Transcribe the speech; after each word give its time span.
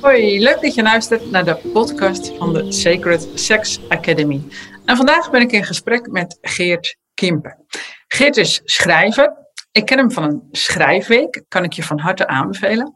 Hoi, 0.00 0.40
leuk 0.40 0.60
dat 0.60 0.74
je 0.74 0.82
luistert 0.82 1.30
naar 1.30 1.44
de 1.44 1.56
podcast 1.72 2.36
van 2.36 2.52
de 2.52 2.72
Sacred 2.72 3.28
Sex 3.34 3.80
Academy. 3.88 4.42
En 4.84 4.96
vandaag 4.96 5.30
ben 5.30 5.40
ik 5.40 5.52
in 5.52 5.64
gesprek 5.64 6.10
met 6.10 6.38
Geert 6.40 6.96
Kimpen. 7.14 7.66
Geert 8.08 8.36
is 8.36 8.60
schrijver. 8.64 9.32
Ik 9.72 9.86
ken 9.86 9.98
hem 9.98 10.10
van 10.10 10.24
een 10.24 10.48
schrijfweek, 10.50 11.44
kan 11.48 11.64
ik 11.64 11.72
je 11.72 11.82
van 11.82 11.98
harte 11.98 12.26
aanbevelen. 12.26 12.92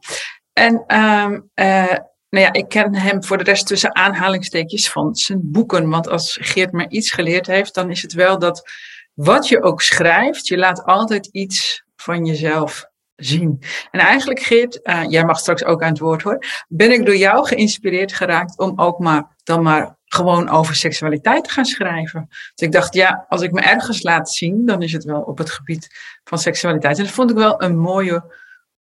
En 0.53 0.97
um, 0.97 1.49
uh, 1.55 1.95
nou 2.29 2.45
ja, 2.45 2.53
ik 2.53 2.69
ken 2.69 2.95
hem 2.95 3.23
voor 3.23 3.37
de 3.37 3.43
rest 3.43 3.67
tussen 3.67 3.95
aanhalingstekens 3.95 4.89
van 4.89 5.15
zijn 5.15 5.39
boeken. 5.43 5.89
Want 5.89 6.07
als 6.07 6.37
Geert 6.41 6.71
maar 6.71 6.89
iets 6.89 7.11
geleerd 7.11 7.47
heeft, 7.47 7.73
dan 7.73 7.89
is 7.89 8.01
het 8.01 8.13
wel 8.13 8.39
dat 8.39 8.71
wat 9.13 9.47
je 9.47 9.61
ook 9.61 9.81
schrijft, 9.81 10.47
je 10.47 10.57
laat 10.57 10.83
altijd 10.83 11.27
iets 11.31 11.83
van 11.95 12.25
jezelf 12.25 12.88
zien. 13.19 13.63
En 13.91 13.99
eigenlijk, 13.99 14.39
Geert, 14.39 14.79
uh, 14.83 15.03
jij 15.09 15.25
mag 15.25 15.39
straks 15.39 15.63
ook 15.63 15.81
aan 15.81 15.89
het 15.89 15.99
woord 15.99 16.21
hoor, 16.21 16.45
ben 16.67 16.91
ik 16.91 17.05
door 17.05 17.15
jou 17.15 17.47
geïnspireerd 17.47 18.13
geraakt 18.13 18.57
om 18.57 18.73
ook 18.75 18.99
maar 18.99 19.35
dan 19.43 19.63
maar 19.63 19.97
gewoon 20.05 20.49
over 20.49 20.75
seksualiteit 20.75 21.43
te 21.43 21.49
gaan 21.49 21.65
schrijven. 21.65 22.25
Dus 22.29 22.67
ik 22.67 22.71
dacht, 22.71 22.93
ja, 22.93 23.25
als 23.27 23.41
ik 23.41 23.51
me 23.51 23.61
ergens 23.61 24.03
laat 24.03 24.31
zien, 24.31 24.65
dan 24.65 24.81
is 24.81 24.91
het 24.91 25.03
wel 25.03 25.21
op 25.21 25.37
het 25.37 25.49
gebied 25.49 25.87
van 26.23 26.37
seksualiteit. 26.37 26.97
En 26.97 27.03
dat 27.03 27.13
vond 27.13 27.29
ik 27.29 27.37
wel 27.37 27.63
een 27.63 27.77
mooie 27.77 28.35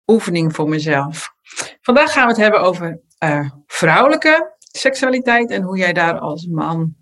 oefening 0.06 0.54
voor 0.54 0.68
mezelf. 0.68 1.34
Vandaag 1.80 2.12
gaan 2.12 2.26
we 2.26 2.32
het 2.32 2.40
hebben 2.40 2.60
over 2.60 3.00
uh, 3.24 3.50
vrouwelijke 3.66 4.56
seksualiteit 4.58 5.50
en 5.50 5.62
hoe 5.62 5.78
jij 5.78 5.92
daar 5.92 6.18
als 6.18 6.46
man 6.46 6.94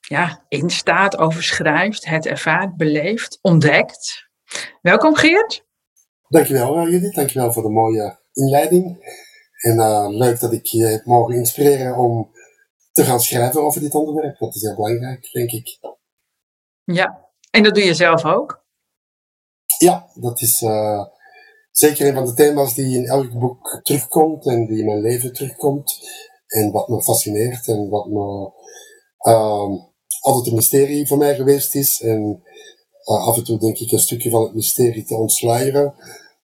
ja, 0.00 0.44
in 0.48 0.70
staat, 0.70 1.18
over 1.18 1.42
schrijft, 1.42 2.04
het 2.04 2.26
ervaart, 2.26 2.76
beleeft, 2.76 3.38
ontdekt. 3.42 4.28
Welkom 4.80 5.14
Geert. 5.14 5.64
Dankjewel 6.32 6.76
uh, 6.76 6.92
Judith, 6.92 7.14
dankjewel 7.14 7.52
voor 7.52 7.62
de 7.62 7.68
mooie 7.68 8.18
inleiding. 8.32 9.14
En 9.60 9.76
uh, 9.76 10.06
leuk 10.08 10.40
dat 10.40 10.52
ik 10.52 10.66
je 10.66 10.84
heb 10.84 11.04
mogen 11.04 11.34
inspireren 11.34 11.96
om 11.96 12.30
te 12.92 13.04
gaan 13.04 13.20
schrijven 13.20 13.62
over 13.62 13.80
dit 13.80 13.94
onderwerp. 13.94 14.38
Dat 14.38 14.54
is 14.54 14.62
heel 14.62 14.74
belangrijk, 14.74 15.28
denk 15.32 15.50
ik. 15.50 15.78
Ja, 16.84 17.28
en 17.50 17.62
dat 17.62 17.74
doe 17.74 17.84
je 17.84 17.94
zelf 17.94 18.24
ook? 18.24 18.64
Ja, 19.78 20.10
dat 20.14 20.40
is 20.40 20.62
uh, 20.62 21.04
zeker 21.70 22.06
een 22.06 22.14
van 22.14 22.26
de 22.26 22.34
thema's 22.34 22.74
die 22.74 22.96
in 22.96 23.06
elk 23.06 23.38
boek 23.38 23.80
terugkomt 23.82 24.46
en 24.46 24.66
die 24.66 24.78
in 24.78 24.86
mijn 24.86 25.00
leven 25.00 25.32
terugkomt. 25.32 25.98
En 26.46 26.70
wat 26.70 26.88
me 26.88 27.02
fascineert 27.02 27.68
en 27.68 27.88
wat 27.88 28.06
me 28.06 28.52
uh, 29.28 29.70
altijd 30.20 30.46
een 30.46 30.54
mysterie 30.54 31.06
voor 31.06 31.18
mij 31.18 31.34
geweest 31.34 31.74
is. 31.74 32.00
En 32.00 32.42
af 33.04 33.36
en 33.36 33.44
toe 33.44 33.58
denk 33.58 33.78
ik 33.78 33.92
een 33.92 33.98
stukje 33.98 34.30
van 34.30 34.42
het 34.42 34.54
mysterie 34.54 35.04
te 35.04 35.16
ontsluieren. 35.16 35.94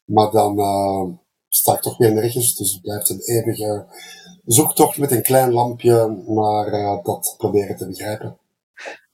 Maar 0.09 0.31
dan 0.31 0.59
uh, 0.59 1.05
sta 1.49 1.75
ik 1.75 1.81
toch 1.81 1.99
weer 1.99 2.13
nergens. 2.13 2.57
Dus 2.57 2.73
het 2.73 2.83
blijft 2.83 3.11
een 3.11 3.21
eeuwige 3.21 3.87
zoektocht 4.45 4.99
met 4.99 5.11
een 5.11 5.23
klein 5.23 5.53
lampje 5.53 6.23
naar 6.27 6.73
uh, 6.73 7.05
dat 7.05 7.35
proberen 7.39 7.77
te 7.77 7.87
begrijpen. 7.87 8.39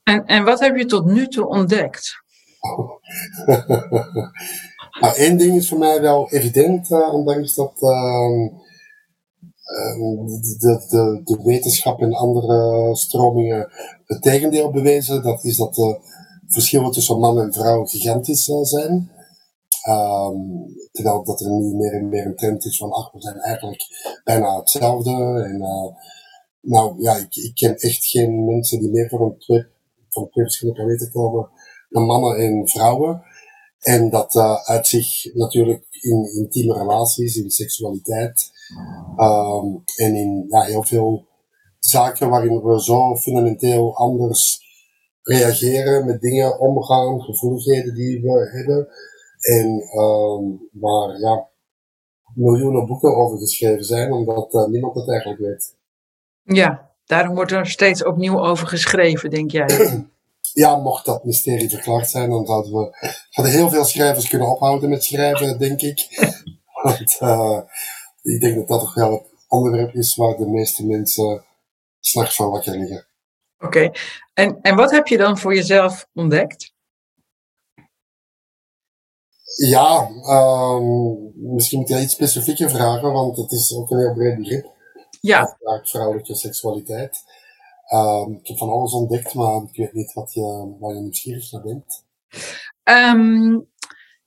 En, 0.03 0.25
en 0.25 0.43
wat 0.43 0.59
heb 0.59 0.75
je 0.75 0.85
tot 0.85 1.05
nu 1.05 1.27
toe 1.27 1.47
ontdekt? 1.47 2.23
nou, 4.99 5.15
één 5.15 5.37
ding 5.37 5.55
is 5.55 5.69
voor 5.69 5.77
mij 5.77 6.01
wel 6.01 6.29
evident, 6.29 6.89
uh, 6.89 7.13
ondanks 7.13 7.55
dat 7.55 7.81
uh, 7.81 8.49
de, 10.59 10.85
de, 10.89 11.21
de 11.23 11.41
wetenschap 11.43 12.01
en 12.01 12.13
andere 12.13 12.95
stromingen 12.95 13.69
het 14.05 14.21
tegendeel 14.21 14.71
bewezen. 14.71 15.23
Dat 15.23 15.43
is 15.43 15.57
dat 15.57 15.75
de 15.75 15.99
verschillen 16.47 16.91
tussen 16.91 17.19
man 17.19 17.39
en 17.39 17.53
vrouw 17.53 17.85
gigantisch 17.85 18.49
zijn. 18.61 19.11
Um, 19.89 20.65
terwijl 20.91 21.23
dat 21.23 21.41
er 21.41 21.51
nu 21.51 21.75
meer 21.75 21.93
en 21.93 22.09
meer 22.09 22.25
een 22.25 22.35
trend 22.35 22.65
is 22.65 22.77
van, 22.77 22.91
ach, 22.91 23.11
we 23.11 23.21
zijn 23.21 23.39
eigenlijk 23.39 23.83
bijna 24.23 24.55
hetzelfde. 24.55 25.11
En, 25.43 25.61
uh, 25.61 25.95
nou 26.61 27.01
ja, 27.01 27.15
ik, 27.15 27.35
ik 27.35 27.55
ken 27.55 27.75
echt 27.75 28.05
geen 28.05 28.45
mensen 28.45 28.79
die 28.79 28.89
meer 28.89 29.09
voor 29.09 29.21
een 29.21 29.37
twee, 29.37 29.65
van 30.09 30.27
verschillende 30.31 30.81
planeten 30.81 31.11
komen 31.11 31.49
dan 31.89 32.05
mannen 32.05 32.37
en 32.37 32.67
vrouwen. 32.67 33.21
En 33.79 34.09
dat 34.09 34.35
uh, 34.35 34.55
uit 34.63 34.87
zich 34.87 35.33
natuurlijk 35.33 35.87
in 36.01 36.31
intieme 36.37 36.73
relaties, 36.73 37.35
in 37.35 37.49
seksualiteit 37.49 38.51
um, 39.17 39.83
en 39.95 40.15
in 40.15 40.45
ja, 40.49 40.61
heel 40.61 40.83
veel 40.83 41.27
zaken 41.79 42.29
waarin 42.29 42.61
we 42.61 42.83
zo 42.83 43.15
fundamenteel 43.15 43.95
anders 43.95 44.59
reageren, 45.21 46.05
met 46.05 46.21
dingen 46.21 46.59
omgaan, 46.59 47.21
gevoeligheden 47.21 47.95
die 47.95 48.21
we 48.21 48.49
hebben. 48.51 48.87
En 49.45 49.99
um, 49.99 50.69
waar 50.71 51.19
ja, 51.19 51.47
miljoenen 52.33 52.85
boeken 52.85 53.15
over 53.15 53.37
geschreven 53.37 53.83
zijn, 53.83 54.11
omdat 54.11 54.53
uh, 54.53 54.65
niemand 54.65 54.95
het 54.95 55.09
eigenlijk 55.09 55.39
weet. 55.39 55.75
Ja, 56.43 56.91
daarom 57.05 57.35
wordt 57.35 57.51
er 57.51 57.67
steeds 57.67 58.03
opnieuw 58.03 58.39
over 58.39 58.67
geschreven, 58.67 59.29
denk 59.29 59.51
jij? 59.51 59.67
ja, 60.53 60.75
mocht 60.75 61.05
dat 61.05 61.23
mysterie 61.23 61.69
verklaard 61.69 62.09
zijn, 62.09 62.29
dan 62.29 62.45
zouden 62.45 62.71
we 62.71 63.15
hadden 63.29 63.53
heel 63.53 63.69
veel 63.69 63.85
schrijvers 63.85 64.29
kunnen 64.29 64.49
ophouden 64.49 64.89
met 64.89 65.03
schrijven, 65.03 65.59
denk 65.59 65.81
ik. 65.81 66.07
Want 66.83 67.17
uh, 67.21 67.59
ik 68.21 68.41
denk 68.41 68.55
dat 68.55 68.67
dat 68.67 68.79
toch 68.79 68.93
wel 68.93 69.11
het 69.11 69.45
onderwerp 69.47 69.93
is 69.93 70.15
waar 70.15 70.35
de 70.35 70.47
meeste 70.47 70.85
mensen 70.85 71.43
s'nachts 71.99 72.35
van 72.35 72.49
wakker 72.49 72.77
liggen. 72.77 73.07
Oké, 73.59 73.91
en, 74.33 74.61
en 74.61 74.75
wat 74.75 74.91
heb 74.91 75.07
je 75.07 75.17
dan 75.17 75.37
voor 75.37 75.55
jezelf 75.55 76.07
ontdekt? 76.13 76.73
Ja, 79.55 80.09
um, 80.29 81.31
misschien 81.35 81.79
moet 81.79 81.87
je 81.87 82.01
iets 82.01 82.13
specifieker 82.13 82.69
vragen, 82.69 83.11
want 83.11 83.37
het 83.37 83.51
is 83.51 83.75
ook 83.75 83.91
een 83.91 83.99
heel 83.99 84.13
breed 84.13 84.37
begrip. 84.37 84.73
Ja. 85.21 85.57
Vrouwelijke 85.83 86.35
seksualiteit. 86.35 87.23
Um, 87.93 88.33
ik 88.41 88.47
heb 88.47 88.57
van 88.57 88.69
alles 88.69 88.93
ontdekt, 88.93 89.33
maar 89.33 89.61
ik 89.71 89.77
weet 89.77 89.93
niet 89.93 90.13
wat 90.13 90.33
je, 90.33 90.75
waar 90.79 90.93
je 90.93 91.01
nieuwsgierig 91.01 91.51
naar 91.51 91.61
bent. 91.61 92.03
Um, 92.83 93.67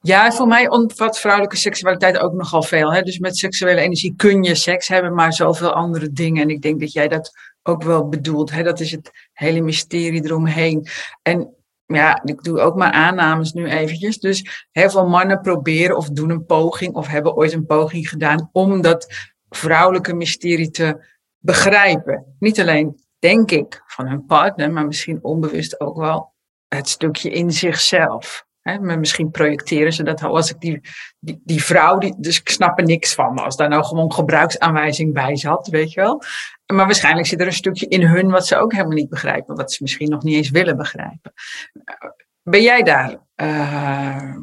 ja, 0.01 0.33
voor 0.33 0.47
mij 0.47 0.69
omvat 0.69 1.19
vrouwelijke 1.19 1.57
seksualiteit 1.57 2.19
ook 2.19 2.33
nogal 2.33 2.63
veel. 2.63 2.93
Hè? 2.93 3.03
Dus 3.03 3.19
met 3.19 3.37
seksuele 3.37 3.81
energie 3.81 4.15
kun 4.17 4.43
je 4.43 4.55
seks 4.55 4.89
hebben, 4.89 5.15
maar 5.15 5.33
zoveel 5.33 5.73
andere 5.73 6.13
dingen. 6.13 6.43
En 6.43 6.49
ik 6.49 6.63
denk 6.63 6.81
dat 6.81 6.93
jij 6.93 7.09
dat 7.09 7.31
ook 7.63 7.83
wel 7.83 8.09
bedoelt. 8.09 8.51
Hè? 8.51 8.63
Dat 8.63 8.81
is 8.81 8.91
het 8.91 9.11
hele 9.33 9.61
mysterie 9.61 10.25
eromheen. 10.25 10.87
En 11.23 11.55
ja, 11.97 12.23
ik 12.25 12.43
doe 12.43 12.61
ook 12.61 12.77
maar 12.77 12.93
aannames 12.93 13.53
nu 13.53 13.69
eventjes. 13.69 14.19
Dus 14.19 14.67
heel 14.71 14.91
veel 14.91 15.09
mannen 15.09 15.41
proberen 15.41 15.97
of 15.97 16.09
doen 16.09 16.31
een 16.31 16.45
poging 16.45 16.95
of 16.95 17.07
hebben 17.07 17.37
ooit 17.37 17.53
een 17.53 17.67
poging 17.67 18.09
gedaan 18.09 18.49
om 18.53 18.81
dat 18.81 19.07
vrouwelijke 19.49 20.15
mysterie 20.15 20.71
te 20.71 21.07
begrijpen. 21.39 22.37
Niet 22.39 22.61
alleen, 22.61 23.01
denk 23.19 23.51
ik, 23.51 23.83
van 23.87 24.09
hun 24.09 24.27
partner, 24.27 24.73
maar 24.73 24.87
misschien 24.87 25.19
onbewust 25.23 25.81
ook 25.81 25.97
wel 25.97 26.35
het 26.69 26.89
stukje 26.89 27.31
in 27.31 27.53
zichzelf. 27.53 28.47
He, 28.61 28.97
misschien 28.97 29.31
projecteren 29.31 29.93
ze 29.93 30.03
dat 30.03 30.23
als 30.23 30.51
ik 30.51 30.61
die, 30.61 30.81
die, 31.19 31.41
die 31.45 31.65
vrouw, 31.65 31.99
die, 31.99 32.15
dus 32.19 32.41
ik 32.41 32.49
snap 32.49 32.79
er 32.79 32.85
niks 32.85 33.15
van. 33.15 33.39
Als 33.39 33.57
daar 33.57 33.69
nou 33.69 33.85
gewoon 33.85 34.13
gebruiksaanwijzing 34.13 35.13
bij 35.15 35.37
zat, 35.37 35.69
weet 35.69 35.93
je 35.93 36.01
wel. 36.01 36.23
Maar 36.73 36.87
waarschijnlijk 36.87 37.27
zit 37.27 37.41
er 37.41 37.47
een 37.47 37.53
stukje 37.53 37.89
in 37.89 38.03
hun 38.03 38.31
wat 38.31 38.47
ze 38.47 38.57
ook 38.57 38.73
helemaal 38.73 38.97
niet 38.97 39.09
begrijpen. 39.09 39.57
Wat 39.57 39.73
ze 39.73 39.83
misschien 39.83 40.11
nog 40.11 40.23
niet 40.23 40.37
eens 40.37 40.51
willen 40.51 40.77
begrijpen. 40.77 41.33
Ben 42.43 42.63
jij 42.63 42.83
daar, 42.83 43.27
uh, 43.37 44.37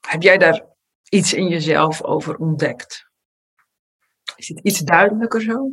heb 0.00 0.22
jij 0.22 0.38
daar 0.38 0.66
iets 1.08 1.34
in 1.34 1.48
jezelf 1.48 2.02
over 2.02 2.36
ontdekt? 2.36 3.08
Is 4.36 4.48
het 4.48 4.60
iets 4.60 4.78
duidelijker 4.78 5.42
zo? 5.42 5.52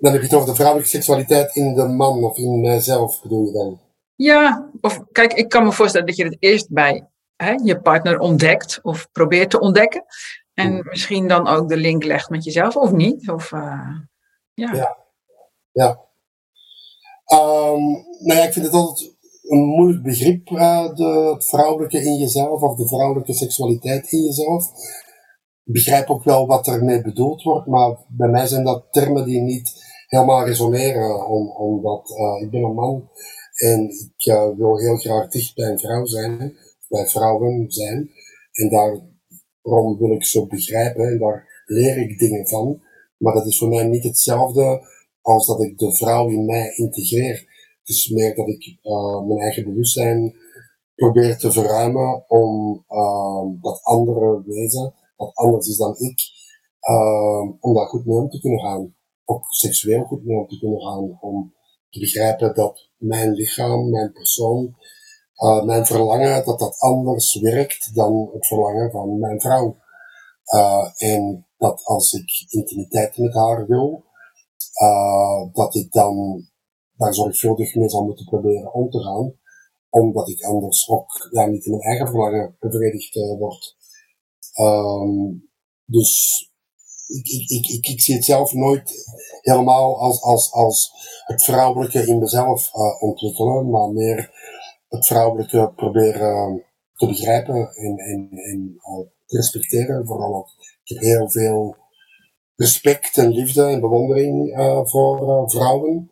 dan 0.00 0.12
heb 0.12 0.20
je 0.20 0.26
het 0.26 0.34
over 0.34 0.48
de 0.48 0.54
vrouwelijke 0.54 0.90
seksualiteit 0.90 1.56
in 1.56 1.74
de 1.74 1.88
man 1.88 2.24
of 2.24 2.36
in 2.36 2.60
mijzelf 2.60 3.22
bedoel 3.22 3.46
je 3.46 3.52
dan? 3.52 3.80
Ja, 4.14 4.70
of 4.80 5.02
kijk, 5.12 5.32
ik 5.32 5.48
kan 5.48 5.64
me 5.64 5.72
voorstellen 5.72 6.06
dat 6.06 6.16
je 6.16 6.24
het 6.24 6.36
eerst 6.38 6.70
bij 6.70 7.08
hè, 7.36 7.52
je 7.62 7.80
partner 7.80 8.18
ontdekt 8.18 8.78
of 8.82 9.08
probeert 9.12 9.50
te 9.50 9.60
ontdekken. 9.60 10.04
En 10.54 10.72
hmm. 10.72 10.86
misschien 10.88 11.28
dan 11.28 11.48
ook 11.48 11.68
de 11.68 11.76
link 11.76 12.04
legt 12.04 12.30
met 12.30 12.44
jezelf 12.44 12.76
of 12.76 12.92
niet. 12.92 13.30
Of, 13.30 13.52
uh, 13.52 13.98
ja. 14.70 14.96
Ja. 15.72 16.10
Um, 17.32 17.82
nou 18.18 18.38
ja, 18.38 18.44
ik 18.44 18.52
vind 18.52 18.66
het 18.66 18.74
altijd 18.74 19.16
een 19.42 19.64
moeilijk 19.64 20.02
begrip, 20.02 20.48
uh, 20.50 20.94
de, 20.94 21.30
het 21.34 21.48
vrouwelijke 21.48 22.02
in 22.02 22.16
jezelf 22.16 22.62
of 22.62 22.76
de 22.76 22.86
vrouwelijke 22.86 23.32
seksualiteit 23.32 24.12
in 24.12 24.22
jezelf. 24.22 24.70
Ik 25.64 25.72
begrijp 25.72 26.10
ook 26.10 26.24
wel 26.24 26.46
wat 26.46 26.66
ermee 26.66 27.02
bedoeld 27.02 27.42
wordt, 27.42 27.66
maar 27.66 27.96
bij 28.08 28.28
mij 28.28 28.46
zijn 28.46 28.64
dat 28.64 28.86
termen 28.90 29.24
die 29.24 29.40
niet 29.40 29.72
helemaal 30.06 30.46
resoneren, 30.46 31.26
om, 31.28 31.50
omdat 31.50 32.10
uh, 32.10 32.42
ik 32.42 32.50
ben 32.50 32.62
een 32.62 32.74
man 32.74 33.10
en 33.54 33.90
ik 34.16 34.26
uh, 34.26 34.48
wil 34.56 34.78
heel 34.78 34.96
graag 34.96 35.28
dicht 35.28 35.54
bij 35.54 35.68
een 35.70 35.78
vrouw 35.78 36.04
zijn, 36.04 36.56
bij 36.88 37.06
vrouwen 37.06 37.70
zijn. 37.70 38.10
En 38.52 38.68
daarom 38.68 39.98
wil 39.98 40.12
ik 40.12 40.24
ze 40.24 40.46
begrijpen 40.46 41.06
en 41.06 41.18
daar 41.18 41.62
leer 41.64 41.98
ik 41.98 42.18
dingen 42.18 42.48
van. 42.48 42.82
Maar 43.22 43.34
dat 43.34 43.46
is 43.46 43.58
voor 43.58 43.68
mij 43.68 43.84
niet 43.84 44.04
hetzelfde 44.04 44.86
als 45.20 45.46
dat 45.46 45.62
ik 45.62 45.78
de 45.78 45.96
vrouw 45.96 46.28
in 46.28 46.44
mij 46.44 46.74
integreer. 46.76 47.34
Het 47.78 47.88
is 47.88 48.08
meer 48.08 48.34
dat 48.34 48.48
ik 48.48 48.78
uh, 48.82 49.26
mijn 49.26 49.40
eigen 49.40 49.64
bewustzijn 49.64 50.34
probeer 50.94 51.38
te 51.38 51.52
verruimen 51.52 52.24
om 52.28 52.84
uh, 52.88 53.62
dat 53.62 53.82
andere 53.82 54.42
wezen, 54.46 54.94
wat 55.16 55.34
anders 55.34 55.68
is 55.68 55.76
dan 55.76 55.94
ik, 55.98 56.20
uh, 56.90 57.50
om 57.60 57.74
daar 57.74 57.86
goed 57.86 58.06
mee 58.06 58.16
om 58.16 58.28
te 58.28 58.40
kunnen 58.40 58.60
gaan. 58.60 58.94
Ook 59.24 59.44
seksueel 59.48 60.04
goed 60.04 60.24
mee 60.24 60.36
om 60.36 60.48
te 60.48 60.58
kunnen 60.58 60.80
gaan. 60.80 61.18
Om 61.20 61.54
te 61.90 61.98
begrijpen 61.98 62.54
dat 62.54 62.90
mijn 62.96 63.32
lichaam, 63.32 63.90
mijn 63.90 64.12
persoon, 64.12 64.76
uh, 65.36 65.64
mijn 65.64 65.86
verlangen, 65.86 66.44
dat 66.44 66.58
dat 66.58 66.78
anders 66.78 67.40
werkt 67.40 67.94
dan 67.94 68.30
het 68.32 68.46
verlangen 68.46 68.90
van 68.90 69.18
mijn 69.18 69.40
vrouw. 69.40 69.76
Uh, 70.54 70.90
en 70.96 71.46
dat 71.62 71.84
als 71.84 72.12
ik 72.12 72.44
intimiteit 72.48 73.16
met 73.16 73.34
haar 73.34 73.66
wil, 73.66 74.04
uh, 74.82 75.52
dat 75.52 75.74
ik 75.74 75.92
dan 75.92 76.46
daar 76.96 77.14
zorgvuldig 77.14 77.74
mee 77.74 77.88
zal 77.88 78.04
moeten 78.04 78.24
proberen 78.24 78.72
om 78.72 78.90
te 78.90 79.02
gaan, 79.02 79.34
omdat 79.88 80.28
ik 80.28 80.42
anders 80.42 80.88
ook 80.88 81.28
ja, 81.30 81.46
niet 81.46 81.64
in 81.64 81.70
mijn 81.70 81.82
eigen 81.82 82.06
verlangen 82.06 82.56
bevredigd 82.58 83.16
uh, 83.16 83.38
word. 83.38 83.76
Um, 84.60 85.50
dus 85.84 86.40
ik, 87.06 87.26
ik, 87.26 87.66
ik, 87.66 87.86
ik, 87.86 88.00
zie 88.00 88.14
het 88.14 88.24
zelf 88.24 88.52
nooit 88.52 88.92
helemaal 89.40 90.00
als, 90.00 90.22
als, 90.22 90.52
als 90.52 90.92
het 91.26 91.42
vrouwelijke 91.42 92.06
in 92.06 92.18
mezelf 92.18 92.74
uh, 92.74 93.02
ontwikkelen, 93.02 93.70
maar 93.70 93.88
meer 93.88 94.30
het 94.88 95.06
vrouwelijke 95.06 95.72
proberen 95.76 96.64
te 96.94 97.06
begrijpen 97.06 97.74
en, 97.74 97.96
en, 97.98 98.28
en 98.30 98.80
te 99.26 99.36
respecteren. 99.36 100.06
Vooral 100.06 100.34
ook, 100.34 100.48
heel 100.98 101.30
veel 101.30 101.76
respect 102.56 103.16
en 103.18 103.32
liefde 103.32 103.64
en 103.64 103.80
bewondering 103.80 104.58
uh, 104.58 104.84
voor 104.84 105.22
uh, 105.22 105.48
vrouwen. 105.48 106.10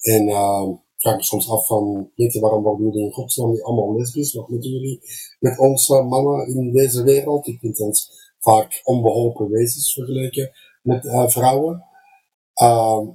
En 0.00 0.28
uh, 0.28 0.68
vraag 0.96 1.16
me 1.16 1.22
soms 1.22 1.50
af 1.50 1.66
van, 1.66 2.10
weet 2.14 2.32
je, 2.32 2.40
waarom 2.40 2.62
worden 2.62 2.86
jullie 2.86 3.04
in 3.04 3.12
godsnaam 3.12 3.50
niet 3.50 3.62
allemaal 3.62 3.96
lesbisch? 3.96 4.34
Wat 4.34 4.48
moeten 4.48 4.70
jullie 4.70 5.00
met 5.38 5.58
ons 5.58 5.88
mannen 5.88 6.46
in 6.46 6.72
deze 6.72 7.02
wereld? 7.02 7.46
Ik 7.46 7.58
vind 7.58 7.80
ons 7.80 8.10
vaak 8.38 8.80
onbeholpen 8.84 9.48
wezens 9.48 9.92
vergeleken 9.92 10.50
met 10.82 11.32
vrouwen. 11.32 11.84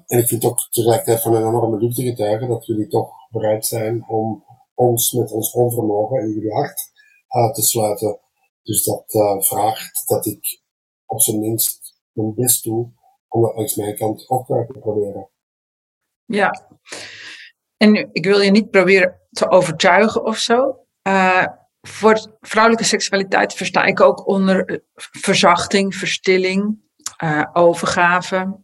en 0.05 0.19
ik 0.19 0.27
vind 0.27 0.45
ook 0.45 0.67
tegelijkertijd 0.69 1.21
van 1.21 1.35
een 1.35 1.47
enorme 1.47 1.77
liefde 1.77 2.03
getuigen 2.03 2.47
dat 2.47 2.65
jullie 2.65 2.87
toch 2.87 3.09
bereid 3.29 3.65
zijn 3.65 4.05
om 4.07 4.43
ons 4.73 5.11
met 5.11 5.31
ons 5.31 5.53
onvermogen 5.53 6.21
in 6.21 6.29
jullie 6.29 6.53
hart 6.53 6.91
te 7.53 7.61
sluiten. 7.61 8.19
Dus 8.63 8.83
dat 8.83 9.03
vraagt 9.45 10.07
dat 10.07 10.25
ik 10.25 10.63
op 11.05 11.21
zijn 11.21 11.39
minst 11.39 11.95
mijn 12.11 12.33
best 12.33 12.63
doe 12.63 12.91
om 13.27 13.41
dat 13.41 13.55
langs 13.55 13.75
mijn 13.75 13.97
kant 13.97 14.29
ook 14.29 14.45
te 14.45 14.79
proberen. 14.79 15.29
Ja, 16.25 16.67
en 17.77 18.09
ik 18.13 18.25
wil 18.25 18.41
je 18.41 18.51
niet 18.51 18.69
proberen 18.69 19.19
te 19.29 19.49
overtuigen 19.49 20.23
of 20.23 20.37
zo. 20.37 20.79
Uh, 21.07 21.45
voor 21.81 22.37
vrouwelijke 22.41 22.87
seksualiteit 22.87 23.53
versta 23.53 23.83
ik 23.83 24.01
ook 24.01 24.27
onder 24.27 24.65
eh, 24.65 24.77
verzachting, 24.93 25.95
verstilling, 25.95 26.79
uh, 27.23 27.45
overgave, 27.53 28.59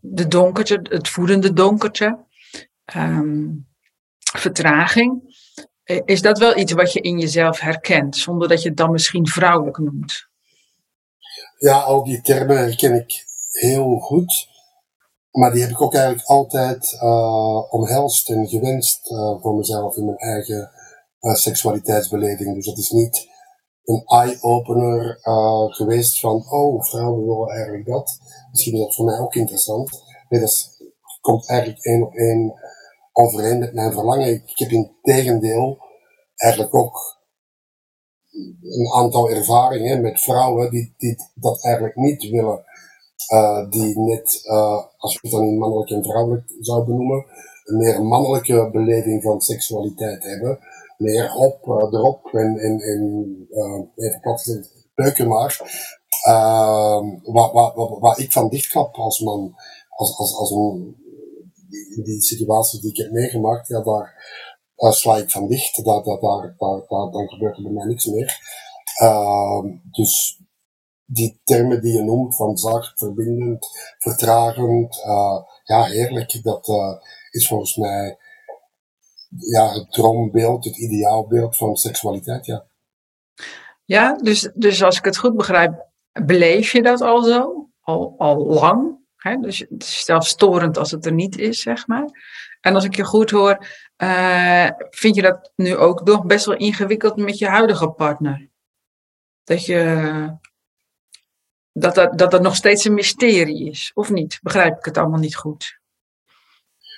de 0.00 0.28
donkerte, 0.28 0.80
het 0.82 1.08
voedende 1.08 1.52
donkerte, 1.52 2.24
um, 2.96 3.68
vertraging. 4.36 5.40
Is 6.04 6.22
dat 6.22 6.38
wel 6.38 6.58
iets 6.58 6.72
wat 6.72 6.92
je 6.92 7.00
in 7.00 7.18
jezelf 7.18 7.60
herkent, 7.60 8.16
zonder 8.16 8.48
dat 8.48 8.62
je 8.62 8.68
het 8.68 8.76
dan 8.76 8.90
misschien 8.90 9.26
vrouwelijk 9.26 9.78
noemt? 9.78 10.30
Ja, 11.62 11.80
al 11.80 12.04
die 12.04 12.20
termen 12.20 12.56
herken 12.56 12.94
ik 12.94 13.26
heel 13.52 13.98
goed. 13.98 14.48
Maar 15.30 15.52
die 15.52 15.62
heb 15.62 15.70
ik 15.70 15.80
ook 15.80 15.94
eigenlijk 15.94 16.26
altijd 16.26 16.92
uh, 16.92 17.72
omhelst 17.72 18.30
en 18.30 18.48
gewenst 18.48 19.10
uh, 19.10 19.40
voor 19.40 19.54
mezelf 19.54 19.96
in 19.96 20.04
mijn 20.04 20.16
eigen 20.16 20.70
uh, 21.20 21.34
seksualiteitsbeleving. 21.34 22.54
Dus 22.54 22.66
dat 22.66 22.78
is 22.78 22.90
niet 22.90 23.28
een 23.84 24.02
eye-opener 24.04 25.18
geweest 25.74 26.20
van, 26.20 26.50
oh, 26.50 26.84
vrouwen 26.84 27.26
willen 27.26 27.48
eigenlijk 27.48 27.86
dat. 27.86 28.18
Misschien 28.50 28.74
is 28.74 28.80
dat 28.80 28.94
voor 28.94 29.04
mij 29.04 29.18
ook 29.18 29.34
interessant. 29.34 30.02
Nee, 30.28 30.40
dat 30.40 30.78
komt 31.20 31.48
eigenlijk 31.48 31.84
één 31.84 32.02
op 32.02 32.14
één 32.14 32.54
overeen 33.12 33.58
met 33.58 33.74
mijn 33.74 33.92
verlangen. 33.92 34.32
Ik 34.32 34.58
heb 34.58 34.70
in 34.70 34.96
tegendeel 35.02 35.78
eigenlijk 36.36 36.74
ook 36.74 37.21
een 38.62 38.92
aantal 38.94 39.30
ervaringen 39.30 40.00
met 40.00 40.20
vrouwen 40.20 40.70
die, 40.70 40.94
die 40.96 41.16
dat 41.34 41.64
eigenlijk 41.64 41.96
niet 41.96 42.30
willen. 42.30 42.64
Uh, 43.32 43.70
die 43.70 43.98
net, 43.98 44.40
uh, 44.44 44.82
als 44.96 45.12
je 45.12 45.18
het 45.22 45.30
dan 45.30 45.46
in 45.46 45.58
mannelijk 45.58 45.90
en 45.90 46.04
vrouwelijk 46.04 46.54
zou 46.60 46.84
benoemen, 46.84 47.24
een 47.64 47.76
meer 47.76 48.02
mannelijke 48.02 48.70
beleving 48.72 49.22
van 49.22 49.40
seksualiteit 49.40 50.24
hebben. 50.24 50.58
Meer 50.96 51.34
op, 51.34 51.66
uh, 51.66 51.98
erop 52.00 52.26
en, 52.32 52.58
en, 52.58 52.80
en 52.80 53.90
even 53.96 54.20
plat 54.20 54.40
gezegd, 54.40 55.26
maar. 55.26 55.60
wat, 57.22 57.52
wat, 57.52 57.74
wat, 57.74 57.98
wat 58.00 58.18
ik 58.18 58.32
van 58.32 58.48
dichtklap 58.48 58.94
als 58.94 59.20
man, 59.20 59.54
als, 59.88 60.16
als, 60.16 60.36
als 60.36 60.50
een, 60.50 60.96
die, 61.68 62.04
die 62.04 62.22
situaties 62.22 62.80
die 62.80 62.90
ik 62.90 62.96
heb 62.96 63.10
meegemaakt, 63.10 63.68
ja, 63.68 63.82
daar, 63.82 64.14
daar 64.82 64.94
sla 64.94 65.16
ik 65.16 65.30
van 65.30 65.48
dicht, 65.48 65.84
daar, 65.84 66.02
daar, 66.02 66.20
daar, 66.58 67.10
dan 67.10 67.28
gebeurt 67.28 67.56
er 67.56 67.62
bij 67.62 67.72
mij 67.72 67.86
niks 67.86 68.04
meer. 68.04 68.38
Uh, 69.02 69.64
dus 69.82 70.40
die 71.04 71.40
termen 71.44 71.80
die 71.80 71.92
je 71.92 72.02
noemt 72.02 72.36
van 72.36 72.56
zacht, 72.56 72.98
verbindend, 72.98 73.68
vertragend, 73.98 75.02
uh, 75.06 75.38
ja, 75.64 75.84
heerlijk, 75.84 76.42
dat 76.42 76.68
uh, 76.68 76.94
is 77.30 77.48
volgens 77.48 77.76
mij 77.76 78.18
ja, 79.36 79.72
het 79.72 79.92
droombeeld, 79.92 80.64
het 80.64 80.76
ideaalbeeld 80.78 81.56
van 81.56 81.76
seksualiteit, 81.76 82.46
ja. 82.46 82.66
Ja, 83.84 84.16
dus, 84.16 84.50
dus 84.54 84.82
als 84.82 84.98
ik 84.98 85.04
het 85.04 85.16
goed 85.16 85.36
begrijp, 85.36 85.86
beleef 86.12 86.72
je 86.72 86.82
dat 86.82 87.00
al 87.00 87.22
zo? 87.22 87.68
Al, 87.80 88.14
al 88.18 88.46
lang? 88.46 89.01
Dus 89.40 89.58
het 89.58 89.82
is 89.82 90.08
als 90.08 90.90
het 90.90 91.06
er 91.06 91.12
niet 91.12 91.38
is, 91.38 91.60
zeg 91.60 91.86
maar. 91.86 92.08
En 92.60 92.74
als 92.74 92.84
ik 92.84 92.96
je 92.96 93.04
goed 93.04 93.30
hoor, 93.30 93.66
uh, 93.96 94.68
vind 94.90 95.14
je 95.14 95.22
dat 95.22 95.52
nu 95.56 95.76
ook 95.76 96.04
nog 96.04 96.24
best 96.24 96.44
wel 96.44 96.56
ingewikkeld 96.56 97.16
met 97.16 97.38
je 97.38 97.46
huidige 97.46 97.88
partner? 97.88 98.48
Dat 99.44 99.66
je. 99.66 100.40
Dat 101.72 101.94
dat, 101.94 102.18
dat 102.18 102.30
dat 102.30 102.42
nog 102.42 102.56
steeds 102.56 102.84
een 102.84 102.94
mysterie 102.94 103.70
is, 103.70 103.90
of 103.94 104.10
niet? 104.10 104.38
Begrijp 104.42 104.78
ik 104.78 104.84
het 104.84 104.98
allemaal 104.98 105.18
niet 105.18 105.36
goed? 105.36 105.80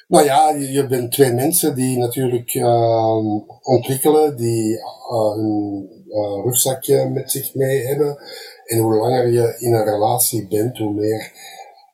Nou 0.08 0.24
ja, 0.24 0.48
je 0.50 0.86
bent 0.86 1.12
twee 1.12 1.32
mensen 1.32 1.74
die 1.74 1.98
natuurlijk 1.98 2.54
uh, 2.54 3.16
ontwikkelen, 3.62 4.36
die 4.36 4.72
uh, 4.72 5.34
hun 5.34 5.88
uh, 6.08 6.44
rugzakje 6.44 7.08
met 7.08 7.30
zich 7.30 7.54
mee 7.54 7.86
hebben. 7.86 8.18
En 8.64 8.78
hoe 8.78 8.94
langer 8.94 9.28
je 9.28 9.56
in 9.58 9.74
een 9.74 9.84
relatie 9.84 10.48
bent, 10.48 10.78
hoe 10.78 10.94
meer 10.94 11.32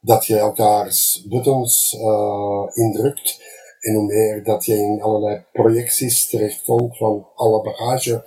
dat 0.01 0.27
je 0.27 0.39
elkaars 0.39 1.27
buttons 1.29 1.97
indrukt. 2.75 3.43
En 3.81 3.95
hoe 3.95 4.05
meer 4.05 4.45
dat 4.45 4.65
je 4.65 4.75
in 4.75 5.03
allerlei 5.03 5.45
projecties 5.53 6.29
terechtkomt 6.29 6.97
van 6.97 7.27
alle 7.35 7.63
bagage 7.63 8.25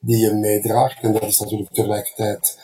die 0.00 0.18
je 0.18 0.32
meedraagt. 0.32 1.02
En 1.02 1.12
dat 1.12 1.22
is 1.22 1.40
natuurlijk 1.40 1.72
tegelijkertijd 1.72 2.58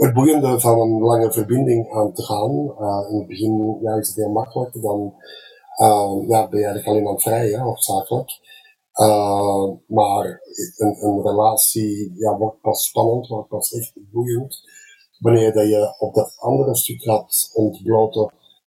het 0.00 0.14
boeiende 0.14 0.60
van 0.60 0.80
een 0.80 1.00
lange 1.00 1.32
verbinding 1.32 1.92
aan 1.92 2.12
te 2.12 2.22
gaan. 2.22 2.50
Uh, 2.50 3.10
in 3.10 3.18
het 3.18 3.26
begin 3.26 3.78
ja, 3.82 3.94
is 3.94 4.08
het 4.08 4.16
heel 4.16 4.30
makkelijk, 4.30 4.82
dan 4.82 5.14
uh, 5.82 6.28
ja, 6.28 6.48
ben 6.48 6.58
je 6.58 6.64
eigenlijk 6.64 6.86
alleen 6.86 7.06
aan 7.06 7.12
het 7.12 7.22
vrijen, 7.22 7.60
hoofdzakelijk. 7.60 8.30
Uh, 9.00 9.68
maar 9.86 10.40
een, 10.76 11.04
een 11.04 11.22
relatie 11.22 12.12
ja, 12.16 12.36
wordt 12.36 12.60
pas 12.60 12.84
spannend, 12.84 13.26
wordt 13.26 13.48
pas 13.48 13.72
echt 13.72 13.92
boeiend, 13.94 14.60
wanneer 15.20 15.52
dat 15.52 15.68
je 15.68 15.94
op 15.98 16.14
dat 16.14 16.36
andere 16.38 16.76
stuk 16.76 17.02
gaat 17.02 17.50
ontbloten 17.54 18.32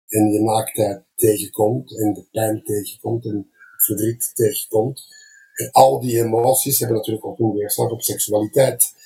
en 0.06 0.32
je 0.32 0.40
naaktheid 0.40 1.04
tegenkomt 1.14 1.98
en 1.98 2.12
de 2.12 2.26
pijn 2.30 2.62
tegenkomt 2.62 3.24
en 3.24 3.36
het 3.72 3.84
verdriet 3.84 4.30
tegenkomt. 4.34 5.06
En 5.54 5.70
al 5.70 6.00
die 6.00 6.22
emoties 6.24 6.78
hebben 6.78 6.96
natuurlijk 6.96 7.26
ook 7.26 7.38
een 7.38 7.52
weerslag 7.52 7.90
op 7.90 8.02
seksualiteit. 8.02 9.00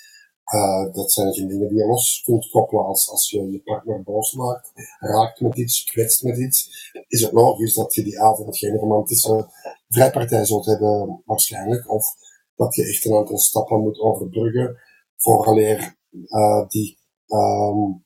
Uh, 0.54 0.92
dat 0.92 1.12
zijn 1.12 1.34
geen 1.34 1.48
dingen 1.48 1.68
die 1.68 1.78
je 1.78 1.86
los 1.86 2.22
kunt 2.24 2.50
koppelen 2.50 2.84
als, 2.84 3.10
als 3.10 3.30
je 3.30 3.50
je 3.50 3.62
partner 3.62 4.02
boos 4.02 4.32
maakt, 4.32 4.72
raakt 4.98 5.40
met 5.40 5.56
iets, 5.56 5.84
kwetst 5.84 6.22
met 6.22 6.38
iets. 6.38 6.90
Is 7.08 7.20
het 7.20 7.32
logisch 7.32 7.74
dat 7.74 7.94
je 7.94 8.02
die 8.02 8.20
avond 8.20 8.58
geen 8.58 8.76
romantische 8.76 9.50
vrijpartij 9.88 10.44
zult 10.44 10.66
hebben, 10.66 11.22
waarschijnlijk. 11.24 11.90
Of 11.90 12.14
dat 12.54 12.74
je 12.74 12.88
echt 12.88 13.04
een 13.04 13.16
aantal 13.16 13.38
stappen 13.38 13.80
moet 13.80 14.00
overbruggen 14.00 14.78
vooraleer 15.16 15.96
uh, 16.10 16.68
die 16.68 16.95
um, 17.28 18.04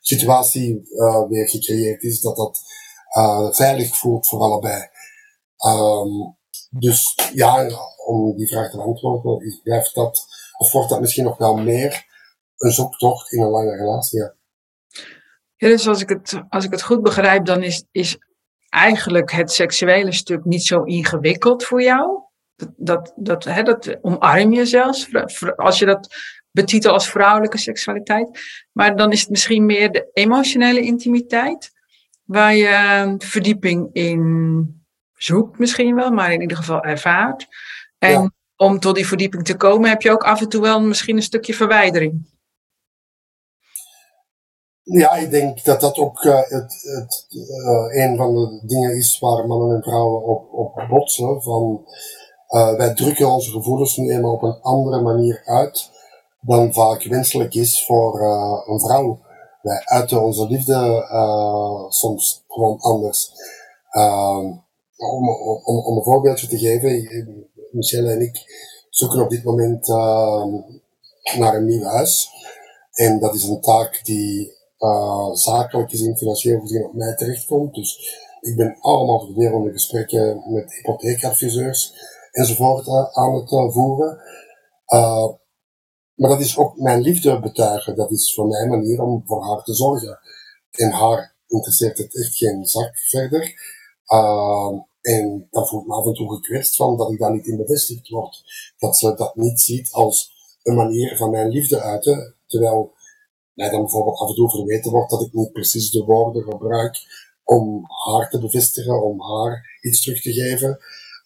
situatie 0.00 0.80
uh, 0.90 1.28
weer 1.28 1.48
gecreëerd 1.48 2.02
is, 2.02 2.20
dat 2.20 2.36
dat 2.36 2.60
uh, 3.16 3.52
veilig 3.52 3.96
voelt 3.96 4.28
voor 4.28 4.40
allebei. 4.40 4.88
Um, 5.66 6.38
dus 6.70 7.14
ja, 7.32 7.66
om 8.06 8.36
die 8.36 8.48
vraag 8.48 8.70
te 8.70 8.76
beantwoorden, 8.76 9.60
blijft 9.62 9.94
dat, 9.94 10.26
of 10.58 10.72
wordt 10.72 10.88
dat 10.88 11.00
misschien 11.00 11.24
nog 11.24 11.38
wel 11.38 11.56
meer 11.56 12.04
een 12.56 12.72
zoektocht 12.72 13.32
in 13.32 13.42
een 13.42 13.48
lange 13.48 13.76
relatie? 13.76 14.18
Ja. 14.18 14.34
Dus 15.56 15.88
als 15.88 16.00
ik 16.00 16.08
het, 16.08 16.42
als 16.48 16.64
ik 16.64 16.70
het 16.70 16.82
goed 16.82 17.02
begrijp, 17.02 17.44
dan 17.44 17.62
is, 17.62 17.84
is 17.90 18.18
eigenlijk 18.68 19.32
het 19.32 19.52
seksuele 19.52 20.12
stuk 20.12 20.44
niet 20.44 20.64
zo 20.64 20.82
ingewikkeld 20.82 21.64
voor 21.64 21.82
jou. 21.82 22.22
Dat, 22.56 22.70
dat, 22.76 23.12
dat, 23.16 23.44
hè, 23.44 23.62
dat 23.62 23.98
omarm 24.02 24.52
je 24.52 24.66
zelfs. 24.66 25.08
Als 25.56 25.78
je 25.78 25.86
dat 25.86 26.08
betitel 26.50 26.92
als 26.92 27.10
vrouwelijke 27.10 27.58
seksualiteit. 27.58 28.40
Maar 28.72 28.96
dan 28.96 29.12
is 29.12 29.20
het 29.20 29.30
misschien 29.30 29.66
meer 29.66 29.92
de 29.92 30.10
emotionele 30.12 30.80
intimiteit, 30.80 31.70
waar 32.24 32.54
je 32.54 33.14
verdieping 33.18 33.88
in 33.92 34.84
zoekt 35.14 35.58
misschien 35.58 35.94
wel, 35.94 36.10
maar 36.10 36.32
in 36.32 36.40
ieder 36.40 36.56
geval 36.56 36.82
ervaart. 36.82 37.46
En 37.98 38.34
om 38.56 38.78
tot 38.78 38.94
die 38.94 39.06
verdieping 39.06 39.44
te 39.44 39.56
komen 39.56 39.88
heb 39.88 40.02
je 40.02 40.10
ook 40.10 40.22
af 40.22 40.40
en 40.40 40.48
toe 40.48 40.60
wel 40.60 40.80
misschien 40.80 41.16
een 41.16 41.22
stukje 41.22 41.54
verwijdering. 41.54 42.28
Ja, 44.82 45.14
ik 45.14 45.30
denk 45.30 45.64
dat 45.64 45.80
dat 45.80 45.96
ook 45.96 46.24
uh, 46.24 46.36
het, 46.36 46.82
het, 46.82 47.26
uh, 47.30 48.04
een 48.04 48.16
van 48.16 48.34
de 48.34 48.62
dingen 48.66 48.96
is 48.96 49.18
waar 49.18 49.46
mannen 49.46 49.76
en 49.76 49.82
vrouwen 49.82 50.22
op, 50.24 50.52
op 50.52 50.86
botsen. 50.88 51.42
Van, 51.42 51.84
uh, 52.48 52.76
wij 52.76 52.94
drukken 52.94 53.30
onze 53.30 53.50
gevoelens 53.50 53.96
nu 53.96 54.10
eenmaal 54.10 54.32
op 54.32 54.42
een 54.42 54.60
andere 54.60 55.00
manier 55.00 55.42
uit 55.44 55.90
dan 56.40 56.72
vaak 56.72 57.02
wenselijk 57.02 57.54
is 57.54 57.84
voor 57.86 58.20
een 58.66 58.80
vrouw. 58.80 59.20
Wij 59.62 59.80
uiten 59.84 60.22
onze 60.22 60.46
liefde 60.46 61.06
soms 61.88 62.44
gewoon 62.48 62.78
anders. 62.78 63.32
Ehm, 63.90 64.44
om, 64.96 65.28
om, 65.64 65.78
om 65.78 65.96
een 65.96 66.02
voorbeeldje 66.02 66.46
te 66.46 66.58
geven, 66.58 67.48
Michelle 67.70 68.12
en 68.12 68.20
ik 68.20 68.44
zoeken 68.90 69.22
op 69.22 69.30
dit 69.30 69.44
moment 69.44 69.88
ehm, 69.88 70.48
naar 71.38 71.54
een 71.54 71.64
nieuw 71.64 71.84
huis. 71.84 72.30
En 72.92 73.18
dat 73.18 73.34
is 73.34 73.44
een 73.44 73.60
taak 73.60 74.00
die 74.04 74.58
uh, 74.78 75.32
zakelijk 75.32 75.90
gezien, 75.90 76.16
financieel 76.16 76.60
gezien 76.60 76.84
op 76.84 76.94
mij 76.94 77.14
terechtkomt. 77.14 77.74
Dus 77.74 78.18
ik 78.40 78.56
ben 78.56 78.76
allemaal 78.80 79.20
vervelende 79.20 79.72
gesprekken 79.72 80.42
met 80.46 80.74
hypotheekadviseurs 80.74 81.94
enzovoort 82.32 82.88
aan 83.12 83.34
het 83.34 83.48
voeren. 83.48 84.18
Maar 86.20 86.30
dat 86.30 86.40
is 86.40 86.56
ook 86.56 86.76
mijn 86.76 87.00
liefde 87.00 87.40
betuigen. 87.40 87.96
Dat 87.96 88.10
is 88.10 88.34
voor 88.34 88.46
mij 88.46 88.62
een 88.62 88.68
manier 88.68 89.02
om 89.02 89.22
voor 89.26 89.44
haar 89.44 89.62
te 89.62 89.74
zorgen. 89.74 90.18
En 90.70 90.90
haar 90.90 91.34
interesseert 91.46 91.98
het 91.98 92.16
echt 92.16 92.36
geen 92.36 92.66
zak 92.66 92.98
verder. 92.98 93.54
en 95.00 95.48
dat 95.50 95.68
voelt 95.68 95.86
me 95.86 95.94
af 95.94 96.06
en 96.06 96.14
toe 96.14 96.34
gekwetst 96.34 96.76
van 96.76 96.96
dat 96.96 97.10
ik 97.10 97.18
daar 97.18 97.32
niet 97.32 97.46
in 97.46 97.56
bevestigd 97.56 98.08
word. 98.08 98.42
Dat 98.78 98.96
ze 98.96 99.14
dat 99.14 99.36
niet 99.36 99.60
ziet 99.60 99.92
als 99.92 100.32
een 100.62 100.74
manier 100.74 101.16
van 101.16 101.30
mijn 101.30 101.48
liefde 101.48 101.80
uiten. 101.80 102.34
Terwijl 102.46 102.92
mij 103.52 103.70
dan 103.70 103.80
bijvoorbeeld 103.80 104.18
af 104.18 104.28
en 104.28 104.34
toe 104.34 104.50
verweten 104.50 104.90
wordt 104.90 105.10
dat 105.10 105.20
ik 105.20 105.32
niet 105.32 105.52
precies 105.52 105.90
de 105.90 106.04
woorden 106.04 106.42
gebruik 106.42 106.98
om 107.44 107.84
haar 108.06 108.30
te 108.30 108.38
bevestigen, 108.38 109.02
om 109.02 109.22
haar 109.22 109.78
iets 109.80 110.02
terug 110.02 110.22
te 110.22 110.32
geven. 110.32 110.78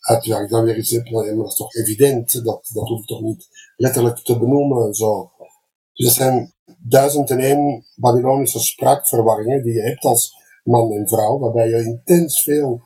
Uiteraard 0.05 0.51
dan 0.51 0.65
weer 0.65 0.77
iets 0.77 0.89
simpel, 0.89 1.25
maar 1.25 1.37
dat 1.37 1.47
is 1.47 1.57
toch 1.57 1.75
evident, 1.75 2.45
dat, 2.45 2.71
dat 2.73 2.89
hoef 2.89 3.01
ik 3.01 3.07
toch 3.07 3.21
niet 3.21 3.49
letterlijk 3.77 4.19
te 4.19 4.39
benoemen. 4.39 4.95
Zo. 4.95 5.31
Dus 5.93 6.07
er 6.07 6.13
zijn 6.13 6.55
duizend 6.79 7.31
en 7.31 7.39
één 7.39 7.85
Babylonische 7.95 8.59
spraakverwarringen 8.59 9.63
die 9.63 9.73
je 9.73 9.83
hebt 9.83 10.05
als 10.05 10.35
man 10.65 10.93
en 10.93 11.09
vrouw, 11.09 11.39
waarbij 11.39 11.69
je 11.69 11.85
intens 11.85 12.43
veel 12.43 12.83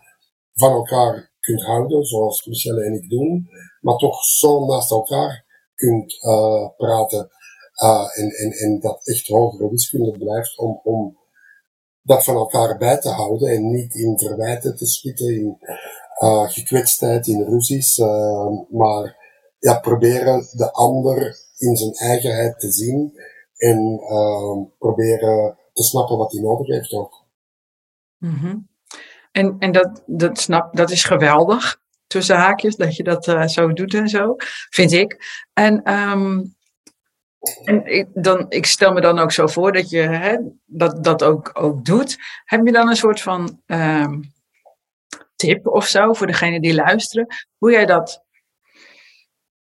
van 0.55 0.73
elkaar 0.73 1.31
kunt 1.41 1.63
houden, 1.63 2.05
zoals 2.05 2.47
Michelle 2.47 2.85
en 2.85 2.93
ik 2.93 3.11
doen, 3.11 3.49
maar 3.81 3.97
toch 3.97 4.25
zo 4.25 4.67
naast 4.67 4.91
elkaar 4.91 5.45
kunt 5.75 6.23
uh, 6.23 6.69
praten. 6.77 7.31
Uh, 7.83 8.19
en, 8.19 8.31
en, 8.31 8.51
en 8.51 8.81
dat 8.81 9.07
echt 9.07 9.29
hogere 9.29 9.71
wiskunde 9.71 10.19
blijft 10.19 10.59
om, 10.59 10.81
om 10.85 11.19
dat 12.03 12.25
van 12.25 12.35
elkaar 12.35 12.79
bij 12.79 12.99
te 12.99 13.09
houden 13.09 13.49
en 13.49 13.71
niet 13.71 13.95
in 13.95 14.19
verwijten 14.19 14.77
te 14.77 14.87
schieten, 14.87 15.35
in 15.35 15.59
uh, 16.19 16.49
gekwetstheid, 16.49 17.27
in 17.27 17.43
ruzies, 17.43 17.99
uh, 17.99 18.49
maar 18.71 19.17
ja, 19.59 19.79
proberen 19.79 20.47
de 20.53 20.73
ander 20.73 21.37
in 21.57 21.77
zijn 21.77 21.93
eigenheid 21.93 22.61
te 22.61 22.71
zien 22.71 23.21
en 23.57 24.01
proberen 24.79 25.59
te 25.73 25.83
snappen 25.83 26.17
wat 26.17 26.33
hij 26.33 26.41
nodig 26.43 26.67
heeft 26.67 26.93
ook. 26.93 27.25
Mm. 28.19 28.69
En, 29.33 29.57
en 29.59 29.73
dat, 29.73 30.03
dat, 30.07 30.39
snap, 30.39 30.77
dat 30.77 30.91
is 30.91 31.05
geweldig, 31.05 31.81
tussen 32.07 32.37
haakjes, 32.37 32.77
dat 32.77 32.97
je 32.97 33.03
dat 33.03 33.51
zo 33.51 33.73
doet 33.73 33.95
en 33.95 34.09
zo, 34.09 34.35
vind 34.71 34.93
ik. 34.93 35.17
En 35.53 35.93
um, 35.93 36.57
en 37.65 37.87
ik, 37.87 38.09
dan, 38.15 38.47
ik 38.49 38.67
stel 38.67 38.93
me 38.93 39.01
dan 39.01 39.19
ook 39.19 39.33
zo 39.33 39.47
voor 39.47 39.73
dat 39.73 39.91
je 39.91 40.01
hè, 40.01 40.37
dat, 40.67 41.05
dat 41.05 41.23
ook, 41.23 41.51
ook 41.53 41.85
doet. 41.85 42.17
Heb 42.45 42.67
je 42.67 42.73
dan 42.73 42.89
een 42.89 42.97
soort 42.97 43.21
van 43.21 43.61
um, 43.67 44.33
tip 45.39 45.67
of 45.67 45.87
zo 45.87 46.13
voor 46.13 46.27
degene 46.27 46.61
die 46.61 46.75
luisteren? 46.75 47.27
Hoe 47.57 47.71
jij 47.71 47.87
dat, 47.87 48.25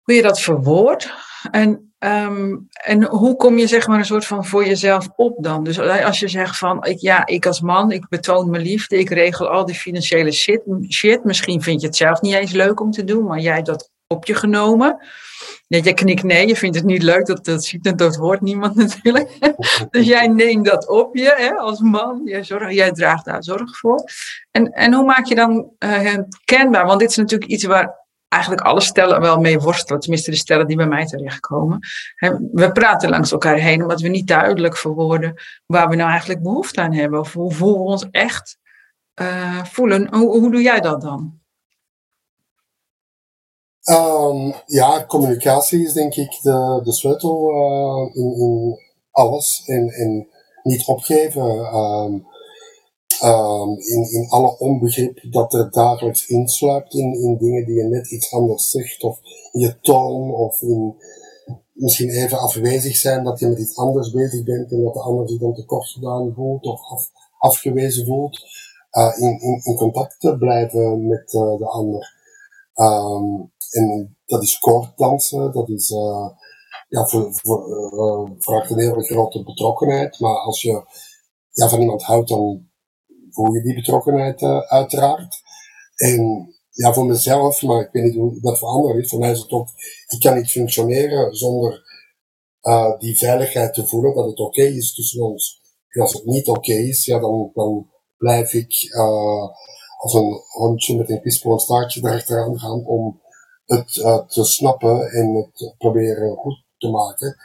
hoe 0.02 0.14
je 0.14 0.22
dat 0.22 0.40
verwoordt? 0.40 1.12
En, 1.50 1.92
um, 1.98 2.68
en 2.84 3.04
hoe 3.04 3.36
kom 3.36 3.58
je 3.58 3.66
zeg 3.66 3.86
maar 3.86 3.98
een 3.98 4.04
soort 4.04 4.26
van 4.26 4.44
voor 4.46 4.66
jezelf 4.66 5.08
op 5.16 5.42
dan? 5.42 5.64
Dus 5.64 5.78
als 5.80 6.20
je 6.20 6.28
zegt 6.28 6.58
van, 6.58 6.84
ik, 6.84 6.98
ja, 6.98 7.26
ik 7.26 7.46
als 7.46 7.60
man, 7.60 7.92
ik 7.92 8.08
betoon 8.08 8.50
mijn 8.50 8.62
liefde, 8.62 8.98
ik 8.98 9.08
regel 9.08 9.48
al 9.48 9.64
die 9.64 9.74
financiële 9.74 10.32
shit, 10.32 10.62
shit. 10.88 11.24
Misschien 11.24 11.62
vind 11.62 11.80
je 11.80 11.86
het 11.86 11.96
zelf 11.96 12.20
niet 12.20 12.34
eens 12.34 12.52
leuk 12.52 12.80
om 12.80 12.90
te 12.90 13.04
doen, 13.04 13.24
maar 13.24 13.40
jij 13.40 13.62
dat 13.62 13.90
op 14.08 14.26
je 14.26 14.34
genomen. 14.34 15.06
Ja, 15.66 15.78
jij 15.78 15.94
knikt 15.94 16.22
nee, 16.22 16.46
je 16.46 16.56
vindt 16.56 16.76
het 16.76 16.84
niet 16.84 17.02
leuk, 17.02 17.26
dat, 17.26 17.44
dat 17.44 17.64
ziet 17.64 17.86
en 17.86 17.96
dat 17.96 18.16
hoort 18.16 18.40
niemand 18.40 18.74
natuurlijk. 18.86 19.38
dus 19.90 20.06
jij 20.06 20.26
neemt 20.26 20.64
dat 20.64 20.88
op 20.88 21.16
je 21.16 21.34
hè, 21.36 21.54
als 21.54 21.80
man, 21.80 22.20
jij, 22.24 22.44
zorg, 22.44 22.72
jij 22.72 22.92
draagt 22.92 23.24
daar 23.24 23.44
zorg 23.44 23.78
voor. 23.78 24.04
En, 24.50 24.72
en 24.72 24.94
hoe 24.94 25.04
maak 25.04 25.26
je 25.26 25.34
dan 25.34 25.70
uh, 25.78 26.18
kenbaar? 26.44 26.86
Want 26.86 27.00
dit 27.00 27.10
is 27.10 27.16
natuurlijk 27.16 27.50
iets 27.50 27.64
waar 27.64 28.06
eigenlijk 28.28 28.62
alle 28.62 28.80
stellen 28.80 29.20
wel 29.20 29.40
mee 29.40 29.58
worstelen, 29.58 30.00
tenminste 30.00 30.30
de 30.30 30.36
stellen 30.36 30.66
die 30.66 30.76
bij 30.76 30.86
mij 30.86 31.06
terechtkomen. 31.06 31.78
We 32.52 32.70
praten 32.72 33.08
langs 33.08 33.32
elkaar 33.32 33.56
heen 33.56 33.82
omdat 33.82 34.00
we 34.00 34.08
niet 34.08 34.26
duidelijk 34.26 34.76
verwoorden 34.76 35.34
waar 35.66 35.88
we 35.88 35.96
nou 35.96 36.10
eigenlijk 36.10 36.42
behoefte 36.42 36.80
aan 36.80 36.92
hebben 36.92 37.20
of 37.20 37.32
hoe, 37.32 37.54
we 37.54 37.64
ons 37.64 38.06
echt 38.10 38.58
uh, 39.22 39.64
voelen. 39.64 40.14
Hoe 40.14 40.50
doe 40.50 40.62
jij 40.62 40.80
dat 40.80 41.00
dan? 41.00 41.37
Um, 43.90 44.54
ja, 44.66 45.04
communicatie 45.06 45.84
is 45.84 45.92
denk 45.92 46.14
ik 46.14 46.38
de, 46.42 46.80
de 46.84 46.92
sleutel 46.92 47.50
uh, 47.50 48.16
in, 48.22 48.78
alles. 49.10 49.62
En, 49.66 49.88
en 49.88 50.28
niet 50.62 50.86
opgeven. 50.86 51.42
Um, 51.74 52.26
um, 53.24 53.78
in, 53.78 54.10
in 54.10 54.26
alle 54.28 54.58
onbegrip 54.58 55.20
dat 55.30 55.54
er 55.54 55.70
dagelijks 55.70 56.26
insluipt 56.26 56.94
in, 56.94 57.12
in 57.12 57.36
dingen 57.36 57.66
die 57.66 57.74
je 57.74 57.84
net 57.84 58.10
iets 58.10 58.32
anders 58.32 58.70
zegt. 58.70 59.02
Of 59.02 59.20
in 59.52 59.60
je 59.60 59.80
toon. 59.80 60.34
Of 60.34 60.62
in 60.62 60.94
misschien 61.72 62.10
even 62.10 62.38
afwezig 62.38 62.96
zijn 62.96 63.24
dat 63.24 63.38
je 63.38 63.46
met 63.46 63.58
iets 63.58 63.76
anders 63.76 64.10
bezig 64.10 64.44
bent. 64.44 64.72
En 64.72 64.82
dat 64.82 64.94
de 64.94 65.00
ander 65.00 65.28
zich 65.28 65.38
dan 65.38 65.54
tekort 65.54 65.88
gedaan 65.88 66.32
voelt. 66.34 66.64
Of 66.66 66.80
af, 66.90 67.10
afgewezen 67.38 68.06
voelt. 68.06 68.40
Uh, 68.92 69.14
in, 69.18 69.62
in, 69.64 69.76
contact 69.76 70.20
te 70.20 70.36
blijven 70.36 71.06
met 71.06 71.32
uh, 71.32 71.58
de 71.58 71.66
ander. 71.66 72.16
En 73.70 74.16
dat 74.26 74.42
is 74.42 74.58
koorddansen, 74.58 75.52
dat 75.52 75.68
is, 75.68 75.90
uh, 75.90 76.28
ja, 76.88 77.06
voor, 77.06 77.34
voor, 77.34 77.68
uh, 77.92 78.36
vraagt 78.38 78.70
een 78.70 78.78
hele 78.78 79.02
grote 79.02 79.42
betrokkenheid. 79.42 80.20
Maar 80.20 80.36
als 80.36 80.62
je 80.62 80.82
ja, 81.50 81.68
van 81.68 81.80
iemand 81.80 82.02
houdt, 82.02 82.28
dan 82.28 82.68
voel 83.30 83.52
je 83.52 83.62
die 83.62 83.74
betrokkenheid 83.74 84.42
uh, 84.42 84.58
uiteraard. 84.58 85.42
En 85.96 86.52
ja, 86.70 86.92
voor 86.92 87.06
mezelf, 87.06 87.62
maar 87.62 87.80
ik 87.80 87.92
weet 87.92 88.04
niet 88.04 88.14
hoe 88.14 88.40
dat 88.40 88.58
voor 88.58 88.68
anderen 88.68 89.02
is. 89.02 89.08
Voor 89.08 89.18
mij 89.18 89.30
is 89.30 89.40
het 89.40 89.50
ook, 89.50 89.68
ik 90.08 90.20
kan 90.20 90.36
niet 90.36 90.50
functioneren 90.50 91.34
zonder 91.34 91.86
die 92.98 93.18
veiligheid 93.18 93.74
te 93.74 93.86
voelen, 93.86 94.14
dat 94.14 94.26
het 94.26 94.38
oké 94.38 94.62
is 94.62 94.94
tussen 94.94 95.22
ons. 95.22 95.60
En 95.88 96.00
als 96.00 96.12
het 96.12 96.24
niet 96.24 96.48
oké 96.48 96.72
is, 96.72 97.04
ja, 97.04 97.18
dan, 97.18 97.50
dan 97.54 97.90
blijf 98.16 98.52
ik 98.52 98.94
als 99.98 100.14
een 100.14 100.42
hondje 100.48 100.96
met 100.96 101.10
een 101.10 101.20
pispo 101.20 101.52
en 101.52 101.58
staartje 101.58 102.00
erachteraan 102.00 102.58
gaan 102.58 102.86
om 102.86 103.20
het 103.68 103.96
uh, 103.96 104.26
te 104.26 104.44
snappen 104.44 105.10
en 105.10 105.34
het 105.34 105.74
proberen 105.78 106.36
goed 106.36 106.64
te 106.76 106.88
maken. 106.88 107.36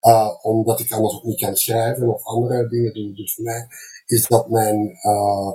Uh, 0.00 0.44
omdat 0.44 0.80
ik 0.80 0.92
anders 0.92 1.14
ook 1.14 1.24
niet 1.24 1.40
kan 1.40 1.56
schrijven 1.56 2.14
of 2.14 2.24
andere 2.24 2.68
dingen 2.68 2.94
doen. 2.94 3.14
Dus 3.14 3.34
voor 3.34 3.44
mij 3.44 3.66
is 4.06 4.26
dat 4.26 4.48
mijn, 4.48 4.98
uh, 5.02 5.52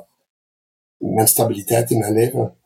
mijn 0.97 1.27
stabiliteit 1.27 1.91
in 1.91 1.99
mijn 1.99 2.13
leven. 2.13 2.57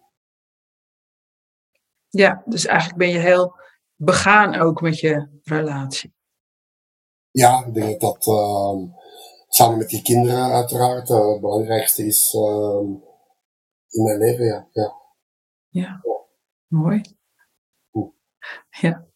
Ja, 2.09 2.43
dus 2.45 2.65
eigenlijk 2.65 2.97
ben 2.97 3.09
je 3.09 3.19
heel 3.19 3.55
begaan 3.95 4.55
ook 4.55 4.81
met 4.81 4.99
je 4.99 5.39
relatie. 5.43 6.13
Ja, 7.31 7.65
ik 7.65 7.73
denk 7.73 8.01
dat 8.01 8.23
dat 8.23 8.35
samen 9.47 9.77
met 9.77 9.89
die 9.89 10.01
kinderen 10.01 10.51
uiteraard 10.51 11.07
het 11.07 11.41
belangrijkste 11.41 12.05
is 12.05 12.33
in 13.89 14.03
mijn 14.03 14.17
leven. 14.17 14.45
Ja. 14.45 14.67
ja. 14.71 14.93
ja. 15.69 16.01
mooi. 16.67 17.18
Ja. 18.81 19.07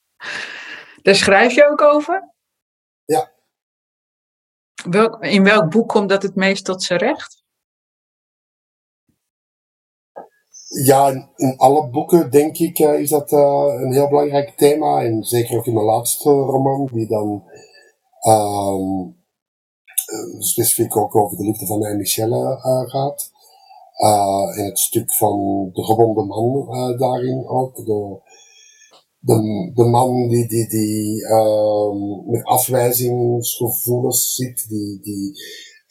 Daar 1.01 1.15
schrijf 1.15 1.53
je 1.55 1.67
ook 1.67 1.81
over? 1.81 2.33
Ja. 3.05 3.31
Welk, 4.89 5.23
in 5.23 5.43
welk 5.43 5.69
boek 5.69 5.89
komt 5.89 6.09
dat 6.09 6.23
het 6.23 6.35
meest 6.35 6.65
tot 6.65 6.83
zijn 6.83 6.99
recht? 6.99 7.43
Ja, 10.85 11.31
in, 11.35 11.57
alle 11.57 11.89
boeken, 11.89 12.31
denk 12.31 12.57
ik, 12.57 12.79
is 12.79 13.09
dat 13.09 13.31
een 13.31 13.93
heel 13.93 14.09
belangrijk 14.09 14.57
thema. 14.57 15.03
En 15.03 15.23
zeker 15.23 15.57
ook 15.57 15.65
in 15.65 15.73
mijn 15.73 15.85
laatste 15.85 16.29
roman, 16.29 16.89
die 16.91 17.07
dan 17.07 17.43
ehm, 18.19 19.11
specifiek 20.39 20.97
ook 20.97 21.15
over 21.15 21.37
de 21.37 21.43
liefde 21.43 21.65
van 21.65 21.83
Anne 21.83 21.97
Michelle 21.97 22.57
gaat. 22.87 23.31
en 24.55 24.65
het 24.65 24.79
stuk 24.79 25.13
van 25.13 25.69
de 25.73 25.83
gewonde 25.83 26.23
man 26.23 26.97
daarin 26.97 27.47
ook. 27.47 27.75
De, 27.75 28.21
de, 29.25 29.71
de 29.73 29.83
man 29.83 30.27
die, 30.27 30.47
die, 30.47 30.69
die 30.69 31.21
uh, 31.21 31.91
met 32.25 32.43
afwijzingsgevoelens 32.43 34.35
zit, 34.35 34.69
die, 34.69 34.99
die 35.01 35.31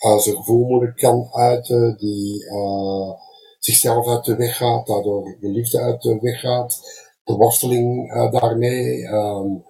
uh, 0.07 0.19
zijn 0.19 0.37
gevoel 0.37 0.67
moeilijk 0.67 0.97
kan 0.97 1.29
uiten, 1.33 1.97
die 1.97 2.45
uh, 2.45 3.11
zichzelf 3.59 4.09
uit 4.09 4.25
de 4.25 4.37
weg 4.37 4.57
gaat, 4.57 4.87
daardoor 4.87 5.37
de 5.41 5.49
liefde 5.49 5.81
uit 5.81 6.03
de 6.03 6.19
weg 6.21 6.41
gaat, 6.41 6.81
de 7.25 7.35
worsteling 7.35 8.15
uh, 8.15 8.33
daarmee. 8.33 9.07
Um, 9.07 9.65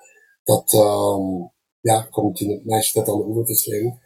dat 0.45 0.73
um, 0.73 1.51
ja, 1.81 2.07
komt 2.11 2.41
in 2.41 2.51
het 2.51 2.65
meisje 2.65 2.99
dat 2.99 3.09
aan 3.09 3.19
de 3.19 3.25
oever 3.27 3.47
verscheen 3.47 4.01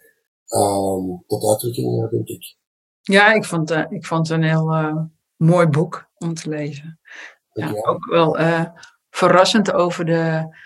tot 1.26 1.48
uitdrukking, 1.48 2.10
denk 2.10 2.28
ik. 2.28 2.56
Ja, 3.00 3.32
ik 3.32 3.44
vond, 3.44 3.70
ik 3.70 4.06
vond 4.06 4.28
het 4.28 4.36
een 4.36 4.44
heel 4.44 5.10
mooi 5.36 5.66
boek 5.66 6.10
om 6.18 6.34
te 6.34 6.48
lezen. 6.48 7.00
Ja, 7.52 7.70
ja. 7.70 7.82
Ook 7.82 8.04
wel 8.10 8.36
verrassend 9.16 9.72
over 9.72 10.04
de, 10.04 10.56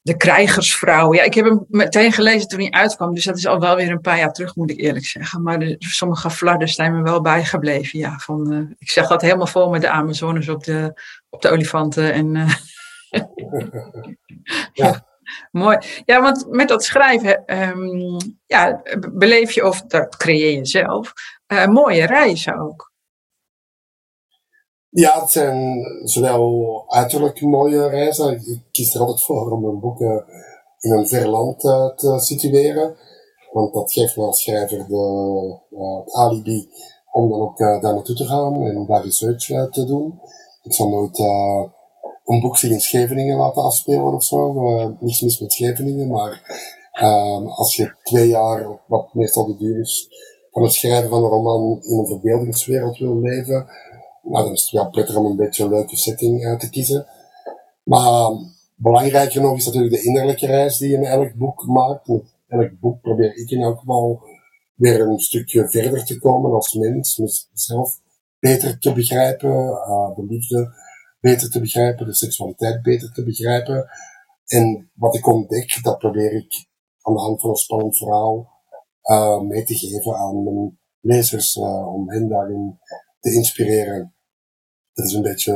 de 0.00 0.16
krijgersvrouw. 0.16 1.14
Ja, 1.14 1.22
ik 1.22 1.34
heb 1.34 1.44
hem 1.44 1.64
meteen 1.68 2.12
gelezen 2.12 2.48
toen 2.48 2.60
hij 2.60 2.70
uitkwam, 2.70 3.14
dus 3.14 3.24
dat 3.24 3.36
is 3.36 3.46
al 3.46 3.60
wel 3.60 3.76
weer 3.76 3.90
een 3.90 4.00
paar 4.00 4.18
jaar 4.18 4.32
terug, 4.32 4.54
moet 4.54 4.70
ik 4.70 4.80
eerlijk 4.80 5.04
zeggen. 5.04 5.42
Maar 5.42 5.58
de, 5.58 5.76
sommige 5.78 6.30
fladders 6.30 6.74
zijn 6.74 6.96
me 6.96 7.02
wel 7.02 7.20
bijgebleven. 7.20 7.98
Ja, 7.98 8.18
van, 8.18 8.52
uh, 8.52 8.70
ik 8.78 8.90
zeg 8.90 9.08
dat 9.08 9.22
helemaal 9.22 9.46
vol 9.46 9.70
met 9.70 9.80
de 9.80 9.90
Amazones 9.90 10.48
op 10.48 10.64
de, 10.64 11.00
op 11.30 11.42
de 11.42 11.50
olifanten. 11.50 12.12
En, 12.12 12.34
uh, 12.34 12.54
ja. 14.72 15.06
Mooi. 15.50 15.78
Ja, 16.04 16.20
want 16.20 16.46
met 16.50 16.68
dat 16.68 16.84
schrijven 16.84 17.58
um, 17.60 18.18
ja, 18.46 18.82
beleef 19.12 19.50
je, 19.50 19.66
of 19.66 19.82
dat 19.82 20.16
creëer 20.16 20.52
je 20.52 20.66
zelf, 20.66 21.12
uh, 21.52 21.66
mooie 21.66 22.06
reizen 22.06 22.58
ook. 22.58 22.92
Ja, 24.96 25.20
het 25.20 25.30
zijn 25.30 25.84
zowel 26.02 26.84
uiterlijk 26.88 27.40
mooie 27.40 27.88
reizen. 27.88 28.32
Ik 28.32 28.62
kies 28.70 28.94
er 28.94 29.00
altijd 29.00 29.22
voor 29.22 29.50
om 29.50 29.60
mijn 29.60 29.80
boeken 29.80 30.24
in 30.78 30.92
een 30.92 31.08
ver 31.08 31.28
land 31.28 31.64
uh, 31.64 31.94
te 31.94 32.18
situeren. 32.18 32.96
Want 33.52 33.74
dat 33.74 33.92
geeft 33.92 34.16
me 34.16 34.22
als 34.24 34.42
schrijver 34.42 34.86
de, 34.88 35.60
uh, 35.70 35.98
het 35.98 36.12
alibi 36.12 36.68
om 37.12 37.28
dan 37.28 37.40
ook 37.40 37.58
daar 37.58 37.80
naartoe 37.80 38.14
te 38.14 38.24
gaan 38.24 38.62
en 38.62 38.86
daar 38.86 39.04
research 39.04 39.70
te 39.70 39.84
doen. 39.84 40.20
Ik 40.62 40.72
zal 40.72 40.88
nooit 40.88 41.18
een 42.24 42.40
boek 42.40 42.56
zich 42.56 42.70
in 42.70 42.80
Scheveningen 42.80 43.36
laten 43.36 43.62
afspelen 43.62 44.14
of 44.14 44.24
zo. 44.24 44.52
niets 45.00 45.20
mis 45.20 45.40
met 45.40 45.52
Scheveningen, 45.52 46.08
maar 46.08 46.42
als 47.56 47.76
je 47.76 47.94
twee 48.02 48.28
jaar, 48.28 48.80
wat 48.86 49.14
meestal 49.14 49.46
de 49.46 49.56
duur 49.56 49.80
is, 49.80 50.08
van 50.50 50.62
het 50.62 50.72
schrijven 50.72 51.10
van 51.10 51.24
een 51.24 51.30
roman 51.30 51.82
in 51.82 51.98
een 51.98 52.06
verbeeldingswereld 52.06 52.98
wil 52.98 53.20
leven, 53.20 53.66
nou, 54.24 54.44
dan 54.44 54.52
is 54.52 54.62
het 54.62 54.70
wel 54.70 54.90
prettig 54.90 55.16
om 55.16 55.26
een 55.26 55.36
beetje 55.36 55.64
een 55.64 55.70
leuke 55.70 55.96
setting 55.96 56.44
uh, 56.44 56.56
te 56.56 56.70
kiezen. 56.70 57.06
Maar 57.82 58.30
belangrijker 58.74 59.40
nog 59.40 59.56
is 59.56 59.66
natuurlijk 59.66 59.94
de 59.94 60.02
innerlijke 60.02 60.46
reis 60.46 60.76
die 60.76 60.90
je 60.90 60.96
in 60.96 61.04
elk 61.04 61.34
boek 61.34 61.66
maakt. 61.66 62.08
Met 62.08 62.22
elk 62.46 62.80
boek 62.80 63.00
probeer 63.00 63.36
ik 63.36 63.50
in 63.50 63.62
elk 63.62 63.78
geval 63.78 64.22
weer 64.74 65.00
een 65.00 65.18
stukje 65.18 65.70
verder 65.70 66.04
te 66.04 66.18
komen 66.18 66.52
als 66.52 66.74
mens. 66.74 67.18
Mezelf 67.18 68.00
beter 68.38 68.78
te 68.78 68.92
begrijpen, 68.92 69.50
uh, 69.50 70.16
de 70.16 70.24
liefde 70.28 70.72
beter 71.20 71.50
te 71.50 71.60
begrijpen, 71.60 72.06
de 72.06 72.14
seksualiteit 72.14 72.82
beter 72.82 73.12
te 73.12 73.24
begrijpen. 73.24 73.88
En 74.46 74.90
wat 74.94 75.14
ik 75.14 75.26
ontdek, 75.26 75.78
dat 75.82 75.98
probeer 75.98 76.32
ik 76.32 76.66
aan 77.00 77.14
de 77.14 77.20
hand 77.20 77.40
van 77.40 77.50
een 77.50 77.56
spannend 77.56 77.96
verhaal 77.96 78.52
uh, 79.04 79.40
mee 79.40 79.64
te 79.64 79.74
geven 79.74 80.16
aan 80.16 80.44
mijn 80.44 80.78
lezers, 81.00 81.56
om 81.56 82.10
hen 82.10 82.28
daarin 82.28 82.78
te 83.20 83.32
inspireren 83.32 84.13
dat 84.94 85.06
is 85.06 85.12
een 85.12 85.22
beetje 85.22 85.52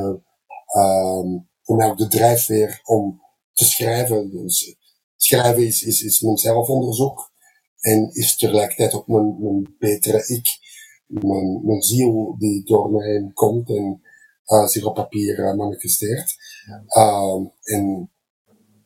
um, 0.76 1.48
voor 1.62 1.76
mij 1.76 1.88
ook 1.88 1.98
de 1.98 2.08
drijfveer 2.08 2.80
om 2.84 3.22
te 3.52 3.64
schrijven. 3.64 4.30
Dus 4.30 4.76
schrijven 5.16 5.66
is, 5.66 5.82
is, 5.82 6.02
is 6.02 6.20
mijn 6.20 6.36
zelfonderzoek 6.36 7.32
en 7.80 8.10
is 8.12 8.36
tegelijkertijd 8.36 8.94
ook 8.94 9.06
mijn, 9.06 9.36
mijn 9.40 9.76
betere 9.78 10.26
ik. 10.26 10.66
Mijn, 11.06 11.60
mijn 11.64 11.82
ziel 11.82 12.34
die 12.38 12.64
door 12.64 12.90
me 12.90 13.04
heen 13.04 13.32
komt 13.32 13.68
en 13.68 14.02
uh, 14.46 14.66
zich 14.66 14.84
op 14.84 14.94
papier 14.94 15.38
uh, 15.38 15.54
manifesteert. 15.54 16.36
Ja. 16.66 17.02
Uh, 17.02 17.46
en 17.62 18.10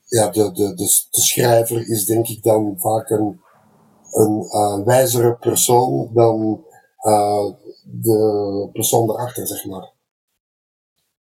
ja, 0.04 0.30
de, 0.30 0.52
de, 0.52 0.74
de, 0.74 1.06
de, 1.10 1.20
schrijver 1.20 1.88
is 1.88 2.04
denk 2.04 2.28
ik 2.28 2.42
dan 2.42 2.74
vaak 2.78 3.10
een, 3.10 3.40
een 4.10 4.44
uh, 4.44 4.84
wijzere 4.84 5.36
persoon 5.36 6.10
dan 6.14 6.64
de 7.84 8.68
persoon 8.72 9.10
erachter, 9.10 9.46
zeg 9.46 9.64
maar. 9.64 9.91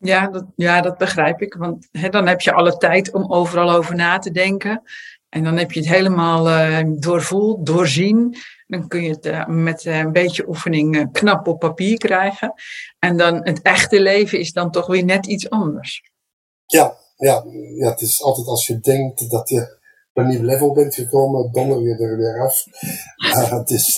Ja, 0.05 0.27
dat, 0.27 0.45
ja, 0.57 0.81
dat 0.81 0.99
begrijp 0.99 1.41
ik. 1.41 1.55
Want 1.55 1.89
dan 2.11 2.27
heb 2.27 2.41
je 2.41 2.53
alle 2.53 2.77
tijd 2.77 3.13
om 3.13 3.33
overal 3.33 3.71
over 3.71 3.95
na 3.95 4.19
te 4.19 4.31
denken. 4.31 4.83
En 5.29 5.45
dan 5.45 5.57
heb 5.57 5.73
je 5.73 5.81
het 5.81 5.89
helemaal 5.89 6.49
uh, 6.49 6.79
doorvoeld, 6.87 7.67
doorzien. 7.67 8.37
Dan 8.67 8.89
kun 8.89 9.03
je 9.03 9.11
het 9.11 9.27
uh, 9.27 9.47
met 9.47 9.85
uh, 9.85 9.99
een 9.99 10.13
beetje 10.13 10.49
oefening 10.49 11.13
knap 11.13 11.47
op 11.47 11.59
papier 11.59 11.99
krijgen. 11.99 12.53
En 12.99 13.17
dan 13.17 13.41
het 13.43 13.63
echte 13.63 14.01
leven 14.01 14.39
is 14.39 14.53
dan 14.53 14.71
toch 14.71 14.87
weer 14.87 15.05
net 15.05 15.27
iets 15.27 15.51
anders. 15.51 16.11
Ja, 16.67 16.97
ja, 17.17 17.45
ja 17.79 17.91
het 17.91 18.01
is 18.01 18.23
altijd 18.23 18.47
als 18.47 18.67
je 18.67 18.81
denkt 18.81 19.31
dat 19.31 19.49
je 19.49 19.81
op 20.13 20.23
een 20.23 20.29
nieuw 20.29 20.43
level 20.43 20.73
bent 20.73 20.95
gekomen, 20.95 21.53
donder 21.53 21.81
je 21.81 21.97
er 21.97 22.17
weer 22.17 22.41
af. 22.41 22.65
het 23.59 23.71
is, 23.71 23.95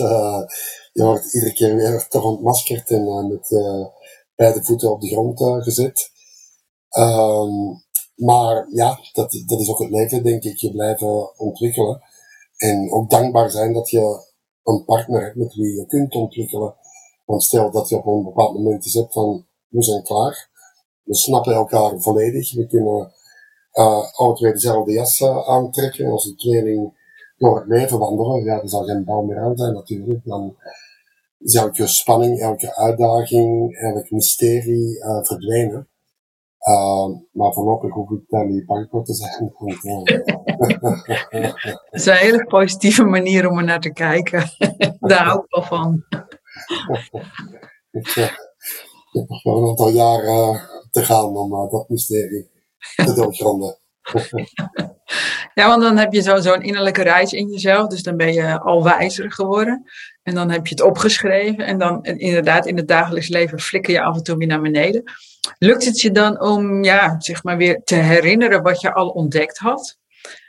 je 0.92 1.02
wordt 1.02 1.34
iedere 1.34 1.52
keer 1.52 1.76
weer 1.76 2.06
toch 2.08 2.24
ontmaskerd 2.24 2.90
en 2.90 3.28
met 3.28 3.48
beide 4.34 4.64
voeten 4.64 4.90
op 4.90 5.00
de 5.00 5.08
grond 5.08 5.40
uh, 5.40 5.62
gezet. 5.62 6.10
Um, 6.98 7.82
maar 8.14 8.66
ja, 8.70 8.98
dat, 9.12 9.42
dat 9.46 9.60
is 9.60 9.70
ook 9.70 9.78
het 9.78 9.90
leven, 9.90 10.22
denk 10.22 10.42
ik. 10.44 10.56
Je 10.56 10.70
blijven 10.70 11.38
ontwikkelen. 11.38 12.02
En 12.56 12.92
ook 12.92 13.10
dankbaar 13.10 13.50
zijn 13.50 13.72
dat 13.72 13.90
je 13.90 14.32
een 14.62 14.84
partner 14.84 15.22
hebt 15.22 15.36
met 15.36 15.54
wie 15.54 15.76
je 15.76 15.86
kunt 15.86 16.14
ontwikkelen. 16.14 16.74
Want 17.24 17.42
stel 17.42 17.70
dat 17.70 17.88
je 17.88 17.96
op 17.96 18.06
een 18.06 18.24
bepaald 18.24 18.54
moment 18.54 18.92
hebt 18.92 19.12
van, 19.12 19.46
we 19.68 19.82
zijn 19.82 20.02
klaar. 20.02 20.50
We 21.02 21.14
snappen 21.14 21.54
elkaar 21.54 22.00
volledig. 22.00 22.54
We 22.54 22.66
kunnen 22.66 23.12
uh, 23.72 24.12
alle 24.12 24.34
twee 24.34 24.52
dezelfde 24.52 24.92
jas 24.92 25.20
uh, 25.20 25.48
aantrekken. 25.48 26.10
Als 26.10 26.24
de 26.24 26.34
tweeling 26.34 27.02
door 27.36 27.58
het 27.58 27.68
leven 27.68 27.98
wandelen, 27.98 28.44
ja, 28.44 28.60
er 28.60 28.68
zal 28.68 28.84
geen 28.84 29.04
bal 29.04 29.22
meer 29.22 29.38
aan 29.38 29.56
zijn 29.56 29.72
natuurlijk. 29.72 30.24
Dan 30.24 30.56
is 31.44 31.54
elke 31.54 31.86
spanning, 31.86 32.40
elke 32.40 32.76
uitdaging, 32.76 33.76
elk 33.76 34.10
mysterie 34.10 34.98
uh, 34.98 35.24
verdwijnen. 35.24 35.88
Uh, 36.68 37.08
maar 37.32 37.52
voorlopig 37.52 37.92
hoef 37.92 38.10
ik 38.10 38.24
daar 38.28 38.46
niet 38.46 38.66
bang 38.66 38.86
voor 38.90 39.04
te 39.04 39.14
zijn. 39.14 39.52
Uh, 39.60 39.82
dat 40.80 41.74
is 41.90 42.06
een 42.06 42.14
hele 42.14 42.44
positieve 42.44 43.04
manier 43.04 43.48
om 43.48 43.58
er 43.58 43.64
naar 43.64 43.80
te 43.80 43.92
kijken. 43.92 44.50
daar 45.00 45.24
hou 45.24 45.38
ik 45.38 45.44
wel 45.48 45.62
van. 45.62 46.04
ik, 47.90 48.16
uh, 48.16 48.24
ik 48.24 49.20
heb 49.20 49.28
nog 49.28 49.42
wel 49.42 49.62
een 49.62 49.68
aantal 49.68 49.88
jaren 49.88 50.68
te 50.90 51.04
gaan 51.04 51.36
om 51.36 51.70
dat 51.70 51.88
mysterie 51.88 52.50
te 52.96 53.14
doorgronden. 53.14 53.78
ja, 55.54 55.68
want 55.68 55.82
dan 55.82 55.96
heb 55.96 56.12
je 56.12 56.20
zo, 56.20 56.40
zo'n 56.40 56.62
innerlijke 56.62 57.02
reis 57.02 57.32
in 57.32 57.48
jezelf. 57.48 57.88
Dus 57.88 58.02
dan 58.02 58.16
ben 58.16 58.32
je 58.32 58.60
al 58.60 58.82
wijzer 58.82 59.32
geworden. 59.32 59.84
En 60.24 60.34
dan 60.34 60.50
heb 60.50 60.66
je 60.66 60.74
het 60.74 60.84
opgeschreven. 60.84 61.66
En 61.66 61.78
dan 61.78 62.04
inderdaad 62.04 62.66
in 62.66 62.76
het 62.76 62.88
dagelijks 62.88 63.28
leven 63.28 63.60
flikker 63.60 63.92
je 63.92 64.02
af 64.02 64.16
en 64.16 64.22
toe 64.22 64.36
weer 64.36 64.46
naar 64.46 64.60
beneden. 64.60 65.02
Lukt 65.58 65.84
het 65.84 66.00
je 66.00 66.10
dan 66.10 66.40
om 66.40 66.84
ja, 66.84 67.20
zeg 67.20 67.42
maar 67.42 67.56
weer 67.56 67.80
te 67.84 67.94
herinneren 67.94 68.62
wat 68.62 68.80
je 68.80 68.92
al 68.92 69.08
ontdekt 69.08 69.58
had? 69.58 69.98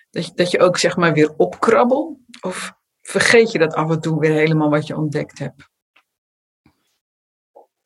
Dat 0.09 0.25
je, 0.25 0.31
dat 0.35 0.51
je 0.51 0.59
ook 0.59 0.77
zeg 0.77 0.95
maar 0.95 1.13
weer 1.13 1.33
opkrabbelt? 1.37 2.17
Of 2.41 2.73
vergeet 3.01 3.51
je 3.51 3.59
dat 3.59 3.73
af 3.73 3.89
en 3.89 3.99
toe 3.99 4.19
weer 4.19 4.33
helemaal 4.33 4.69
wat 4.69 4.87
je 4.87 4.97
ontdekt 4.97 5.39
hebt? 5.39 5.69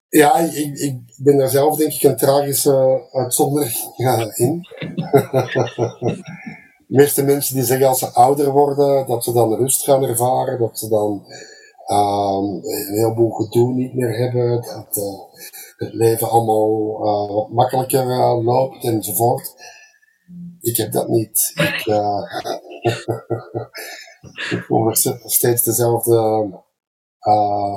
Ja, 0.09 0.37
ik, 0.37 0.77
ik 0.77 0.99
ben 1.17 1.37
daar 1.37 1.49
zelf 1.49 1.77
denk 1.77 1.93
ik 1.93 2.03
een 2.03 2.17
tragische 2.17 3.07
uitzondering 3.11 3.73
in. 4.35 4.67
De 6.89 6.97
meeste 6.97 7.23
mensen 7.23 7.55
die 7.55 7.63
zeggen 7.63 7.87
als 7.87 7.99
ze 7.99 8.13
ouder 8.13 8.51
worden, 8.51 9.07
dat 9.07 9.23
ze 9.23 9.33
dan 9.33 9.53
rust 9.53 9.83
gaan 9.83 10.03
ervaren, 10.03 10.59
dat 10.59 10.79
ze 10.79 10.89
dan 10.89 11.25
um, 11.89 12.63
een 12.63 12.93
heleboel 12.93 13.29
gedoe 13.29 13.73
niet 13.73 13.93
meer 13.93 14.17
hebben, 14.17 14.61
dat 14.61 14.97
uh, 14.97 15.19
het 15.77 15.93
leven 15.93 16.29
allemaal 16.29 16.91
uh, 17.05 17.35
wat 17.35 17.49
makkelijker 17.49 18.05
uh, 18.05 18.43
loopt 18.43 18.83
enzovoort. 18.83 19.53
Ik 20.61 20.77
heb 20.77 20.91
dat 20.91 21.07
niet. 21.07 21.51
Ik, 21.55 21.85
ik 24.51 24.63
voel 24.67 24.95
steeds 25.25 25.63
dezelfde 25.63 26.17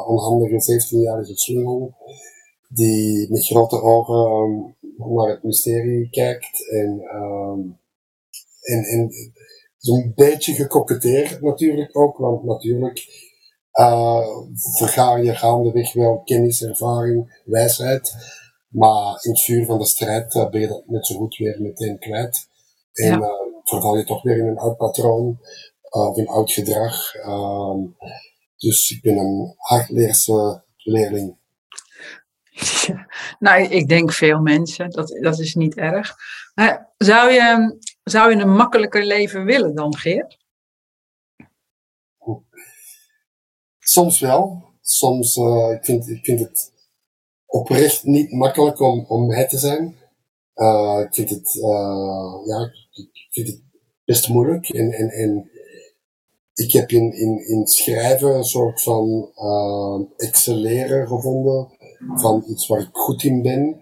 onhandige 0.07 0.81
17-jarige 0.81 1.37
slungel 1.37 1.95
die 2.69 3.31
met 3.31 3.47
grote 3.47 3.83
ogen 3.83 4.77
naar 4.97 5.29
het 5.29 5.43
mysterie 5.43 6.11
kijkt 6.11 6.71
en, 6.71 7.03
en, 8.61 8.85
en 8.85 9.11
zo'n 9.77 10.13
beetje 10.15 10.53
gekoketteerd 10.53 11.41
natuurlijk 11.41 11.97
ook, 11.97 12.17
want 12.17 12.45
natuurlijk 12.45 13.31
uh, 13.73 14.27
verga 14.77 15.17
je 15.17 15.35
gaandeweg 15.35 15.93
wel 15.93 16.23
kennis, 16.25 16.63
ervaring, 16.63 17.43
wijsheid. 17.45 18.15
Maar 18.69 19.19
in 19.23 19.31
het 19.31 19.41
vuur 19.41 19.67
van 19.67 19.79
de 19.79 19.87
strijd 19.87 20.35
uh, 20.35 20.51
ben 20.51 20.61
je 20.61 20.69
dat 20.69 20.83
net 20.87 21.07
zo 21.07 21.17
goed 21.17 21.37
weer 21.37 21.61
meteen 21.61 21.99
kwijt. 21.99 22.49
En 22.93 23.07
ja. 23.07 23.19
uh, 23.19 23.29
verval 23.65 23.97
je 23.97 24.05
toch 24.05 24.23
weer 24.23 24.39
in 24.39 24.47
een 24.47 24.59
oud 24.59 24.77
patroon 24.77 25.39
of 25.91 26.17
een 26.17 26.29
oud 26.29 26.53
gedrag. 26.53 27.15
Uh, 27.15 27.75
dus 28.57 28.91
ik 28.91 29.03
ben 29.03 29.17
een 29.17 29.55
hardleerse 29.57 30.63
leerling. 30.77 31.37
Ja, 32.87 33.07
nou, 33.39 33.63
ik 33.63 33.89
denk 33.89 34.13
veel 34.13 34.39
mensen, 34.41 34.91
dat, 34.91 35.19
dat 35.21 35.39
is 35.39 35.55
niet 35.55 35.77
erg. 35.77 36.15
zou, 36.97 37.31
je, 37.31 37.77
zou 38.05 38.37
je 38.37 38.43
een 38.43 38.55
makkelijker 38.55 39.05
leven 39.05 39.45
willen 39.45 39.75
dan 39.75 39.97
Geert? 39.97 40.42
Soms 43.85 44.21
wel. 44.21 44.63
Soms, 44.81 45.37
uh, 45.37 45.71
ik, 45.73 45.85
vind, 45.85 46.09
ik 46.09 46.25
vind 46.25 46.41
het 46.41 46.73
oprecht 47.47 48.05
niet 48.05 48.33
makkelijk 48.33 48.81
om, 48.81 49.05
om 49.09 49.27
mij 49.27 49.49
te 49.49 49.59
zijn. 49.59 49.97
Uh, 50.55 51.01
ik 51.07 51.15
vind 51.15 51.31
het, 51.31 51.55
uh, 51.55 52.47
ja, 52.47 52.71
ik 52.93 53.29
vind 53.31 53.47
het 53.47 53.63
best 54.05 54.29
moeilijk. 54.29 54.69
En, 54.69 54.93
en, 54.93 55.09
en 55.09 55.51
ik 56.55 56.73
heb 56.73 56.91
in, 56.91 57.13
in, 57.13 57.49
in 57.49 57.67
schrijven 57.67 58.35
een 58.35 58.45
soort 58.45 58.83
van 58.83 59.33
excelleren 60.17 61.07
gevonden 61.07 61.69
van 62.15 62.45
iets 62.47 62.67
waar 62.67 62.81
ik 62.81 62.89
goed 62.93 63.23
in 63.23 63.43
ben. 63.43 63.81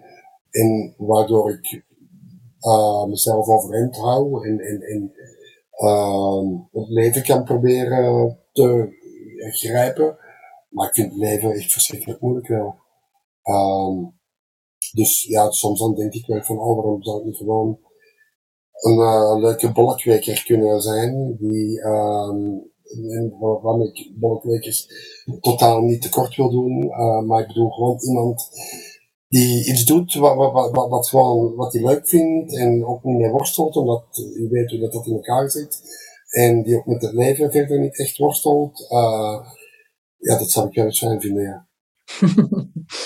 En 0.49 0.93
waardoor 0.97 1.51
ik 1.51 1.83
mezelf 3.07 3.47
overeind 3.47 3.95
hou 3.95 4.47
en, 4.47 4.59
en, 4.59 4.81
en 4.81 5.13
het 6.71 6.89
leven 6.89 7.23
kan 7.23 7.43
proberen 7.43 8.39
te 8.51 8.99
grijpen. 9.49 10.17
Maar 10.69 10.87
ik 10.87 10.93
vind 10.93 11.11
het 11.11 11.19
leven 11.19 11.51
echt 11.51 11.71
verschrikkelijk 11.71 12.21
moeilijk 12.21 12.47
wel. 12.47 12.75
Um, 13.43 14.19
dus 14.91 15.23
ja, 15.23 15.51
soms 15.51 15.79
dan 15.79 15.95
denk 15.95 16.13
ik 16.13 16.25
wel 16.25 16.43
van, 16.43 16.59
oh, 16.59 16.75
waarom 16.75 17.03
zou 17.03 17.19
ik 17.19 17.25
niet 17.25 17.37
gewoon 17.37 17.79
een 18.71 18.97
uh, 18.97 19.41
leuke 19.41 19.71
bolkweker 19.71 20.43
kunnen 20.45 20.81
zijn, 20.81 21.37
die, 21.39 21.85
um, 21.85 22.71
waarmee 23.61 23.87
ik 23.87 24.11
bolkwekers 24.19 24.87
totaal 25.39 25.81
niet 25.81 26.01
tekort 26.01 26.35
wil 26.35 26.49
doen, 26.49 26.83
uh, 26.83 27.21
maar 27.21 27.41
ik 27.41 27.47
bedoel 27.47 27.69
gewoon 27.69 27.99
iemand 28.01 28.49
die 29.27 29.69
iets 29.71 29.85
doet 29.85 30.13
wat, 30.13 30.35
wat, 30.35 30.71
wat, 30.71 30.89
wat, 30.89 31.07
gewoon, 31.07 31.55
wat 31.55 31.73
hij 31.73 31.83
leuk 31.83 32.07
vindt 32.07 32.57
en 32.57 32.85
ook 32.85 33.03
niet 33.03 33.17
meer 33.17 33.31
worstelt, 33.31 33.75
omdat 33.75 34.03
je 34.11 34.47
weet 34.51 34.69
hoe 34.69 34.79
dat, 34.79 34.91
dat 34.91 35.05
in 35.05 35.13
elkaar 35.13 35.49
zit. 35.49 35.81
En 36.31 36.63
die 36.63 36.77
ook 36.77 36.85
met 36.85 37.01
het 37.01 37.13
leven 37.13 37.51
verder 37.51 37.79
niet 37.79 37.99
echt 37.99 38.17
worstelt. 38.17 38.87
Uh, 38.89 39.39
ja, 40.17 40.37
dat 40.37 40.51
zou 40.51 40.67
ik 40.67 40.73
wel 40.73 40.91
fijn 40.91 41.21
vinden, 41.21 41.43
ja. 41.43 41.67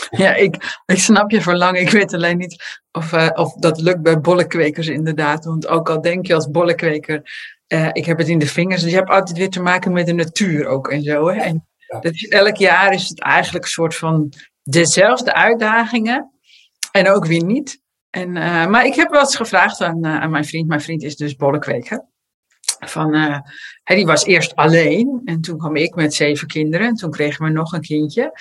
ja, 0.24 0.36
ik, 0.36 0.82
ik 0.86 1.00
snap 1.00 1.32
je 1.32 1.42
verlangen. 1.42 1.82
Ik 1.82 1.90
weet 1.90 2.14
alleen 2.14 2.38
niet 2.38 2.84
of, 2.92 3.12
uh, 3.12 3.30
of 3.34 3.54
dat 3.54 3.82
lukt 3.82 4.02
bij 4.02 4.20
bollekwekers 4.20 4.88
inderdaad. 4.88 5.46
Want 5.46 5.68
ook 5.68 5.90
al 5.90 6.02
denk 6.02 6.28
je 6.28 6.34
als 6.34 6.50
bollekweker, 6.50 7.22
uh, 7.68 7.90
ik 7.92 8.06
heb 8.06 8.18
het 8.18 8.28
in 8.28 8.40
de 8.40 8.48
vingers. 8.48 8.82
Dus 8.82 8.92
je 8.92 8.98
hebt 8.98 9.10
altijd 9.10 9.38
weer 9.38 9.50
te 9.50 9.62
maken 9.62 9.92
met 9.92 10.06
de 10.06 10.14
natuur 10.14 10.68
ook 10.68 10.92
en 10.92 11.04
zo. 11.04 11.28
Hè? 11.28 11.42
En 11.42 11.68
dat 11.88 12.14
is, 12.14 12.28
elk 12.28 12.56
jaar 12.56 12.94
is 12.94 13.10
het 13.10 13.22
eigenlijk 13.22 13.66
een 13.66 13.72
soort 13.72 13.96
van 13.96 14.34
dezelfde 14.64 15.34
uitdagingen. 15.34 16.32
En 16.92 17.10
ook 17.10 17.26
weer 17.26 17.44
niet. 17.44 17.82
En, 18.10 18.36
uh, 18.36 18.68
maar 18.68 18.86
ik 18.86 18.96
heb 18.96 19.10
wel 19.10 19.20
eens 19.20 19.36
gevraagd 19.36 19.82
aan, 19.82 20.06
aan 20.06 20.32
mijn 20.32 20.46
vriend. 20.46 20.68
Mijn 20.68 20.82
vriend 20.82 21.04
is 21.04 21.16
dus 21.16 21.36
bollekweker 21.36 22.14
van, 22.92 23.16
uh, 23.16 23.40
die 23.84 24.06
was 24.06 24.26
eerst 24.26 24.56
alleen 24.56 25.22
en 25.26 25.42
toen 25.42 25.58
kwam 25.58 25.76
ik 25.76 25.96
met 25.96 26.14
zeven 26.14 26.48
kinderen 26.48 26.88
en 26.88 26.96
toen 26.96 27.12
kregen 27.12 27.46
we 27.46 27.52
nog 27.52 27.74
een 27.74 27.82
kindje. 27.82 28.32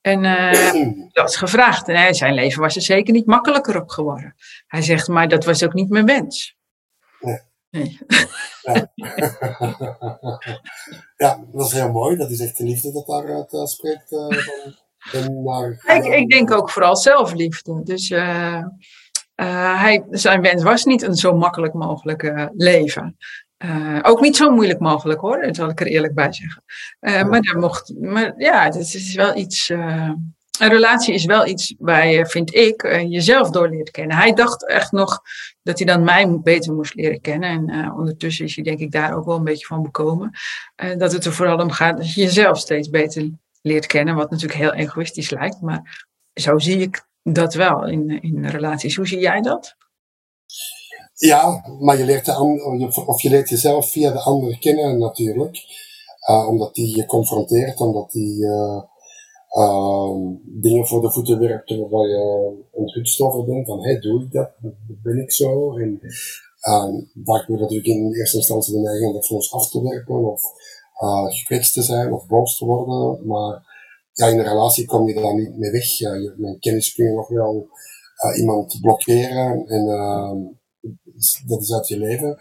En 0.00 0.24
uh, 0.24 1.08
dat 1.12 1.28
is 1.28 1.36
gevraagd 1.36 1.88
en 1.88 1.96
hij, 1.96 2.14
zijn 2.14 2.34
leven 2.34 2.60
was 2.60 2.76
er 2.76 2.82
zeker 2.82 3.12
niet 3.12 3.26
makkelijker 3.26 3.80
op 3.80 3.88
geworden. 3.88 4.34
Hij 4.66 4.82
zegt, 4.82 5.08
maar 5.08 5.28
dat 5.28 5.44
was 5.44 5.64
ook 5.64 5.72
niet 5.72 5.88
mijn 5.88 6.06
wens. 6.06 6.56
Nee. 7.20 7.40
nee. 7.70 7.98
Ja. 8.62 8.92
ja. 11.16 11.44
dat 11.52 11.66
is 11.66 11.72
heel 11.72 11.92
mooi. 11.92 12.16
Dat 12.16 12.30
is 12.30 12.40
echt 12.40 12.56
de 12.56 12.64
liefde 12.64 12.92
dat 12.92 13.06
daaruit 13.06 13.52
uh, 13.52 13.64
spreekt. 13.64 14.10
Naar, 15.44 15.82
ik, 15.96 16.04
ik 16.04 16.28
denk 16.28 16.50
ook 16.50 16.70
vooral 16.70 16.96
zelfliefde. 16.96 17.82
Dus 17.82 18.08
hij, 19.34 20.04
zijn 20.10 20.42
wens 20.42 20.62
was 20.62 20.84
niet 20.84 21.02
een 21.02 21.14
zo 21.14 21.36
makkelijk 21.36 21.74
mogelijk 21.74 22.50
leven. 22.54 23.16
Uh, 23.64 23.98
ook 24.02 24.20
niet 24.20 24.36
zo 24.36 24.50
moeilijk 24.50 24.80
mogelijk 24.80 25.20
hoor, 25.20 25.40
dat 25.40 25.56
zal 25.56 25.68
ik 25.68 25.80
er 25.80 25.86
eerlijk 25.86 26.14
bij 26.14 26.32
zeggen. 26.32 26.62
Uh, 27.00 27.24
maar, 27.24 27.40
daar 27.40 27.58
mocht, 27.58 27.94
maar 28.00 28.34
ja, 28.36 28.64
het 28.64 28.76
is 28.76 29.14
wel 29.14 29.36
iets. 29.36 29.70
Uh, 29.70 30.10
een 30.58 30.68
relatie 30.68 31.14
is 31.14 31.24
wel 31.24 31.46
iets 31.46 31.74
waar 31.78 32.06
je, 32.06 32.26
vind 32.26 32.54
ik, 32.54 32.82
jezelf 33.08 33.50
door 33.50 33.68
leert 33.68 33.90
kennen. 33.90 34.16
Hij 34.16 34.32
dacht 34.32 34.68
echt 34.68 34.92
nog 34.92 35.20
dat 35.62 35.78
hij 35.78 35.86
dan 35.86 36.04
mij 36.04 36.40
beter 36.42 36.74
moest 36.74 36.94
leren 36.94 37.20
kennen. 37.20 37.68
En 37.68 37.92
ondertussen 37.92 38.44
is 38.44 38.54
hij, 38.54 38.64
denk 38.64 38.78
ik, 38.78 38.90
daar 38.90 39.16
ook 39.16 39.24
wel 39.24 39.36
een 39.36 39.44
beetje 39.44 39.66
van 39.66 39.82
bekomen. 39.82 40.30
dat 40.96 41.12
het 41.12 41.24
er 41.24 41.32
vooral 41.32 41.58
om 41.58 41.70
gaat 41.70 41.96
dat 41.96 42.14
je 42.14 42.20
jezelf 42.20 42.58
steeds 42.58 42.90
beter 42.90 43.30
leert 43.62 43.86
kennen. 43.86 44.14
Wat 44.14 44.30
natuurlijk 44.30 44.60
heel 44.60 44.72
egoïstisch 44.72 45.30
lijkt. 45.30 45.60
Maar 45.60 46.06
zo 46.34 46.58
zie 46.58 46.78
ik 46.78 47.06
dat 47.22 47.54
wel 47.54 47.86
in, 47.86 48.22
in 48.22 48.46
relaties. 48.46 48.96
Hoe 48.96 49.06
zie 49.06 49.18
jij 49.18 49.40
dat? 49.40 49.76
Ja, 51.16 51.64
maar 51.80 51.98
je 51.98 52.04
leert, 52.04 52.24
de 52.24 53.04
of 53.06 53.22
je 53.22 53.30
leert 53.30 53.48
jezelf 53.48 53.90
via 53.90 54.12
de 54.12 54.20
ander 54.20 54.58
kennen 54.58 54.98
natuurlijk. 54.98 55.58
Uh, 56.30 56.48
omdat 56.48 56.74
die 56.74 56.96
je 56.96 57.06
confronteert, 57.06 57.80
omdat 57.80 58.12
die 58.12 58.44
uh, 58.44 58.82
uh, 59.58 60.10
dingen 60.44 60.86
voor 60.86 61.00
de 61.00 61.10
voeten 61.10 61.38
werpt 61.38 61.70
waar 61.90 62.08
je 62.08 62.52
onthutst 62.70 63.20
over 63.20 63.44
bent. 63.44 63.66
Van, 63.66 63.82
hey, 63.82 63.98
doe 63.98 64.22
ik 64.22 64.32
dat? 64.32 64.50
Ben 65.02 65.18
ik 65.18 65.32
zo? 65.32 65.76
En 65.78 66.00
vaak 67.24 67.46
wil 67.46 67.58
natuurlijk 67.58 67.86
in 67.86 68.14
eerste 68.14 68.36
instantie 68.36 68.74
de 68.74 68.80
neiging 68.80 69.06
om 69.06 69.12
dat 69.12 69.26
voor 69.26 69.36
ons 69.36 69.52
af 69.52 69.70
te 69.70 69.82
werpen, 69.82 70.32
of 70.32 70.42
gekwetst 71.28 71.74
te 71.74 71.82
zijn, 71.82 72.12
of 72.12 72.26
boos 72.26 72.58
te 72.58 72.64
worden. 72.64 73.26
Maar 73.26 73.62
ja, 74.12 74.26
in 74.26 74.38
een 74.38 74.44
relatie 74.44 74.86
kom 74.86 75.08
je 75.08 75.14
daar 75.14 75.34
niet 75.34 75.58
mee 75.58 75.70
weg. 75.70 75.84
Je, 75.84 76.34
met 76.36 76.58
kennis 76.58 76.94
kun 76.94 77.04
je 77.04 77.12
nog 77.12 77.28
wel 77.28 77.68
iemand 78.36 78.78
blokkeren 78.80 79.66
en 79.66 80.58
dat 81.46 81.62
is 81.62 81.72
uit 81.74 81.88
je 81.88 81.98
leven. 81.98 82.36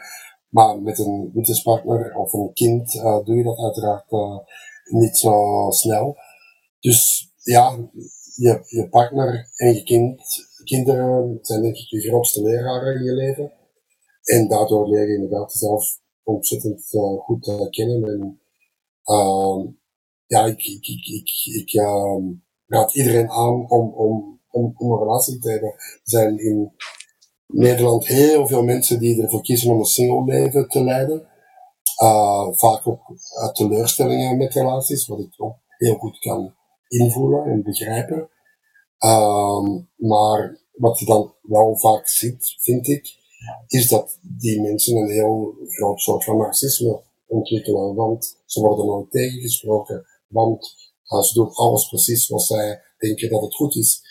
Maar 0.50 0.82
met 0.82 1.00
een 1.00 1.32
liefdespartner 1.34 2.16
of 2.16 2.34
een 2.34 2.54
kind 2.54 2.94
uh, 2.94 3.26
doe 3.26 3.36
je 3.36 3.44
dat 3.44 3.60
uiteraard 3.60 4.12
uh, 4.12 4.38
niet 4.84 5.18
zo 5.18 5.68
snel. 5.70 6.18
Dus 6.80 7.32
ja, 7.44 7.90
je, 8.36 8.64
je 8.68 8.90
partner 8.90 9.50
en 9.56 9.74
je 9.74 9.84
kind, 9.84 10.22
kinderen 10.64 11.40
zijn 11.42 11.62
denk 11.62 11.76
ik 11.76 11.90
je 11.90 12.02
grootste 12.02 12.42
leraren 12.42 12.96
in 12.96 13.04
je 13.04 13.14
leven. 13.14 13.52
En 14.24 14.48
daardoor 14.48 14.90
leer 14.90 15.08
je 15.10 15.16
inderdaad 15.16 15.52
jezelf 15.52 16.00
ontzettend 16.24 16.94
uh, 16.94 17.20
goed 17.20 17.70
kennen. 17.70 18.04
En 18.04 18.42
uh, 19.06 19.66
ja, 20.26 20.46
ik, 20.46 20.66
ik, 20.66 20.88
ik, 20.88 21.08
ik, 21.08 21.30
ik 21.56 21.82
raad 22.68 22.96
iedereen 22.96 23.30
aan 23.30 23.70
om, 23.70 23.94
om, 23.94 24.42
om, 24.50 24.74
om 24.78 24.92
een 24.92 25.00
relatie 25.00 25.40
te 25.40 25.52
hebben. 25.52 25.76
Zijn 26.04 26.40
in 26.40 26.72
Nederland 27.54 28.08
heel 28.08 28.48
veel 28.48 28.64
mensen 28.64 29.00
die 29.00 29.22
ervoor 29.22 29.42
kiezen 29.42 29.72
om 29.72 29.80
een 29.80 29.86
single 29.86 30.24
leven 30.34 30.68
te 30.68 30.84
leiden. 30.84 31.28
Uh, 32.04 32.48
vaak 32.52 32.88
ook 32.88 33.10
uh, 33.10 33.52
teleurstellingen 33.52 34.38
met 34.38 34.54
relaties, 34.54 35.08
wat 35.08 35.20
ik 35.20 35.34
ook 35.38 35.56
heel 35.78 35.96
goed 35.96 36.20
kan 36.20 36.56
invoelen 36.88 37.44
en 37.46 37.64
begrijpen. 37.64 38.30
Uh, 39.06 39.64
maar 39.96 40.60
wat 40.72 41.00
je 41.00 41.06
dan 41.06 41.34
wel 41.42 41.78
vaak 41.78 42.08
ziet, 42.08 42.56
vind 42.58 42.88
ik, 42.88 43.16
is 43.68 43.88
dat 43.88 44.20
die 44.22 44.62
mensen 44.62 44.96
een 44.96 45.12
heel 45.12 45.56
groot 45.68 46.00
soort 46.00 46.24
van 46.24 46.38
narcisme 46.38 47.02
ontwikkelen. 47.28 47.96
Want 47.96 48.42
ze 48.46 48.60
worden 48.60 48.86
nooit 48.86 49.12
tegengesproken, 49.12 50.06
want 50.28 50.76
uh, 51.08 51.22
ze 51.22 51.34
doen 51.34 51.54
alles 51.54 51.90
precies 51.90 52.28
wat 52.28 52.44
zij 52.44 52.82
denken 52.98 53.30
dat 53.30 53.42
het 53.42 53.56
goed 53.56 53.76
is. 53.76 54.02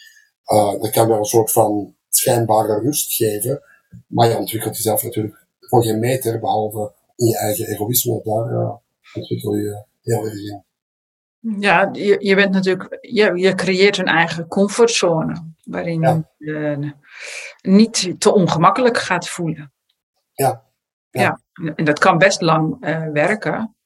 Uh, 0.52 0.80
dat 0.80 0.90
kan 0.90 1.08
wel 1.08 1.18
een 1.18 1.24
soort 1.24 1.52
van 1.52 1.96
schijnbare 2.16 2.80
rust 2.80 3.12
geven. 3.12 3.62
Maar 4.06 4.28
je 4.28 4.36
ontwikkelt 4.36 4.76
jezelf 4.76 5.02
natuurlijk 5.02 5.46
voor 5.60 5.82
geen 5.82 5.98
meter, 5.98 6.40
behalve 6.40 6.92
in 7.16 7.26
je 7.26 7.38
eigen 7.38 7.66
egoïsme. 7.66 8.20
Daar 8.22 8.52
uh, 8.52 8.74
ontwikkel 9.14 9.54
je 9.54 9.84
heel 10.02 10.24
erg 10.24 10.34
in. 10.34 10.64
Ja, 11.58 11.88
je, 11.92 12.16
je 12.18 12.34
bent 12.34 12.52
natuurlijk, 12.52 12.98
je, 13.00 13.36
je 13.36 13.54
creëert 13.54 13.98
een 13.98 14.06
eigen 14.06 14.46
comfortzone, 14.46 15.52
waarin 15.64 16.00
je 16.00 16.24
uh, 16.38 16.90
niet 17.60 18.14
te 18.18 18.32
ongemakkelijk 18.32 18.98
gaat 18.98 19.28
voelen. 19.28 19.72
Ja. 20.32 20.64
Ja. 21.10 21.40
ja. 21.52 21.74
en 21.74 21.84
dat 21.84 21.98
kan 21.98 22.18
best 22.18 22.40
lang 22.40 22.76
uh, 22.80 23.08
werken. 23.12 23.76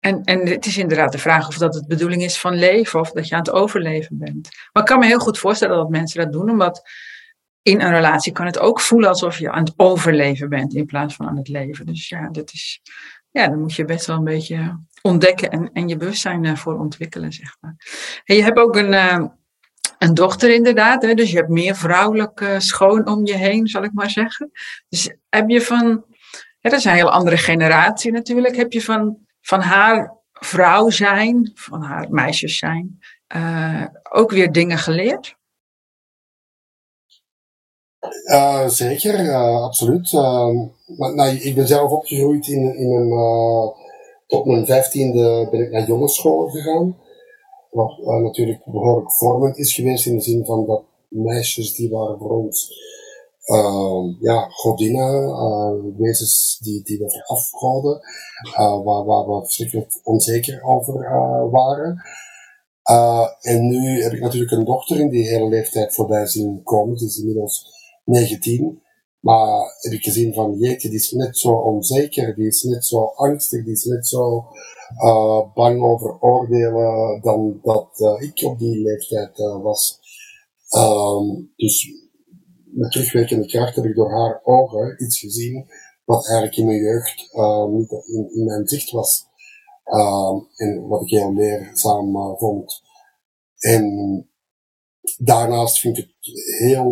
En, 0.00 0.22
en 0.24 0.46
het 0.46 0.66
is 0.66 0.78
inderdaad 0.78 1.12
de 1.12 1.18
vraag 1.18 1.48
of 1.48 1.58
dat 1.58 1.74
het 1.74 1.86
bedoeling 1.86 2.22
is 2.22 2.40
van 2.40 2.54
leven 2.54 3.00
of 3.00 3.12
dat 3.12 3.28
je 3.28 3.34
aan 3.34 3.40
het 3.40 3.50
overleven 3.50 4.18
bent. 4.18 4.48
Maar 4.72 4.82
ik 4.82 4.88
kan 4.88 4.98
me 4.98 5.06
heel 5.06 5.18
goed 5.18 5.38
voorstellen 5.38 5.76
dat 5.76 5.88
mensen 5.88 6.22
dat 6.22 6.32
doen, 6.32 6.50
omdat 6.50 6.82
in 7.64 7.80
een 7.80 7.90
relatie 7.90 8.32
kan 8.32 8.46
het 8.46 8.58
ook 8.58 8.80
voelen 8.80 9.08
alsof 9.08 9.38
je 9.38 9.50
aan 9.50 9.64
het 9.64 9.72
overleven 9.76 10.48
bent 10.48 10.74
in 10.74 10.86
plaats 10.86 11.14
van 11.14 11.28
aan 11.28 11.36
het 11.36 11.48
leven. 11.48 11.86
Dus 11.86 12.08
ja, 12.08 12.28
dat 12.30 12.52
is, 12.52 12.80
ja 13.30 13.48
dan 13.48 13.60
moet 13.60 13.74
je 13.74 13.84
best 13.84 14.06
wel 14.06 14.16
een 14.16 14.24
beetje 14.24 14.78
ontdekken 15.02 15.50
en, 15.50 15.70
en 15.72 15.88
je 15.88 15.96
bewustzijn 15.96 16.44
eh, 16.44 16.56
voor 16.56 16.78
ontwikkelen, 16.78 17.32
zeg 17.32 17.56
maar. 17.60 17.76
En 18.24 18.36
je 18.36 18.42
hebt 18.42 18.58
ook 18.58 18.76
een, 18.76 18.92
uh, 18.92 19.24
een 19.98 20.14
dochter 20.14 20.54
inderdaad, 20.54 21.02
hè, 21.02 21.14
dus 21.14 21.30
je 21.30 21.36
hebt 21.36 21.48
meer 21.48 21.76
vrouwelijk 21.76 22.54
schoon 22.58 23.06
om 23.06 23.26
je 23.26 23.36
heen, 23.36 23.66
zal 23.66 23.82
ik 23.82 23.92
maar 23.92 24.10
zeggen. 24.10 24.50
Dus 24.88 25.16
heb 25.28 25.48
je 25.48 25.60
van, 25.60 26.04
ja, 26.60 26.70
dat 26.70 26.78
is 26.78 26.84
een 26.84 26.92
hele 26.92 27.10
andere 27.10 27.36
generatie 27.36 28.12
natuurlijk, 28.12 28.56
heb 28.56 28.72
je 28.72 28.82
van 28.82 29.24
van 29.46 29.60
haar 29.60 30.16
vrouw 30.32 30.90
zijn, 30.90 31.50
van 31.54 31.82
haar 31.82 32.10
meisjes 32.10 32.58
zijn, 32.58 32.98
uh, 33.36 33.84
ook 34.02 34.30
weer 34.30 34.52
dingen 34.52 34.78
geleerd? 34.78 35.36
Uh, 38.24 38.68
zeker, 38.68 39.20
uh, 39.20 39.62
absoluut. 39.62 40.12
Maar, 40.96 41.14
nou, 41.14 41.36
ik 41.36 41.54
ben 41.54 41.66
zelf 41.66 41.90
opgegroeid 41.90 42.48
in, 42.48 42.76
in 42.76 42.90
een. 42.90 43.72
tot 44.26 44.44
mijn 44.44 44.66
vijftiende 44.66 45.48
ben 45.50 45.60
ik 45.60 45.70
naar 45.70 45.86
jongensschool 45.86 46.48
gegaan. 46.48 46.96
Wat 47.70 47.98
natuurlijk 48.22 48.64
behoorlijk 48.64 49.12
vormend 49.12 49.58
is 49.58 49.74
geweest 49.74 50.06
in 50.06 50.16
de 50.16 50.22
zin 50.22 50.44
van 50.44 50.66
dat 50.66 50.82
meisjes 51.08 51.74
die 51.74 51.90
waren 51.90 52.18
voor 52.18 52.30
ons 52.30 52.72
uh, 53.46 54.20
ja, 54.20 54.46
godinnen, 54.48 55.96
wezens 55.96 56.58
die, 56.62 56.82
die 56.82 56.98
we 56.98 57.10
verafgoden, 57.10 58.00
waar, 58.84 59.04
waar 59.04 59.26
we 59.26 59.40
verschrikkelijk 59.40 60.00
onzeker 60.02 60.62
over 60.62 61.10
waren. 61.50 62.02
en 63.40 63.66
nu 63.66 64.02
heb 64.02 64.12
ik 64.12 64.20
natuurlijk 64.20 64.50
een 64.50 64.64
dochter 64.64 65.00
in 65.00 65.08
die 65.08 65.28
hele 65.28 65.48
leeftijd 65.48 65.94
voorbij 65.94 66.26
zien 66.26 66.62
komen. 66.62 66.96
Die 66.96 67.06
is 67.06 67.18
inmiddels 67.18 67.72
19. 68.04 68.82
Maar 69.20 69.76
heb 69.80 69.92
ik 69.92 70.02
gezien 70.02 70.34
van, 70.34 70.58
jeetje, 70.58 70.88
die 70.88 70.98
is 70.98 71.10
net 71.10 71.38
zo 71.38 71.52
onzeker, 71.52 72.34
die 72.34 72.46
is 72.46 72.62
net 72.62 72.84
zo 72.84 73.04
angstig, 73.04 73.64
die 73.64 73.72
is 73.72 73.84
net 73.84 74.06
zo 74.06 74.44
bang 75.54 75.82
over 75.82 76.20
oordelen 76.20 77.20
dan 77.22 77.60
dat 77.62 78.20
ik 78.20 78.42
op 78.46 78.58
die 78.58 78.82
leeftijd 78.82 79.38
was. 79.62 80.00
Um, 80.76 81.52
dus 81.56 81.88
met 82.64 82.92
terugwerkende 82.92 83.46
kracht 83.46 83.76
heb 83.76 83.84
ik 83.84 83.94
door 83.94 84.10
haar 84.10 84.40
ogen 84.42 85.04
iets 85.04 85.18
gezien 85.18 85.66
wat 86.04 86.26
eigenlijk 86.26 86.56
in 86.56 86.66
mijn 86.66 86.82
jeugd 86.82 87.30
niet 87.70 87.90
in, 87.90 88.30
in, 88.34 88.44
mijn 88.44 88.68
zicht 88.68 88.90
was. 88.90 89.26
En 90.56 90.86
wat 90.86 91.02
ik 91.02 91.08
heel 91.08 91.34
leerzaam 91.34 92.36
vond. 92.36 92.82
En 93.58 94.28
daarnaast 95.18 95.78
vind 95.78 95.98
ik 95.98 96.14
het 96.20 96.58
heel 96.58 96.90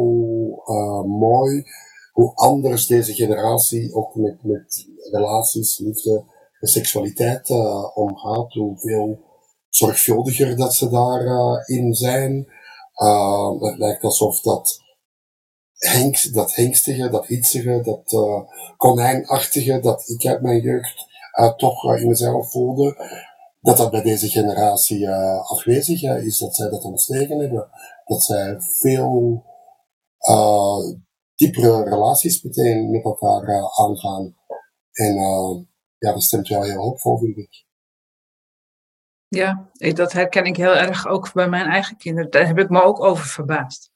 mooi 1.07 1.64
hoe 2.12 2.35
anders 2.35 2.87
deze 2.87 3.14
generatie 3.14 3.94
ook 3.94 4.14
met, 4.14 4.42
met 4.42 4.88
relaties, 5.11 5.79
liefde 5.79 6.25
en 6.61 6.68
seksualiteit 6.68 7.51
omgaat. 7.94 8.53
Hoeveel 8.53 9.25
zorgvuldiger 9.68 10.57
dat 10.57 10.75
ze 10.75 10.88
daarin 10.88 11.94
zijn. 11.94 12.53
het 13.59 13.79
lijkt 13.79 14.03
alsof 14.03 14.40
dat 14.40 14.81
hengst, 15.72 16.35
dat 16.35 16.55
hengstige, 16.55 17.11
dat 17.11 17.27
hitsige, 17.27 17.81
dat 17.81 18.16
konijnachtige, 18.77 19.81
dat 19.81 20.09
ik 20.09 20.27
uit 20.27 20.42
mijn 20.42 20.61
jeugd 20.61 21.07
toch 21.57 21.96
in 21.96 22.09
mezelf 22.09 22.51
voelde, 22.51 22.96
dat 23.61 23.77
dat 23.77 23.90
bij 23.90 24.03
deze 24.03 24.29
generatie 24.29 25.11
afwezig 25.42 26.03
is, 26.03 26.38
dat 26.38 26.57
zij 26.57 26.68
dat 26.68 26.85
ontstegen 26.85 27.38
hebben, 27.38 27.68
dat 28.12 28.22
zij 28.22 28.57
veel 28.61 29.44
diepere 31.35 31.85
relaties 31.85 32.42
meteen 32.42 32.90
met 32.90 33.05
elkaar 33.05 33.70
aangaan. 33.79 34.37
En 34.92 35.14
ja, 35.98 36.12
dat 36.12 36.22
stemt 36.22 36.48
wel 36.48 36.62
heel 36.62 36.83
hoopvol, 36.83 37.18
vind 37.18 37.37
ik. 37.37 37.64
Ja, 39.29 39.70
dat 39.72 40.12
herken 40.12 40.44
ik 40.44 40.57
heel 40.57 40.75
erg 40.75 41.07
ook 41.07 41.33
bij 41.33 41.48
mijn 41.48 41.66
eigen 41.66 41.96
kinderen. 41.96 42.31
Daar 42.31 42.46
heb 42.46 42.59
ik 42.59 42.68
me 42.68 42.83
ook 42.83 43.01
over 43.01 43.27
verbaasd. 43.27 43.90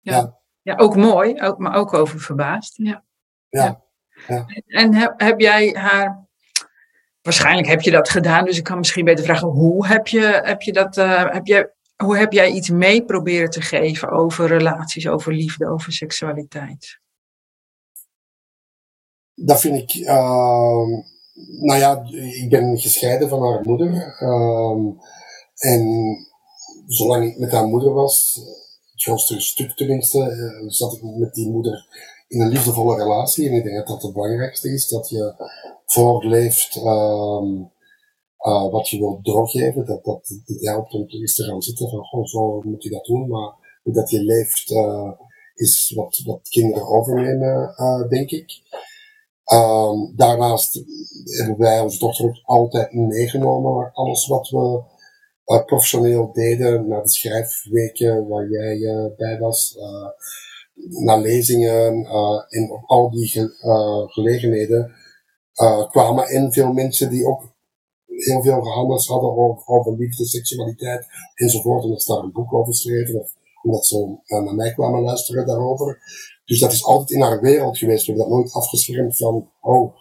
ja. 0.00 0.16
ja. 0.16 0.42
Ja, 0.64 0.76
ook 0.76 0.96
mooi, 0.96 1.40
ook, 1.40 1.58
maar 1.58 1.74
ook 1.74 1.94
over 1.94 2.20
verbaasd. 2.20 2.76
Ja. 2.76 3.04
ja. 3.48 3.82
ja. 4.26 4.46
En 4.66 4.94
heb, 4.94 5.20
heb 5.20 5.40
jij 5.40 5.70
haar. 5.78 6.26
Waarschijnlijk 7.22 7.68
heb 7.68 7.80
je 7.80 7.90
dat 7.90 8.08
gedaan, 8.08 8.44
dus 8.44 8.58
ik 8.58 8.64
kan 8.64 8.78
misschien 8.78 9.04
beter 9.04 9.24
vragen: 9.24 9.48
hoe 9.48 9.86
heb 9.86 10.06
je, 10.06 10.40
heb 10.44 10.62
je 10.62 10.72
dat. 10.72 10.96
Uh, 10.96 11.32
heb 11.32 11.46
jij, 11.46 11.72
hoe 11.96 12.16
heb 12.16 12.32
jij 12.32 12.50
iets 12.50 12.70
mee 12.70 13.04
proberen 13.04 13.50
te 13.50 13.60
geven 13.60 14.10
over 14.10 14.46
relaties, 14.46 15.08
over 15.08 15.32
liefde, 15.32 15.70
over 15.70 15.92
seksualiteit? 15.92 16.98
Dat 19.34 19.60
vind 19.60 19.78
ik. 19.78 19.94
Uh, 19.94 20.86
nou 21.60 21.78
ja, 21.78 22.04
ik 22.42 22.46
ben 22.50 22.78
gescheiden 22.78 23.28
van 23.28 23.42
haar 23.42 23.60
moeder. 23.62 24.16
Uh, 24.20 24.92
en 25.54 26.16
zolang 26.86 27.24
ik 27.24 27.38
met 27.38 27.52
haar 27.52 27.66
moeder 27.66 27.92
was, 27.92 28.40
grootste 28.94 29.40
stuk 29.40 29.76
tenminste, 29.76 30.18
uh, 30.18 30.70
zat 30.70 30.92
ik 30.92 31.02
met 31.02 31.34
die 31.34 31.50
moeder 31.50 31.86
in 32.28 32.40
een 32.40 32.48
liefdevolle 32.48 32.96
relatie. 32.96 33.48
En 33.48 33.54
ik 33.54 33.64
denk 33.64 33.76
dat 33.76 33.86
dat 33.86 34.02
het 34.02 34.12
belangrijkste 34.12 34.72
is, 34.72 34.88
dat 34.88 35.08
je 35.08 35.34
voorleeft 35.86 36.76
uh, 36.76 37.42
uh, 38.48 38.70
wat 38.70 38.88
je 38.88 38.98
wilt 38.98 39.24
doorgeven. 39.24 39.84
Dat, 39.84 40.04
dat 40.04 40.40
dit 40.44 40.66
helpt 40.66 40.92
om 40.92 41.04
eens 41.08 41.34
te 41.34 41.44
gaan 41.44 41.62
zitten 41.62 41.88
van, 41.88 42.04
goh, 42.04 42.24
zo 42.24 42.60
moet 42.60 42.82
je 42.82 42.90
dat 42.90 43.04
doen. 43.04 43.28
Maar 43.28 43.52
hoe 43.82 43.92
dat 43.92 44.10
je 44.10 44.22
leeft, 44.22 44.70
uh, 44.70 45.10
is 45.54 45.92
wat, 45.96 46.22
wat 46.24 46.48
kinderen 46.48 46.88
overnemen, 46.88 47.74
denk 48.08 48.30
ik. 48.30 48.62
Um, 49.52 50.12
daarnaast 50.16 50.84
hebben 51.24 51.58
wij 51.58 51.80
onze 51.80 51.98
dochter 51.98 52.24
ook 52.24 52.40
altijd 52.42 52.92
meegenomen, 52.92 53.90
alles 53.92 54.26
wat 54.26 54.48
we 54.48 54.82
professioneel 55.44 56.32
deden, 56.32 56.88
naar 56.88 57.02
de 57.02 57.08
schrijfweken 57.08 58.28
waar 58.28 58.48
jij 58.48 59.12
bij 59.16 59.38
was, 59.38 59.78
naar 60.88 61.20
lezingen 61.20 62.06
en 62.48 62.70
op 62.70 62.82
al 62.86 63.10
die 63.10 63.26
ge 63.26 64.06
gelegenheden 64.06 64.92
kwamen 65.90 66.30
in 66.30 66.52
veel 66.52 66.72
mensen 66.72 67.10
die 67.10 67.26
ook 67.26 67.53
heel 68.24 68.42
veel 68.42 68.62
gehandeld 68.62 69.06
hadden 69.06 69.36
over, 69.36 69.66
over 69.66 69.96
liefde, 69.96 70.24
seksualiteit 70.26 71.06
enzovoort. 71.34 71.84
En 71.84 71.90
er 71.90 72.00
staat 72.00 72.22
een 72.22 72.32
boek 72.32 72.52
over 72.52 72.72
geschreven, 72.72 73.20
of 73.20 73.34
omdat 73.62 73.86
ze 73.86 74.16
naar 74.26 74.54
mij 74.54 74.72
kwamen 74.72 75.02
luisteren 75.02 75.46
daarover. 75.46 75.98
Dus 76.44 76.60
dat 76.60 76.72
is 76.72 76.84
altijd 76.84 77.10
in 77.10 77.20
haar 77.20 77.40
wereld 77.40 77.78
geweest. 77.78 78.06
We 78.06 78.12
hebben 78.12 78.28
dat 78.28 78.38
nooit 78.38 78.54
afgeschermd 78.54 79.16
van, 79.16 79.50
oh, 79.60 79.94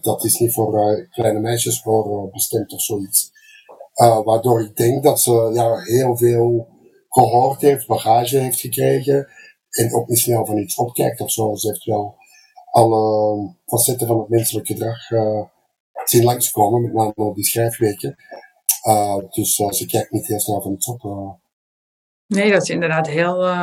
dat 0.00 0.24
is 0.24 0.38
niet 0.38 0.52
voor 0.52 1.06
kleine 1.10 1.40
meisjes 1.40 1.82
voor 1.82 2.30
bestemd 2.30 2.72
of 2.72 2.82
zoiets. 2.82 3.32
Waardoor 4.24 4.62
ik 4.62 4.76
denk 4.76 5.02
dat 5.02 5.20
ze 5.20 5.50
ja, 5.52 5.78
heel 5.78 6.16
veel 6.16 6.68
gehoord 7.08 7.60
heeft, 7.60 7.86
bagage 7.86 8.38
heeft 8.38 8.60
gekregen. 8.60 9.28
En 9.70 9.94
ook 9.94 10.08
niet 10.08 10.18
snel 10.18 10.46
van 10.46 10.58
iets 10.58 10.76
opkijkt 10.76 11.20
of 11.20 11.30
zo. 11.30 11.54
Ze 11.54 11.68
heeft 11.68 11.84
wel 11.84 12.14
alle 12.70 13.54
facetten 13.66 14.06
van 14.06 14.18
het 14.18 14.28
menselijk 14.28 14.66
gedrag 14.66 15.10
zien 16.04 16.24
langskomen, 16.24 16.82
met 16.82 16.92
name 16.92 17.12
op 17.14 17.34
die 17.34 17.44
schrijfweken. 17.44 18.16
Uh, 18.88 19.16
dus 19.30 19.54
ze 19.54 19.86
kijkt 19.86 20.10
niet 20.10 20.26
heel 20.26 20.40
snel 20.40 20.62
van 20.62 20.72
iets 20.72 20.86
op. 20.88 21.38
Nee, 22.26 22.50
dat 22.50 22.62
is 22.62 22.68
inderdaad 22.68 23.06
heel 23.06 23.54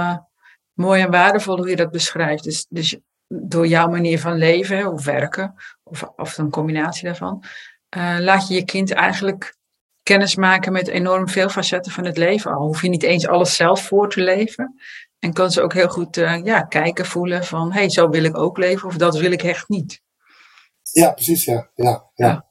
mooi 0.74 1.02
en 1.02 1.12
waardevol 1.12 1.58
hoe 1.58 1.70
je 1.70 1.76
dat 1.76 1.92
beschrijft. 1.92 2.44
Dus, 2.44 2.66
dus 2.70 2.98
door 3.28 3.68
jouw 3.68 3.88
manier 3.88 4.20
van 4.20 4.38
leven 4.38 4.92
of 4.92 5.06
werken, 5.06 5.56
of, 5.84 6.04
of 6.16 6.38
een 6.38 6.50
combinatie 6.50 7.04
daarvan, 7.04 7.44
laat 8.20 8.48
je 8.48 8.54
je 8.54 8.66
kind 8.66 8.92
eigenlijk 8.92 9.58
kennis 10.04 10.36
maken 10.36 10.72
met 10.72 10.88
enorm 10.88 11.30
veel 11.30 11.50
facetten 11.50 11.92
van 11.92 12.06
het 12.06 12.18
leven. 12.18 12.52
Al 12.52 12.66
hoef 12.66 12.82
je 12.82 12.90
niet 12.90 13.04
eens 13.04 13.28
alles 13.28 13.56
zelf 13.56 13.82
voor 13.82 14.10
te 14.10 14.22
leven. 14.22 14.80
En 15.20 15.34
kan 15.34 15.52
ze 15.52 15.62
ook 15.62 15.74
heel 15.74 15.90
goed 15.90 16.16
ja, 16.44 16.62
kijken, 16.62 17.06
voelen 17.06 17.44
van, 17.44 17.72
hé, 17.72 17.80
hey, 17.80 17.90
zo 17.90 18.10
wil 18.10 18.24
ik 18.24 18.38
ook 18.38 18.58
leven 18.58 18.88
of 18.88 18.96
dat 18.96 19.18
wil 19.18 19.32
ik 19.32 19.44
echt 19.44 19.70
niet. 19.70 20.02
Ja, 20.92 21.12
precies, 21.12 21.46
ja. 21.46 21.70
ja, 21.76 22.10
ja. 22.16 22.46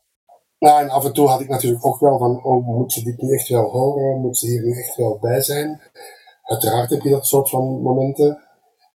ja. 0.58 0.80
en 0.80 0.88
af 0.88 1.04
en 1.04 1.12
toe 1.12 1.28
had 1.28 1.40
ik 1.40 1.48
natuurlijk 1.48 1.86
ook 1.86 2.00
wel 2.00 2.18
van, 2.18 2.44
oh, 2.44 2.66
moet 2.66 2.92
ze 2.92 3.02
dit 3.02 3.20
nu 3.22 3.34
echt 3.34 3.48
wel 3.48 3.70
horen? 3.70 4.20
Moet 4.20 4.38
ze 4.38 4.46
hier 4.46 4.62
nu 4.62 4.78
echt 4.78 4.96
wel 4.96 5.18
bij 5.18 5.40
zijn? 5.40 5.80
Uiteraard 6.42 6.90
heb 6.90 7.02
je 7.02 7.10
dat 7.10 7.26
soort 7.26 7.50
van 7.50 7.82
momenten. 7.82 8.42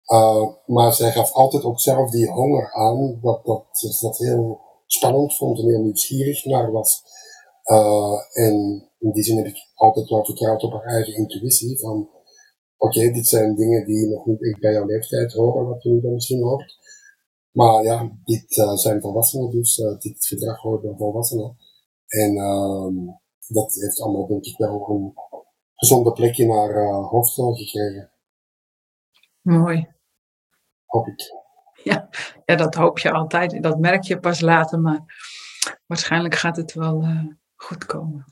Uh, 0.07 0.49
maar 0.67 0.93
zij 0.93 1.11
gaf 1.11 1.33
altijd 1.33 1.65
ook 1.65 1.81
zelf 1.81 2.11
die 2.11 2.31
honger 2.31 2.73
aan, 2.73 3.19
dat, 3.23 3.45
dat 3.45 3.65
ze 3.73 4.07
dat 4.07 4.19
heel 4.19 4.61
spannend 4.87 5.37
vond 5.37 5.59
en 5.59 5.69
heel 5.69 5.83
nieuwsgierig 5.83 6.45
naar 6.45 6.73
was. 6.73 7.03
Uh, 7.65 8.19
en 8.33 8.55
in 8.99 9.11
die 9.11 9.23
zin 9.23 9.37
heb 9.37 9.47
ik 9.47 9.57
altijd 9.75 10.09
wel 10.09 10.25
vertrouwd 10.25 10.63
op 10.63 10.73
haar 10.73 10.85
eigen 10.85 11.15
intuïtie. 11.15 11.79
Van 11.79 12.09
oké, 12.77 13.11
dit 13.11 13.27
zijn 13.27 13.55
dingen 13.55 13.87
die 13.87 14.09
nog 14.09 14.27
niet 14.27 14.45
echt 14.45 14.61
bij 14.61 14.73
jouw 14.73 14.87
leeftijd 14.87 15.33
horen, 15.33 15.69
wat 15.69 15.83
je 15.83 15.91
nu 15.91 16.01
dan 16.01 16.13
misschien 16.13 16.43
hoort. 16.43 16.79
Maar 17.51 17.83
ja, 17.83 18.11
dit 18.25 18.57
uh, 18.57 18.75
zijn 18.75 19.01
volwassenen, 19.01 19.51
dus 19.51 19.79
uh, 19.79 19.99
dit 19.99 20.27
gedrag 20.27 20.61
hoort 20.61 20.83
bij 20.83 20.95
volwassenen. 20.97 21.57
En 22.07 22.37
ehm, 22.37 22.95
dat 23.47 23.75
heeft 23.75 24.01
allemaal, 24.01 24.27
denk 24.27 24.45
ik, 24.45 24.57
wel 24.57 24.89
een 24.89 25.13
gezonde 25.75 26.13
plek 26.13 26.37
in 26.37 26.51
haar 26.51 26.71
uh, 26.71 27.09
hoofd 27.09 27.35
gekregen. 27.35 28.13
Mooi. 29.41 29.89
Hoop 30.85 31.07
ik. 31.07 31.39
Ja, 31.83 32.09
ja, 32.45 32.57
dat 32.57 32.75
hoop 32.75 32.99
je 32.99 33.13
altijd. 33.13 33.63
Dat 33.63 33.79
merk 33.79 34.03
je 34.03 34.21
pas 34.21 34.41
later, 34.41 34.81
maar 34.81 35.01
waarschijnlijk 35.87 36.35
gaat 36.35 36.57
het 36.57 36.75
wel 36.75 37.05
goed 37.55 37.87
komen. 37.87 38.25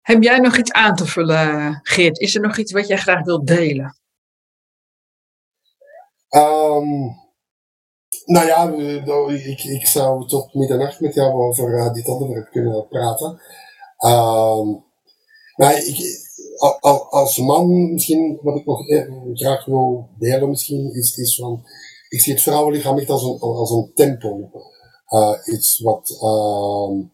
Heb 0.00 0.22
jij 0.22 0.38
nog 0.38 0.56
iets 0.56 0.72
aan 0.72 0.94
te 0.94 1.06
vullen, 1.06 1.80
Geert? 1.82 2.18
Is 2.18 2.34
er 2.34 2.40
nog 2.40 2.56
iets 2.56 2.72
wat 2.72 2.86
jij 2.86 2.96
graag 2.96 3.24
wilt 3.24 3.46
delen? 3.46 3.99
Um, 6.30 7.18
nou 8.24 8.46
ja, 8.46 8.72
ik, 9.28 9.64
ik 9.64 9.86
zou 9.86 10.28
tot 10.28 10.54
middernacht 10.54 11.00
met 11.00 11.14
jou 11.14 11.32
over 11.32 11.78
uh, 11.78 11.92
dit 11.92 12.08
onderwerp 12.08 12.50
kunnen 12.50 12.88
praten. 12.88 13.28
Um, 14.04 14.84
nou, 15.56 15.74
ik, 15.74 16.28
als 17.10 17.38
man, 17.38 17.92
misschien 17.92 18.38
wat 18.42 18.56
ik 18.56 18.66
nog 18.66 18.88
eh, 18.88 19.06
graag 19.34 19.64
wil 19.64 20.08
delen, 20.18 20.48
misschien, 20.48 20.92
is, 20.92 21.16
is 21.16 21.36
van, 21.36 21.64
ik 22.08 22.20
zie 22.20 22.32
het 22.32 22.42
vrouwenlichaam 22.42 22.98
echt 22.98 23.10
als 23.10 23.22
een, 23.22 23.38
als 23.38 23.90
tempel. 23.94 24.50
Uh, 25.08 25.54
iets 25.54 25.80
wat 25.80 26.10
uh, 26.22 27.06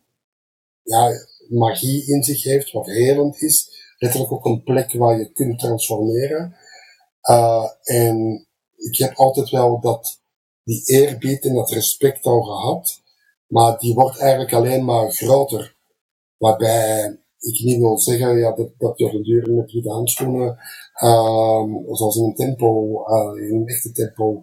ja, 0.83 1.11
magie 1.49 2.07
in 2.07 2.23
zich 2.23 2.43
heeft, 2.43 2.73
wat 2.73 2.87
helend 2.87 3.43
is. 3.43 3.85
Letterlijk 3.99 4.33
ook 4.33 4.45
een 4.45 4.63
plek 4.63 4.93
waar 4.93 5.19
je 5.19 5.33
kunt 5.33 5.59
transformeren. 5.59 6.57
En 7.83 8.46
ik 8.87 8.97
heb 8.99 9.17
altijd 9.17 9.51
wel 9.51 9.81
dat, 9.81 10.21
die 10.65 10.83
eerbied 10.85 11.45
en 11.45 11.55
dat 11.55 11.71
respect 11.71 12.25
al 12.25 12.43
gehad. 12.43 13.03
Maar 13.47 13.79
die 13.79 13.95
wordt 13.95 14.19
eigenlijk 14.19 14.53
alleen 14.53 14.85
maar 14.85 15.11
groter. 15.11 15.77
Waarbij 16.37 17.19
ik 17.39 17.61
niet 17.65 17.79
wil 17.79 17.99
zeggen 17.99 18.39
ja, 18.39 18.53
dat, 18.53 18.71
dat 18.79 18.99
je 18.99 19.23
duur 19.23 19.55
met 19.55 19.73
witte 19.73 19.91
handschoenen, 19.91 20.59
uh, 21.03 21.65
zoals 21.91 22.17
in 22.17 22.25
een 22.25 22.35
tempo, 22.35 23.03
uh, 23.09 23.49
in 23.49 23.55
een 23.55 23.67
echte 23.67 23.93
tempo, 23.93 24.43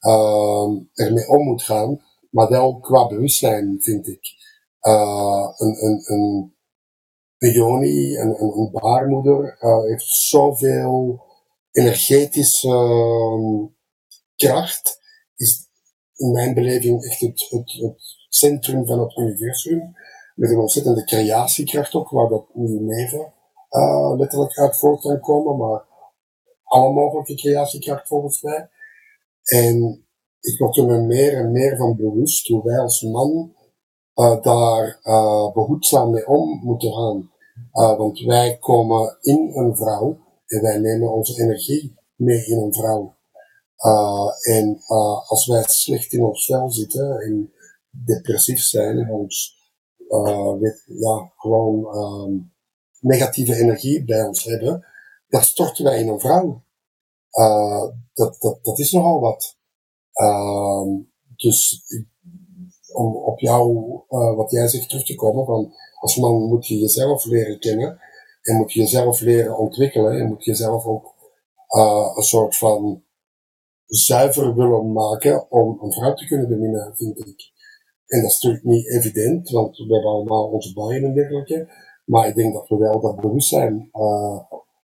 uh, 0.00 0.68
ermee 0.94 1.28
om 1.28 1.44
moet 1.44 1.62
gaan. 1.62 2.02
Maar 2.30 2.48
wel 2.48 2.78
qua 2.78 3.06
bewustzijn, 3.06 3.76
vind 3.80 4.06
ik. 4.06 4.36
Uh, 4.82 5.48
een, 5.56 5.84
een, 5.84 6.02
een 6.04 6.54
peony, 7.38 8.16
een, 8.16 8.42
een, 8.42 8.58
een 8.58 8.70
baarmoeder, 8.72 9.58
uh, 9.60 9.82
heeft 9.82 10.06
zoveel 10.06 11.22
energetische 11.70 12.68
uh, 12.68 13.77
kracht. 14.46 15.00
Is 15.36 15.68
in 16.14 16.30
mijn 16.30 16.54
beleving 16.54 17.04
echt 17.04 17.20
het, 17.20 17.48
centrum 18.28 18.86
van 18.86 19.00
het 19.00 19.16
universum 19.16 19.96
met 20.34 20.50
een 20.50 20.58
ontzettende 20.58 21.04
creatiekracht 21.04 21.94
ook, 21.94 22.08
waar 22.08 22.28
dat 22.28 22.54
niet 22.54 22.80
neven 22.80 23.32
uh, 23.70 24.14
letterlijk 24.16 24.58
uit 24.58 24.78
voort 24.78 25.00
kan 25.00 25.20
komen, 25.20 25.56
maar 25.56 25.84
alle 26.62 26.92
mogelijke 26.92 27.34
creatiekracht 27.34 28.06
volgens 28.06 28.42
mij. 28.42 28.70
En 29.42 30.06
ik 30.40 30.58
word 30.58 30.76
er 30.76 30.84
me 30.84 31.00
meer 31.00 31.36
en 31.36 31.52
meer 31.52 31.76
van 31.76 31.96
bewust 31.96 32.48
hoe 32.48 32.64
wij 32.64 32.78
als 32.78 33.02
man 33.02 33.54
uh, 34.14 34.42
daar 34.42 35.00
uh, 35.02 35.52
behoedzaam 35.52 36.10
mee 36.10 36.28
om 36.28 36.60
moeten 36.62 36.92
gaan. 36.92 37.30
Want 37.72 38.20
wij 38.20 38.58
komen 38.58 39.16
in 39.20 39.50
een 39.54 39.76
vrouw 39.76 40.18
en 40.46 40.62
wij 40.62 40.78
nemen 40.78 41.12
onze 41.12 41.42
energie 41.42 41.96
mee 42.14 42.46
in 42.46 42.58
een 42.58 42.74
vrouw. 42.74 43.16
En 44.40 44.82
als 45.26 45.46
wij 45.46 45.62
slecht 45.66 46.12
in 46.12 46.24
ons 46.24 46.44
vel 46.44 46.70
zitten 46.70 47.20
en 47.20 47.52
depressief 47.90 48.60
zijn 48.60 48.98
en 48.98 49.10
ons 49.10 49.56
uh, 50.08 50.52
met, 50.52 50.84
ja, 50.86 51.32
gewoon 51.36 51.96
um, 51.96 52.52
negatieve 53.00 53.54
energie 53.54 54.04
bij 54.04 54.22
ons 54.22 54.44
hebben, 54.44 54.86
dat 55.28 55.44
storten 55.44 55.84
wij 55.84 56.00
in 56.00 56.08
een 56.08 56.20
vrouw. 56.20 56.62
Dat, 58.12 58.36
dat, 58.40 58.58
dat 58.62 58.78
is 58.78 58.92
nogal 58.92 59.20
wat. 59.20 59.56
Uh, 60.14 60.86
dus 61.36 61.84
om 62.92 63.16
op 63.16 63.38
jou, 63.38 63.88
wat 64.08 64.50
jij 64.50 64.68
zegt, 64.68 64.88
terug 64.88 65.04
te 65.04 65.14
komen, 65.14 65.44
van 65.44 65.72
als 66.00 66.16
man 66.16 66.42
moet 66.42 66.66
je 66.66 66.78
jezelf 66.78 67.24
leren 67.24 67.58
kennen 67.58 68.00
en 68.42 68.56
moet 68.56 68.72
je 68.72 68.80
jezelf 68.80 69.20
leren 69.20 69.58
ontwikkelen 69.58 70.20
en 70.20 70.26
moet 70.26 70.44
je 70.44 70.50
jezelf 70.50 70.84
ook 70.84 71.14
uh, 71.76 72.12
een 72.14 72.22
soort 72.22 72.56
van 72.56 73.02
zuiver 73.88 74.54
willen 74.54 74.92
maken 74.92 75.50
om 75.50 75.78
een 75.82 75.92
vrouw 75.92 76.14
te 76.14 76.26
kunnen 76.26 76.48
beminnen, 76.48 76.96
vind 76.96 77.18
ik. 77.18 77.52
En 78.06 78.20
dat 78.22 78.30
is 78.30 78.40
natuurlijk 78.40 78.64
niet 78.64 78.88
evident, 78.88 79.50
want 79.50 79.76
we 79.76 79.94
hebben 79.94 80.10
allemaal 80.10 80.44
onze 80.44 80.72
bijen 80.72 81.04
en 81.04 81.14
dergelijke. 81.14 81.68
Maar 82.04 82.28
ik 82.28 82.34
denk 82.34 82.52
dat 82.52 82.68
we 82.68 82.76
wel 82.76 83.00
dat 83.00 83.20
bewustzijn 83.20 83.88
uh, 83.92 84.38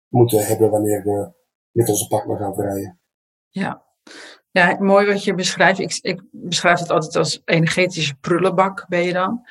moeten 0.08 0.46
hebben 0.46 0.70
wanneer 0.70 1.02
we 1.02 1.32
met 1.70 1.88
onze 1.88 2.06
partner 2.06 2.36
gaan 2.36 2.54
vrijen. 2.54 3.00
Ja. 3.48 3.82
ja, 4.50 4.76
mooi 4.80 5.06
wat 5.06 5.24
je 5.24 5.34
beschrijft. 5.34 5.78
Ik, 5.78 5.98
ik 6.00 6.22
beschrijf 6.30 6.78
het 6.78 6.90
altijd 6.90 7.16
als 7.16 7.42
energetische 7.44 8.14
prullenbak 8.14 8.88
ben 8.88 9.02
je 9.02 9.12
dan. 9.12 9.42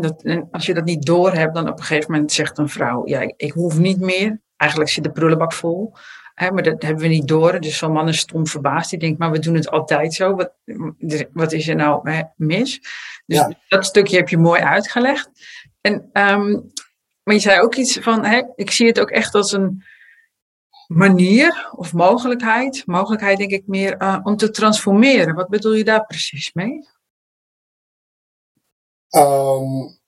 Dat, 0.00 0.22
en 0.22 0.48
als 0.50 0.66
je 0.66 0.74
dat 0.74 0.84
niet 0.84 1.06
doorhebt, 1.06 1.54
dan 1.54 1.68
op 1.68 1.78
een 1.78 1.84
gegeven 1.84 2.12
moment 2.12 2.32
zegt 2.32 2.58
een 2.58 2.68
vrouw, 2.68 3.06
ja, 3.06 3.20
ik, 3.20 3.34
ik 3.36 3.52
hoef 3.52 3.78
niet 3.78 4.00
meer. 4.00 4.40
Eigenlijk 4.56 4.90
zit 4.90 5.04
de 5.04 5.12
prullenbak 5.12 5.52
vol. 5.52 5.92
Hè, 6.34 6.50
maar 6.50 6.62
dat 6.62 6.82
hebben 6.82 7.02
we 7.02 7.08
niet 7.08 7.28
door. 7.28 7.60
Dus 7.60 7.78
zo'n 7.78 7.92
man 7.92 8.08
is 8.08 8.18
stom 8.18 8.46
verbaasd. 8.46 8.90
Die 8.90 8.98
denkt, 8.98 9.18
maar 9.18 9.30
we 9.30 9.38
doen 9.38 9.54
het 9.54 9.70
altijd 9.70 10.14
zo. 10.14 10.34
Wat, 10.34 10.52
wat 11.32 11.52
is 11.52 11.68
er 11.68 11.76
nou 11.76 12.10
hè, 12.10 12.22
mis? 12.36 12.80
Dus 13.26 13.44
dat 13.68 13.84
stukje 13.84 14.16
heb 14.16 14.28
je 14.28 14.38
mooi 14.38 14.60
uitgelegd. 14.60 15.30
En, 15.80 15.94
um, 16.12 16.72
maar 17.22 17.34
je 17.34 17.40
zei 17.40 17.60
ook 17.60 17.74
iets 17.74 17.98
van, 17.98 18.24
hè, 18.24 18.42
ik 18.54 18.70
zie 18.70 18.86
het 18.86 19.00
ook 19.00 19.10
echt 19.10 19.34
als 19.34 19.52
een 19.52 19.84
manier 20.86 21.68
of 21.72 21.92
mogelijkheid. 21.92 22.82
Mogelijkheid 22.86 23.38
denk 23.38 23.50
ik 23.50 23.66
meer 23.66 24.02
uh, 24.02 24.18
om 24.22 24.36
te 24.36 24.50
transformeren. 24.50 25.34
Wat 25.34 25.48
bedoel 25.48 25.72
je 25.72 25.84
daar 25.84 26.06
precies 26.06 26.52
mee? 26.52 26.90
Um, 29.16 30.00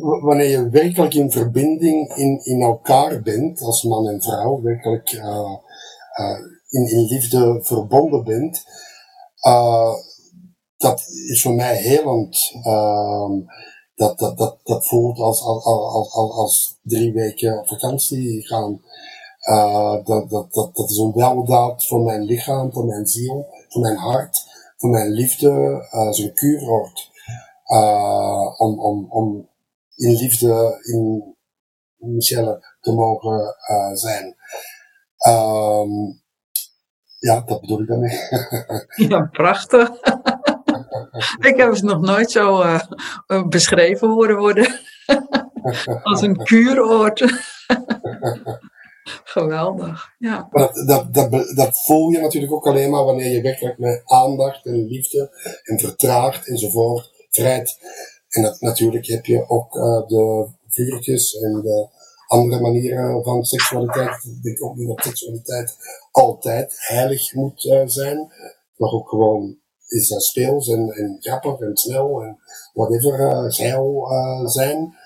wanneer 0.00 0.48
je 0.48 0.68
werkelijk 0.68 1.14
in 1.14 1.30
verbinding 1.30 2.14
in, 2.14 2.44
in 2.44 2.62
elkaar 2.62 3.22
bent, 3.22 3.60
als 3.60 3.82
man 3.82 4.08
en 4.08 4.22
vrouw, 4.22 4.62
werkelijk 4.62 5.12
uh, 5.12 5.52
uh, 6.20 6.38
in, 6.68 6.90
in 6.90 7.04
liefde 7.04 7.60
verbonden 7.62 8.24
bent, 8.24 8.64
uh, 9.46 9.94
dat 10.76 11.04
is 11.08 11.42
voor 11.42 11.54
mij 11.54 11.76
helend. 11.76 12.52
Ehm, 12.62 13.32
dat, 13.94 14.18
dat, 14.18 14.38
dat, 14.38 14.58
dat 14.62 14.86
voelt 14.86 15.18
als, 15.18 15.42
als, 15.42 15.64
als, 15.64 16.12
als, 16.14 16.78
drie 16.82 17.12
weken 17.12 17.58
op 17.58 17.68
vakantie 17.68 18.46
gaan. 18.46 18.82
dat, 20.04 20.30
dat, 20.30 20.52
dat, 20.52 20.76
dat 20.76 20.90
is 20.90 20.98
een 20.98 21.12
weldaad 21.12 21.84
voor 21.84 22.00
mijn 22.00 22.22
lichaam, 22.22 22.72
voor 22.72 22.84
mijn 22.84 23.06
ziel, 23.06 23.46
voor 23.68 23.82
mijn 23.82 23.96
hart, 23.96 24.44
voor 24.76 24.90
mijn 24.90 25.10
liefde. 25.10 25.50
Uh, 25.92 26.24
een 26.24 26.34
kuuroord. 26.34 27.10
om, 28.58 28.80
om, 28.80 29.06
om 29.10 29.48
in 29.98 30.14
liefde 30.14 30.80
in 30.82 31.36
Michelle 31.96 32.76
te 32.80 32.92
mogen 32.92 33.56
uh, 33.70 33.92
zijn. 33.92 34.36
Um, 35.28 36.20
ja, 37.18 37.40
dat 37.40 37.60
bedoel 37.60 37.80
ik 37.80 37.88
daarmee. 37.88 38.18
ja, 39.08 39.28
prachtig. 39.32 39.90
ik 41.50 41.56
heb 41.56 41.72
het 41.72 41.82
nog 41.82 42.00
nooit 42.00 42.30
zo 42.30 42.62
uh, 42.62 42.80
beschreven 43.48 44.08
horen 44.08 44.36
worden. 44.36 44.80
Als 46.02 46.22
een 46.22 46.36
kuuroord. 46.36 47.24
Geweldig, 49.24 50.14
ja. 50.18 50.48
dat, 50.50 50.84
dat, 50.86 51.14
dat, 51.14 51.52
dat 51.54 51.84
voel 51.84 52.10
je 52.10 52.20
natuurlijk 52.20 52.52
ook 52.52 52.66
alleen 52.66 52.90
maar 52.90 53.04
wanneer 53.04 53.32
je 53.32 53.42
werkelijk 53.42 53.78
met 53.78 54.02
aandacht 54.04 54.66
en 54.66 54.86
liefde 54.86 55.30
en 55.62 55.78
vertraagd 55.78 56.48
enzovoort 56.48 57.10
vrijt 57.30 57.78
en 58.28 58.42
dat, 58.42 58.60
natuurlijk 58.60 59.06
heb 59.06 59.26
je 59.26 59.48
ook 59.48 59.74
uh, 59.74 60.06
de 60.06 60.48
vuurtjes 60.68 61.34
en 61.34 61.60
de 61.60 61.88
andere 62.26 62.60
manieren 62.62 63.24
van 63.24 63.44
seksualiteit. 63.44 64.24
Ik 64.24 64.42
denk 64.42 64.62
ook 64.62 64.76
niet 64.76 64.88
dat 64.88 65.04
seksualiteit 65.04 65.76
altijd 66.10 66.74
heilig 66.76 67.34
moet 67.34 67.64
uh, 67.64 67.82
zijn, 67.86 68.32
maar 68.76 68.90
ook 68.90 69.08
gewoon 69.08 69.58
is 69.86 70.10
uh, 70.10 70.18
speels 70.18 70.68
en, 70.68 70.88
en 70.90 71.16
grappig 71.20 71.60
en 71.60 71.76
snel 71.76 72.22
en 72.22 72.38
whatever 72.72 73.20
uh, 73.20 73.52
geil 73.52 74.08
zijn. 74.44 74.96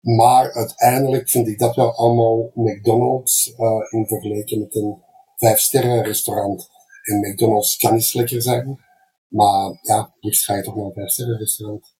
Maar 0.00 0.52
uiteindelijk 0.52 1.28
vind 1.28 1.48
ik 1.48 1.58
dat 1.58 1.74
wel 1.74 1.94
allemaal 1.94 2.50
McDonald's 2.54 3.54
in 3.90 4.06
vergelijking 4.06 4.62
met 4.62 4.74
een 4.74 5.02
vijf 5.36 5.58
sterren 5.58 6.04
restaurant. 6.04 6.68
En 7.02 7.20
McDonald's 7.20 7.76
kan 7.76 7.94
niet 7.94 8.14
lekker 8.14 8.42
zijn, 8.42 8.84
maar 9.28 9.78
ja, 9.82 10.14
liefst 10.20 10.44
ga 10.44 10.54
je 10.54 10.62
toch 10.62 10.76
naar 10.76 10.84
een 10.84 10.92
vijf 10.92 11.10
sterren 11.10 11.38
restaurant. 11.38 11.93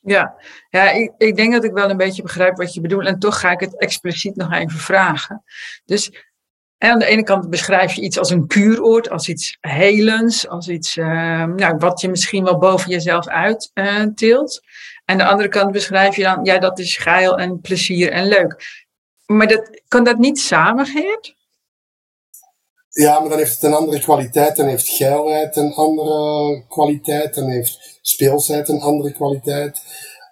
Ja, 0.00 0.34
ja 0.70 0.90
ik, 0.90 1.12
ik 1.18 1.36
denk 1.36 1.52
dat 1.52 1.64
ik 1.64 1.72
wel 1.72 1.90
een 1.90 1.96
beetje 1.96 2.22
begrijp 2.22 2.56
wat 2.56 2.74
je 2.74 2.80
bedoelt. 2.80 3.06
En 3.06 3.18
toch 3.18 3.40
ga 3.40 3.50
ik 3.50 3.60
het 3.60 3.78
expliciet 3.78 4.36
nog 4.36 4.52
even 4.52 4.78
vragen. 4.78 5.44
Dus 5.84 6.28
aan 6.78 6.98
de 6.98 7.06
ene 7.06 7.22
kant 7.22 7.50
beschrijf 7.50 7.92
je 7.92 8.02
iets 8.02 8.18
als 8.18 8.30
een 8.30 8.46
kuuroord, 8.46 9.10
als 9.10 9.28
iets 9.28 9.56
helends, 9.60 10.48
als 10.48 10.68
iets 10.68 10.96
nou, 10.96 11.76
wat 11.78 12.00
je 12.00 12.08
misschien 12.08 12.44
wel 12.44 12.58
boven 12.58 12.90
jezelf 12.90 13.28
uit 13.28 13.70
tilt. 14.14 14.60
En 15.04 15.14
aan 15.14 15.26
de 15.26 15.32
andere 15.32 15.48
kant 15.48 15.72
beschrijf 15.72 16.16
je 16.16 16.22
dan, 16.22 16.44
ja, 16.44 16.58
dat 16.58 16.78
is 16.78 16.96
geil 16.96 17.38
en 17.38 17.60
plezier 17.60 18.10
en 18.10 18.26
leuk. 18.26 18.84
Maar 19.26 19.46
dat, 19.46 19.82
kan 19.88 20.04
dat 20.04 20.18
niet 20.18 20.40
samen, 20.40 20.86
Geert? 20.86 21.38
Ja, 22.90 23.20
maar 23.20 23.28
dan 23.28 23.38
heeft 23.38 23.54
het 23.54 23.62
een 23.62 23.74
andere 23.74 24.00
kwaliteit. 24.00 24.56
Dan 24.56 24.66
heeft 24.66 24.88
geilheid 24.88 25.56
een 25.56 25.72
andere 25.72 26.64
kwaliteit. 26.68 27.34
Dan 27.34 27.50
heeft 27.50 27.98
speelsheid 28.02 28.68
een 28.68 28.80
andere 28.80 29.12
kwaliteit. 29.12 29.82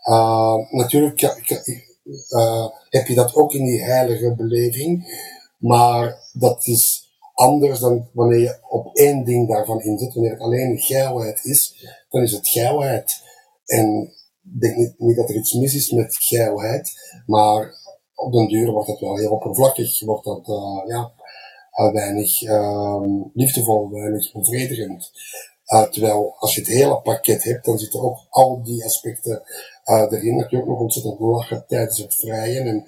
Uh, 0.05 0.57
natuurlijk 0.71 1.23
uh, 1.23 2.67
heb 2.89 3.07
je 3.07 3.15
dat 3.15 3.35
ook 3.35 3.53
in 3.53 3.65
die 3.65 3.85
heilige 3.85 4.35
beleving. 4.37 5.17
Maar 5.59 6.19
dat 6.33 6.67
is 6.67 7.09
anders 7.35 7.81
dan 7.81 8.09
wanneer 8.13 8.39
je 8.39 8.59
op 8.69 8.97
één 8.97 9.25
ding 9.25 9.49
daarvan 9.49 9.81
inzet. 9.81 10.15
Wanneer 10.15 10.33
het 10.33 10.41
alleen 10.41 10.79
geilheid 10.79 11.45
is, 11.45 11.87
dan 12.11 12.23
is 12.23 12.33
het 12.33 12.49
geilheid. 12.49 13.23
En 13.65 14.13
ik 14.43 14.61
denk 14.61 14.95
niet, 14.99 15.17
dat 15.17 15.29
er 15.29 15.35
iets 15.35 15.53
mis 15.53 15.75
is 15.75 15.91
met 15.91 16.17
geilheid, 16.19 16.93
maar 17.27 17.75
op 18.15 18.33
den 18.33 18.49
duur 18.49 18.71
wordt 18.71 18.89
dat 18.89 19.01
wel 19.01 19.17
heel 19.17 19.31
oppervlakkig, 19.31 20.05
wordt 20.05 20.25
dat 20.25 20.49
uh, 20.49 20.83
ja, 20.87 21.13
weinig 21.87 22.43
uh, 22.43 23.03
liefdevol, 23.35 23.91
weinig 23.91 24.33
bevredigend. 24.33 25.11
Uh, 25.67 25.83
terwijl 25.83 26.35
als 26.39 26.55
je 26.55 26.61
het 26.61 26.71
hele 26.71 27.01
pakket 27.01 27.45
hebt, 27.45 27.65
dan 27.65 27.79
zitten 27.79 28.01
ook 28.01 28.19
al 28.31 28.63
die 28.63 28.85
aspecten 28.85 29.43
erin. 29.85 30.39
Dat 30.39 30.51
je 30.51 30.57
ook 30.57 30.67
nog 30.67 30.81
ontzettend 30.81 31.21
lachen 31.21 31.65
tijdens 31.67 31.99
het 31.99 32.15
vrijen 32.15 32.67
en 32.67 32.85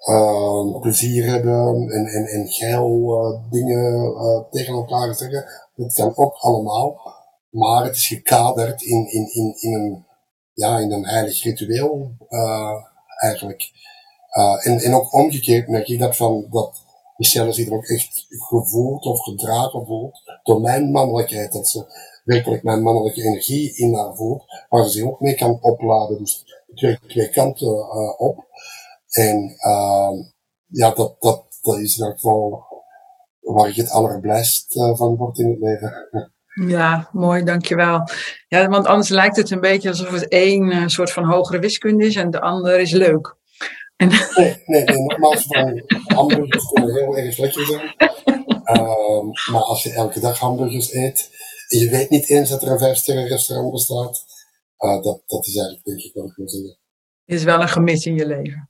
ehm, 0.00 0.80
plezier 0.80 1.26
hebben 1.26 1.90
en, 1.90 2.06
en, 2.06 2.26
en 2.26 2.48
geil 2.48 3.40
dingen 3.50 4.14
tegen 4.50 4.74
elkaar 4.74 5.14
zeggen. 5.14 5.44
Dat 5.76 5.92
kan 5.92 6.16
ook 6.16 6.34
allemaal. 6.34 7.00
Maar 7.50 7.84
het 7.84 7.96
is 7.96 8.06
gekaderd 8.06 8.82
in, 8.82 9.06
in, 9.10 9.32
in, 9.32 9.56
in 9.60 9.74
een 9.74 10.06
ja, 10.54 10.78
in 10.78 10.92
een 10.92 11.06
heilig 11.06 11.42
ritueel 11.42 12.10
eigenlijk. 13.20 13.70
En, 14.62 14.78
en 14.78 14.94
ook 14.94 15.12
omgekeerd 15.12 15.68
merk 15.68 15.88
ik 15.88 15.98
dat 15.98 16.16
van 16.16 16.46
dat 16.50 16.84
Michelle 17.16 17.52
zich 17.52 17.66
er 17.66 17.74
ook 17.74 17.86
echt 17.86 18.26
gevoeld 18.28 19.04
of 19.04 19.22
gedragen 19.22 19.86
voelt 19.86 20.40
door 20.42 20.60
mijn 20.60 20.90
mannelijkheid. 20.90 21.52
Dat 21.52 21.68
ze 21.68 21.84
werkelijk 22.24 22.62
mijn 22.62 22.82
mannelijke 22.82 23.22
energie 23.22 23.76
in 23.76 23.94
haar 23.94 24.14
voelt, 24.14 24.44
waar 24.68 24.84
ze 24.84 24.90
zich 24.90 25.04
ook 25.04 25.20
mee 25.20 25.34
kan 25.34 25.58
opladen. 25.60 26.18
Dus 26.18 26.44
twee, 26.74 26.98
twee 27.06 27.30
kanten 27.30 27.72
uh, 27.72 28.20
op. 28.20 28.46
En 29.10 29.56
ja, 30.66 30.90
dat, 30.90 31.16
dat, 31.20 31.44
dat 31.62 31.78
is 31.78 31.98
in 31.98 32.04
elk 32.04 32.14
geval 32.14 32.64
waar 33.40 33.68
ik 33.68 33.76
het 33.76 33.90
allerblijst 33.90 34.72
van 34.72 35.16
word 35.16 35.38
in 35.38 35.50
het 35.50 35.60
leven. 35.60 36.08
Ja, 36.54 37.08
mooi, 37.12 37.44
dankjewel. 37.44 38.08
Ja, 38.48 38.68
want 38.68 38.86
anders 38.86 39.08
lijkt 39.08 39.36
het 39.36 39.50
een 39.50 39.60
beetje 39.60 39.88
alsof 39.88 40.10
het 40.10 40.28
één 40.28 40.66
uh, 40.66 40.86
soort 40.86 41.12
van 41.12 41.24
hogere 41.24 41.58
wiskunde 41.58 42.06
is 42.06 42.16
en 42.16 42.30
de 42.30 42.40
ander 42.40 42.80
is 42.80 42.92
leuk. 42.92 43.36
En... 44.02 44.08
Nee, 44.08 44.62
nee, 44.66 44.84
nee, 44.84 45.02
nogmaals, 45.02 45.46
van 45.46 45.82
hamburgers 46.06 46.64
kunnen 46.72 46.94
heel 46.94 47.16
erg 47.16 47.38
lekker 47.38 47.66
zijn. 47.66 47.94
Uh, 48.64 49.52
maar 49.52 49.62
als 49.62 49.82
je 49.82 49.92
elke 49.92 50.20
dag 50.20 50.38
hamburgers 50.38 50.92
eet 50.92 51.30
en 51.68 51.78
je 51.78 51.90
weet 51.90 52.10
niet 52.10 52.28
eens 52.28 52.48
dat 52.48 52.62
er 52.62 52.70
een 52.70 52.78
vijfsterren 52.78 53.26
restaurant 53.26 53.72
bestaat, 53.72 54.24
uh, 54.78 55.02
dat, 55.02 55.22
dat 55.26 55.46
is 55.46 55.56
eigenlijk 55.56 55.84
denk 55.84 56.00
ik 56.00 56.14
wat 56.14 56.24
ik 56.24 56.36
wil 56.36 56.48
zeggen. 56.48 56.78
Is 57.24 57.44
wel 57.44 57.60
een 57.60 57.68
gemis 57.68 58.06
in 58.06 58.14
je 58.14 58.26
leven. 58.26 58.68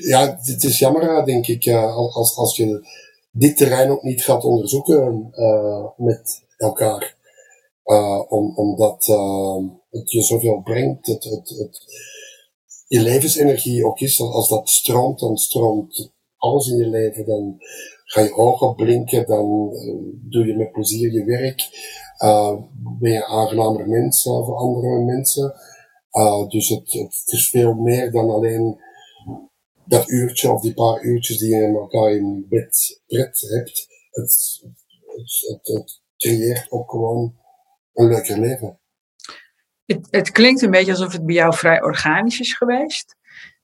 Ja, 0.00 0.38
het 0.42 0.64
is 0.64 0.78
jammer, 0.78 1.24
denk 1.24 1.46
ik, 1.46 1.68
als, 1.68 2.36
als 2.36 2.56
je 2.56 2.88
dit 3.30 3.56
terrein 3.56 3.90
ook 3.90 4.02
niet 4.02 4.24
gaat 4.24 4.44
onderzoeken 4.44 5.28
uh, 5.32 5.86
met 5.96 6.44
elkaar. 6.56 7.16
Om, 8.28 8.56
omdat 8.56 9.06
uh, 9.08 9.56
het 9.90 10.10
je 10.10 10.22
zoveel 10.22 10.60
brengt, 10.60 11.06
het, 11.06 11.24
het, 11.24 11.48
het, 11.48 11.80
je 12.88 13.00
levensenergie 13.00 13.86
ook 13.86 14.00
is. 14.00 14.20
Als 14.20 14.48
dat 14.48 14.68
stroomt, 14.68 15.18
dan 15.18 15.36
stroomt 15.36 16.12
alles 16.36 16.68
in 16.68 16.76
je 16.76 16.86
leven. 16.86 17.26
Dan 17.26 17.56
ga 18.04 18.20
je 18.20 18.36
ogen 18.36 18.74
blinken, 18.74 19.26
dan 19.26 19.70
doe 20.30 20.46
je 20.46 20.56
met 20.56 20.72
plezier 20.72 21.12
je 21.12 21.24
werk. 21.24 21.68
ben 23.00 23.12
je 23.12 23.26
aangenamer 23.26 23.88
mens 23.88 24.22
voor 24.22 24.56
andere 24.56 25.04
mensen. 25.04 25.54
dus 26.48 26.68
het, 26.68 26.92
het 26.92 27.32
is 27.32 27.48
veel 27.48 27.74
meer 27.74 28.10
dan 28.10 28.30
alleen 28.30 28.78
dat 29.88 30.08
uurtje 30.08 30.52
of 30.52 30.60
die 30.60 30.74
paar 30.74 31.02
uurtjes 31.02 31.38
die 31.38 31.54
je 31.54 31.68
met 31.68 31.80
elkaar 31.80 32.12
in 32.12 32.46
bed 32.48 33.02
pret 33.06 33.40
hebt, 33.40 33.86
het, 34.10 34.62
het, 35.46 35.66
het, 35.66 36.00
creëert 36.16 36.70
ook 36.70 36.90
gewoon 36.90 37.36
een 37.92 38.08
leuker 38.08 38.38
leven. 38.38 38.80
Het, 39.88 40.06
het 40.10 40.30
klinkt 40.30 40.62
een 40.62 40.70
beetje 40.70 40.90
alsof 40.90 41.12
het 41.12 41.26
bij 41.26 41.34
jou 41.34 41.54
vrij 41.54 41.82
organisch 41.82 42.40
is 42.40 42.54
geweest. 42.54 43.16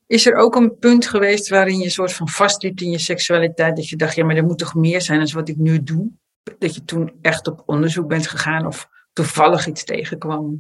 Is 0.07 0.27
er 0.27 0.35
ook 0.35 0.55
een 0.55 0.79
punt 0.79 1.07
geweest 1.07 1.49
waarin 1.49 1.79
je 1.79 1.91
soort 1.91 2.13
van 2.13 2.29
vastliep 2.29 2.81
in 2.81 2.91
je 2.91 2.99
seksualiteit, 2.99 3.77
dat 3.77 3.89
je 3.89 3.97
dacht, 3.97 4.15
ja, 4.15 4.25
maar 4.25 4.37
er 4.37 4.45
moet 4.45 4.59
toch 4.59 4.75
meer 4.75 5.03
zijn 5.03 5.19
dan 5.19 5.33
wat 5.33 5.49
ik 5.49 5.57
nu 5.57 5.83
doe? 5.83 6.11
Dat 6.59 6.75
je 6.75 6.85
toen 6.85 7.13
echt 7.21 7.47
op 7.47 7.63
onderzoek 7.67 8.09
bent 8.09 8.27
gegaan 8.27 8.67
of 8.67 8.89
toevallig 9.13 9.67
iets 9.67 9.85
tegenkwam? 9.85 10.59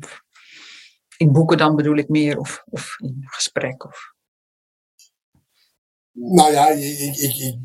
In 1.17 1.33
boeken 1.33 1.57
dan 1.57 1.77
bedoel 1.77 1.97
ik 1.97 2.09
meer, 2.09 2.39
of, 2.39 2.65
of 2.71 2.97
in 2.99 3.23
gesprek? 3.27 3.85
Of... 3.85 4.13
Nou 6.13 6.53
ja, 6.53 6.69
ik, 6.69 6.99
ik, 6.99 7.17
ik, 7.17 7.59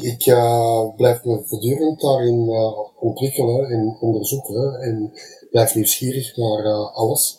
ik 0.00 0.26
uh, 0.26 0.94
blijf 0.96 1.24
me 1.24 1.42
voortdurend 1.46 2.00
daarin 2.00 2.48
uh, 2.48 3.02
ontwikkelen 3.02 3.70
en 3.70 3.96
onderzoeken 4.00 4.80
en 4.80 5.12
blijf 5.54 5.74
nieuwsgierig 5.74 6.36
naar 6.36 6.64
uh, 6.64 6.94
alles. 6.94 7.38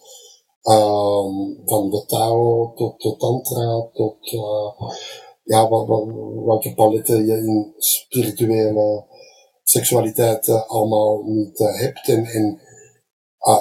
Um, 0.63 1.61
van 1.65 1.89
de 1.89 2.05
Tao 2.07 2.73
tot 2.75 3.01
de 3.01 3.15
Tantra 3.17 3.89
tot 3.93 4.17
ja, 5.43 5.69
wat, 5.69 5.87
wat, 5.87 6.05
welke 6.45 6.73
paletten 6.73 7.25
je 7.25 7.37
in 7.37 7.73
spirituele 7.77 9.05
seksualiteit 9.63 10.49
allemaal 10.49 11.23
niet 11.23 11.57
hebt. 11.57 12.07
En, 12.07 12.25
en 12.25 12.59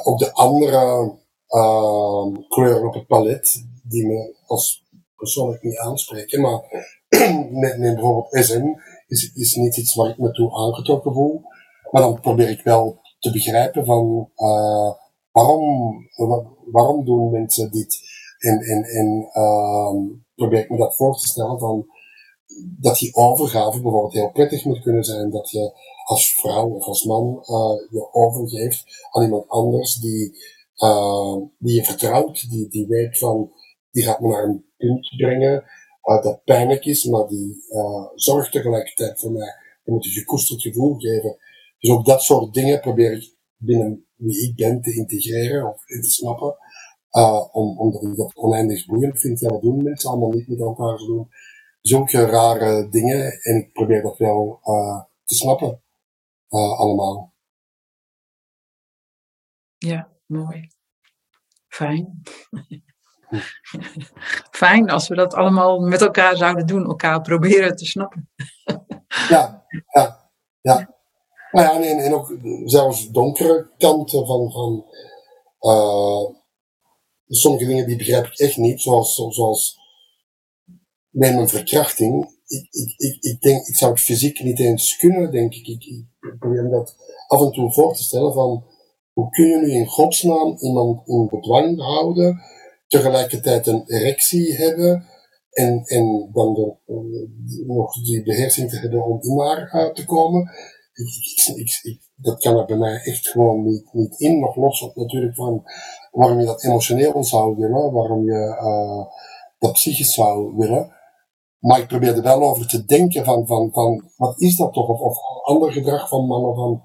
ook 0.04 0.18
de 0.18 0.32
andere 0.32 1.12
ehm, 1.46 2.32
kleuren 2.48 2.86
op 2.86 2.94
het 2.94 3.06
palet 3.06 3.64
die 3.82 4.06
me 4.06 4.36
als 4.46 4.84
persoonlijk 5.16 5.62
niet 5.62 5.78
aanspreken, 5.78 6.40
maar 6.40 6.60
met 7.62 7.78
bijvoorbeeld 7.80 8.44
SM 8.44 8.66
is, 9.06 9.32
is 9.34 9.54
niet 9.54 9.76
iets 9.76 9.94
waar 9.94 10.10
ik 10.10 10.18
me 10.18 10.30
toe 10.30 10.54
aangetrokken 10.54 11.12
voel. 11.12 11.42
Maar 11.90 12.02
dan 12.02 12.20
probeer 12.20 12.48
ik 12.48 12.62
wel 12.62 13.02
te 13.24 13.30
begrijpen 13.32 13.84
van 13.84 14.30
uh, 14.36 14.92
waarom, 15.30 15.96
waarom 16.72 17.04
doen 17.04 17.30
mensen 17.30 17.70
dit? 17.70 18.00
En, 18.38 18.58
en, 18.58 18.82
en 18.82 19.30
uh, 19.32 19.94
probeer 20.34 20.58
ik 20.58 20.70
me 20.70 20.76
dat 20.76 20.96
voor 20.96 21.16
te 21.16 21.26
stellen 21.26 21.58
van 21.58 21.86
dat 22.80 22.98
die 22.98 23.14
overgave 23.14 23.80
bijvoorbeeld 23.80 24.12
heel 24.12 24.30
prettig 24.30 24.64
moet 24.64 24.82
kunnen 24.82 25.04
zijn. 25.04 25.30
Dat 25.30 25.50
je 25.50 25.72
als 26.04 26.32
vrouw 26.32 26.68
of 26.68 26.86
als 26.86 27.04
man 27.04 27.26
uh, 27.26 27.90
je 27.90 28.08
overgeeft 28.12 29.06
aan 29.10 29.22
iemand 29.22 29.48
anders 29.48 29.94
die, 29.94 30.38
uh, 30.76 31.36
die 31.58 31.74
je 31.74 31.84
vertrouwt, 31.84 32.50
die, 32.50 32.68
die 32.68 32.86
weet 32.86 33.18
van 33.18 33.52
die 33.90 34.04
gaat 34.04 34.20
me 34.20 34.28
naar 34.28 34.44
een 34.44 34.64
punt 34.76 35.14
brengen 35.16 35.64
uh, 36.04 36.22
dat 36.22 36.44
pijnlijk 36.44 36.84
is, 36.84 37.04
maar 37.04 37.28
die 37.28 37.64
zorgt 38.14 38.52
tegelijkertijd 38.52 39.20
voor 39.20 39.32
mij. 39.32 39.54
Je 39.84 39.92
moet 39.92 40.04
een 40.04 40.10
gekoesterd 40.10 40.62
gevoel 40.62 40.94
geven. 40.98 41.36
Dus 41.84 41.92
ook 41.92 42.06
dat 42.06 42.22
soort 42.22 42.54
dingen 42.54 42.80
probeer 42.80 43.12
ik 43.12 43.36
binnen 43.56 44.06
wie 44.14 44.48
ik 44.48 44.56
ben 44.56 44.82
te 44.82 44.94
integreren 44.94 45.72
of 45.72 45.88
in 45.88 46.02
te 46.02 46.10
snappen. 46.10 46.56
Uh, 47.10 47.54
om, 47.54 47.78
omdat 47.78 48.02
ik 48.02 48.16
dat 48.16 48.36
oneindig 48.36 48.86
boeiend 48.86 49.20
vind. 49.20 49.40
Ja, 49.40 49.48
wat 49.48 49.62
doen 49.62 49.82
mensen 49.82 50.10
allemaal 50.10 50.30
niet 50.30 50.48
met 50.48 50.60
elkaar 50.60 50.96
doen? 50.96 51.28
Zulke 51.80 52.24
rare 52.24 52.88
dingen. 52.88 53.40
En 53.42 53.56
ik 53.56 53.72
probeer 53.72 54.02
dat 54.02 54.18
wel 54.18 54.60
te 55.24 55.34
snappen. 55.34 55.82
allemaal. 56.48 57.34
Ja, 59.78 60.08
mooi. 60.26 60.68
Fijn. 61.68 62.22
Fijn 64.50 64.90
als 64.90 65.08
we 65.08 65.14
dat 65.14 65.34
allemaal 65.34 65.80
met 65.80 66.00
elkaar 66.00 66.36
zouden 66.36 66.66
doen, 66.66 66.84
elkaar 66.84 67.20
proberen 67.20 67.76
te 67.76 67.86
snappen. 67.86 68.30
ja, 69.28 69.66
ja, 69.92 70.30
ja. 70.60 70.93
Nou 71.54 71.66
ja, 71.66 71.88
en, 71.88 71.98
en 71.98 72.14
ook 72.14 72.38
zelfs 72.64 73.10
donkere 73.10 73.70
kanten 73.78 74.26
van, 74.26 74.52
van 74.52 74.84
uh, 75.60 76.24
sommige 77.28 77.66
dingen 77.66 77.86
die 77.86 77.96
begrijp 77.96 78.26
ik 78.26 78.38
echt 78.38 78.56
niet, 78.56 78.80
zoals, 78.80 79.14
zoals 79.14 79.78
bij 81.10 81.34
mijn 81.34 81.48
verkrachting. 81.48 82.24
Ik, 82.46 82.66
ik, 82.70 82.94
ik, 82.96 83.22
ik 83.22 83.40
denk, 83.40 83.66
ik 83.66 83.76
zou 83.76 83.92
het 83.92 84.00
fysiek 84.00 84.42
niet 84.42 84.60
eens 84.60 84.96
kunnen, 84.96 85.30
denk 85.30 85.54
ik. 85.54 85.66
Ik, 85.66 85.84
ik 85.84 86.38
probeer 86.38 86.68
dat 86.70 86.96
af 87.26 87.40
en 87.40 87.52
toe 87.52 87.72
voor 87.72 87.94
te 87.94 88.02
stellen 88.02 88.32
van, 88.32 88.64
hoe 89.12 89.30
kun 89.30 89.46
je 89.46 89.56
nu 89.56 89.70
in 89.70 89.86
godsnaam 89.86 90.56
iemand 90.58 91.08
in 91.08 91.28
bedwang 91.30 91.80
houden 91.80 92.42
tegelijkertijd 92.86 93.66
een 93.66 93.82
erectie 93.86 94.54
hebben 94.54 95.06
En, 95.50 95.84
en 95.84 96.30
dan 96.32 96.54
de, 96.54 96.76
nog 97.66 98.02
die 98.02 98.22
beheersing 98.22 98.70
te 98.70 98.78
hebben 98.78 99.04
om 99.04 99.38
daar 99.38 99.92
te 99.92 100.04
komen. 100.04 100.50
Ik, 101.54 102.00
dat 102.14 102.40
kan 102.40 102.56
er 102.56 102.64
bij 102.64 102.76
mij 102.76 103.00
echt 103.02 103.28
gewoon 103.28 103.64
niet, 103.64 103.92
niet 103.92 104.20
in. 104.20 104.40
Nog 104.40 104.56
los 104.56 104.82
op 104.82 104.96
natuurlijk 104.96 105.34
van 105.34 105.62
waarom 106.10 106.40
je 106.40 106.46
dat 106.46 106.64
emotioneel 106.64 107.24
zou 107.24 107.56
willen, 107.56 107.92
waarom 107.92 108.24
je 108.24 108.58
uh, 108.62 109.14
dat 109.58 109.72
psychisch 109.72 110.14
zou 110.14 110.56
willen. 110.56 110.92
Maar 111.58 111.78
ik 111.78 111.86
probeer 111.86 112.16
er 112.16 112.22
wel 112.22 112.42
over 112.42 112.68
te 112.68 112.84
denken 112.84 113.24
van, 113.24 113.46
van, 113.46 113.72
van 113.72 114.10
wat 114.16 114.40
is 114.40 114.56
dat 114.56 114.72
toch? 114.72 114.88
Of, 114.88 115.18
ander 115.42 115.72
gedrag 115.72 116.08
van 116.08 116.26
mannen, 116.26 116.54
van 116.54 116.82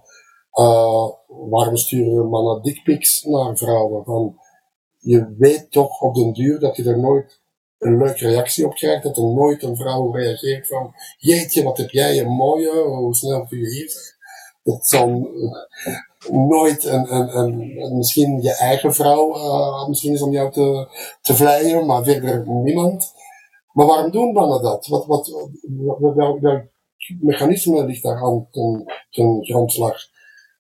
uh, 0.59 1.09
waarom 1.49 1.75
sturen 1.75 2.29
mannen 2.29 2.61
dickpics 2.61 3.23
naar 3.23 3.57
vrouwen? 3.57 4.03
Van, 4.03 4.35
je 4.97 5.35
weet 5.37 5.71
toch 5.71 6.01
op 6.01 6.15
den 6.15 6.33
duur 6.33 6.59
dat 6.59 6.75
je 6.75 6.83
er 6.83 6.99
nooit 6.99 7.41
een 7.79 7.97
leuke 7.97 8.27
reactie 8.27 8.65
op 8.65 8.73
krijgt, 8.73 9.03
dat 9.03 9.17
er 9.17 9.23
nooit 9.23 9.63
een 9.63 9.75
vrouw 9.75 10.11
reageert 10.11 10.67
van, 10.67 10.93
jeetje, 11.17 11.63
wat 11.63 11.77
heb 11.77 11.89
jij 11.89 12.19
een 12.19 12.31
mooie, 12.31 12.71
hoe 12.71 13.15
snel 13.15 13.45
kun 13.45 13.59
je 13.59 13.69
hier 13.69 14.17
Dat 14.63 14.87
zal 14.87 15.29
nooit 16.31 16.85
een, 16.85 17.15
een, 17.15 17.37
een, 17.37 17.97
misschien 17.97 18.41
je 18.41 18.55
eigen 18.55 18.93
vrouw, 18.93 19.35
uh, 19.35 19.87
misschien 19.87 20.13
is 20.13 20.21
om 20.21 20.31
jou 20.31 20.51
te, 20.51 20.87
te 21.21 21.35
vleien, 21.35 21.85
maar 21.85 22.03
verder 22.03 22.47
niemand. 22.47 23.13
Maar 23.71 23.85
waarom 23.85 24.11
doen 24.11 24.33
mannen 24.33 24.61
dat? 24.61 24.87
Wat, 24.87 25.05
wat, 25.05 25.51
welk, 25.99 26.39
welk 26.39 26.63
mechanisme 27.19 27.85
ligt 27.85 28.03
daar 28.03 28.23
aan 28.23 28.47
ten, 28.51 28.93
ten 29.09 29.45
grondslag? 29.45 29.97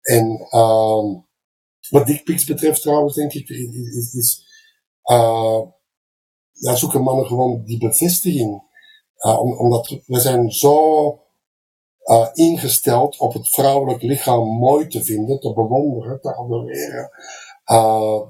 En 0.02 0.46
uh, 0.50 1.14
wat 1.88 2.06
dickpics 2.06 2.44
betreft 2.44 2.82
trouwens, 2.82 3.14
denk 3.14 3.32
ik, 3.32 3.48
is, 3.48 4.14
is 4.14 4.44
uh, 5.04 5.60
ja, 6.58 6.74
zoeken 6.74 7.02
mannen 7.02 7.26
gewoon 7.26 7.62
die 7.64 7.78
bevestiging. 7.78 8.62
Uh, 9.18 9.60
omdat 9.60 10.00
we 10.06 10.20
zijn 10.20 10.50
zo 10.52 11.06
uh, 12.04 12.28
ingesteld 12.32 13.18
op 13.18 13.32
het 13.32 13.48
vrouwelijk 13.48 14.02
lichaam 14.02 14.48
mooi 14.48 14.86
te 14.86 15.04
vinden, 15.04 15.40
te 15.40 15.52
bewonderen, 15.52 16.20
te 16.20 16.36
adoreren. 16.36 17.10
Uh, 17.70 18.20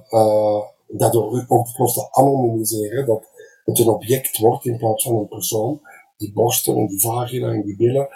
daardoor 0.88 1.44
ook 1.48 1.66
te 1.66 2.08
anonimiseren, 2.10 3.06
dat 3.06 3.28
het 3.64 3.78
een 3.78 3.88
object 3.88 4.38
wordt 4.38 4.64
in 4.64 4.76
plaats 4.76 5.04
van 5.04 5.16
een 5.16 5.28
persoon. 5.28 5.80
Die 6.16 6.32
borsten 6.32 6.76
en 6.76 6.86
die 6.86 7.00
vagina 7.00 7.52
en 7.52 7.62
die 7.62 7.76
billen. 7.76 8.08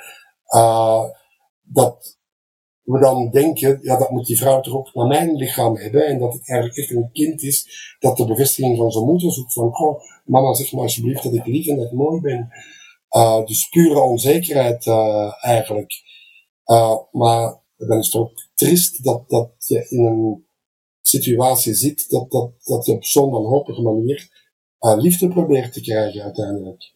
Dat 1.62 2.18
we 2.90 2.98
dan 2.98 3.30
denken, 3.30 3.78
ja, 3.82 3.98
dat 3.98 4.10
moet 4.10 4.26
die 4.26 4.38
vrouw 4.38 4.60
toch 4.60 4.74
ook 4.74 4.94
naar 4.94 5.06
mijn 5.06 5.36
lichaam 5.36 5.76
hebben. 5.76 6.06
En 6.06 6.18
dat 6.18 6.32
het 6.32 6.48
eigenlijk 6.48 6.78
echt 6.78 6.90
een 6.90 7.10
kind 7.12 7.42
is 7.42 7.68
dat 7.98 8.16
de 8.16 8.26
bevestiging 8.26 8.76
van 8.76 8.90
zijn 8.90 9.04
moeder 9.04 9.32
zoekt. 9.32 9.52
Van, 9.52 9.78
oh, 9.78 10.00
mama, 10.24 10.54
zeg 10.54 10.72
maar 10.72 10.82
alsjeblieft 10.82 11.22
dat 11.22 11.34
ik 11.34 11.46
lief 11.46 11.66
en 11.66 11.76
dat 11.76 11.86
ik 11.86 11.92
mooi 11.92 12.20
ben. 12.20 12.48
Uh, 13.16 13.44
dus 13.44 13.68
pure 13.68 14.00
onzekerheid 14.00 14.86
uh, 14.86 15.32
eigenlijk. 15.40 15.92
Uh, 16.66 16.96
maar 17.12 17.62
dan 17.76 17.98
is 17.98 18.06
het 18.06 18.14
ook 18.14 18.32
triest 18.54 19.04
dat, 19.04 19.28
dat 19.28 19.50
je 19.58 19.86
in 19.88 20.04
een 20.04 20.46
situatie 21.00 21.74
zit 21.74 22.10
dat, 22.10 22.30
dat, 22.30 22.52
dat 22.64 22.86
je 22.86 22.92
op 22.92 23.04
zo'n 23.04 23.30
wanhopige 23.30 23.82
manier 23.82 24.28
liefde 24.78 25.28
probeert 25.28 25.72
te 25.72 25.80
krijgen 25.80 26.22
uiteindelijk. 26.22 26.92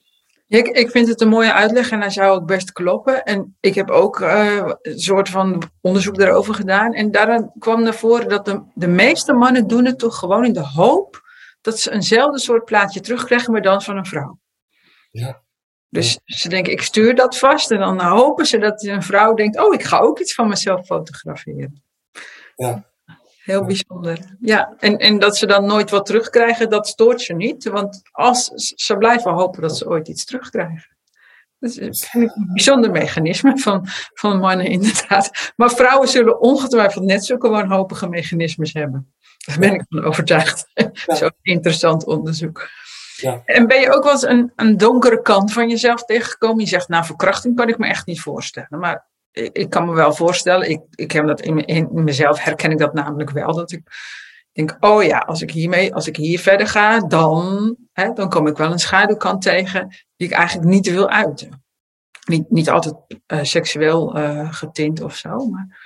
Ik, 0.47 0.67
ik 0.67 0.91
vind 0.91 1.09
het 1.09 1.21
een 1.21 1.29
mooie 1.29 1.53
uitleg 1.53 1.91
en 1.91 2.01
hij 2.01 2.11
zou 2.11 2.37
ook 2.37 2.47
best 2.47 2.73
kloppen. 2.73 3.25
En 3.25 3.57
ik 3.61 3.75
heb 3.75 3.91
ook 3.91 4.21
uh, 4.21 4.73
een 4.83 4.99
soort 4.99 5.29
van 5.29 5.63
onderzoek 5.81 6.19
daarover 6.19 6.55
gedaan. 6.55 6.93
En 6.93 7.11
daarin 7.11 7.51
kwam 7.59 7.83
naar 7.83 7.95
voren 7.95 8.29
dat 8.29 8.45
de, 8.45 8.63
de 8.75 8.87
meeste 8.87 9.33
mannen 9.33 9.67
doen 9.67 9.85
het 9.85 9.99
toch 9.99 10.19
gewoon 10.19 10.45
in 10.45 10.53
de 10.53 10.67
hoop 10.67 11.23
dat 11.61 11.79
ze 11.79 11.93
eenzelfde 11.93 12.39
soort 12.39 12.65
plaatje 12.65 13.01
terugkrijgen, 13.01 13.53
maar 13.53 13.63
dan 13.63 13.83
van 13.83 13.97
een 13.97 14.07
vrouw. 14.07 14.39
Ja. 15.11 15.43
Dus 15.89 16.21
ze 16.25 16.49
denken, 16.49 16.73
ik 16.73 16.83
stuur 16.83 17.15
dat 17.15 17.39
vast. 17.39 17.71
En 17.71 17.79
dan 17.79 18.01
hopen 18.01 18.47
ze 18.47 18.59
dat 18.59 18.85
een 18.85 19.03
vrouw 19.03 19.35
denkt, 19.35 19.61
oh, 19.61 19.75
ik 19.75 19.83
ga 19.83 19.99
ook 19.99 20.19
iets 20.19 20.35
van 20.35 20.49
mezelf 20.49 20.87
fotograferen. 20.87 21.83
Ja. 22.57 22.93
Heel 23.45 23.65
bijzonder. 23.65 24.19
Ja, 24.41 24.75
en, 24.79 24.99
en 24.99 25.19
dat 25.19 25.37
ze 25.37 25.47
dan 25.47 25.67
nooit 25.67 25.91
wat 25.91 26.07
terugkrijgen, 26.07 26.71
dat 26.71 26.89
stoort 26.89 27.21
ze 27.21 27.33
niet. 27.33 27.65
Want 27.65 28.01
als, 28.11 28.49
ze 28.55 28.97
blijven 28.97 29.33
hopen 29.33 29.63
dat 29.63 29.77
ze 29.77 29.89
ooit 29.89 30.09
iets 30.09 30.25
terugkrijgen. 30.25 30.97
Dat 31.59 31.71
is 31.77 32.09
een 32.13 32.33
bijzonder 32.53 32.91
mechanisme 32.91 33.59
van, 33.59 33.87
van 34.15 34.39
mannen, 34.39 34.67
inderdaad. 34.79 35.53
Maar 35.57 35.71
vrouwen 35.71 36.09
zullen 36.09 36.41
ongetwijfeld 36.41 37.05
net 37.05 37.25
zulke 37.25 37.49
wanhopige 37.49 38.09
mechanismes 38.09 38.73
hebben. 38.73 39.15
Daar 39.47 39.59
ben 39.59 39.75
ik 39.75 39.85
van 39.89 40.05
overtuigd. 40.05 40.67
Ja. 41.07 41.15
Zo'n 41.15 41.33
interessant 41.43 42.07
onderzoek. 42.07 42.69
Ja. 43.17 43.43
En 43.45 43.67
ben 43.67 43.81
je 43.81 43.93
ook 43.93 44.03
wel 44.03 44.13
eens 44.13 44.23
een, 44.23 44.53
een 44.57 44.77
donkere 44.77 45.23
kant 45.23 45.53
van 45.53 45.69
jezelf 45.69 46.05
tegengekomen? 46.05 46.61
Je 46.61 46.69
zegt, 46.69 46.89
nou, 46.89 47.05
verkrachting 47.05 47.57
kan 47.57 47.69
ik 47.69 47.79
me 47.79 47.87
echt 47.87 48.07
niet 48.07 48.21
voorstellen. 48.21 48.79
Maar 48.79 49.07
ik, 49.35 49.71
kan 49.71 49.87
me 49.87 49.93
wel 49.95 50.13
voorstellen, 50.13 50.71
ik, 50.71 50.81
ik 50.91 51.13
heb 51.13 51.27
dat 51.27 51.41
in, 51.41 51.89
mezelf 51.93 52.39
herken 52.39 52.71
ik 52.71 52.79
dat 52.79 52.95
namelijk 52.95 53.31
wel, 53.31 53.55
dat 53.55 53.73
ik 53.73 53.83
denk, 54.53 54.77
oh 54.81 55.03
ja, 55.03 55.19
als 55.19 55.43
ik 55.43 55.51
hiermee, 55.51 55.95
als 55.95 56.07
ik 56.07 56.17
hier 56.17 56.39
verder 56.39 56.67
ga, 56.67 57.01
dan, 57.01 57.77
hè, 57.93 58.13
dan 58.13 58.29
kom 58.29 58.47
ik 58.47 58.57
wel 58.57 58.73
een 58.73 58.79
schaduwkant 58.79 59.43
tegen 59.43 59.89
die 60.17 60.29
ik 60.29 60.35
eigenlijk 60.35 60.69
niet 60.69 60.91
wil 60.91 61.09
uiten. 61.09 61.63
Niet, 62.25 62.51
niet 62.51 62.71
altijd 62.71 62.95
uh, 63.27 63.43
seksueel 63.43 64.19
uh, 64.19 64.53
getint 64.53 65.01
of 65.03 65.17
zo, 65.17 65.47
maar 65.47 65.79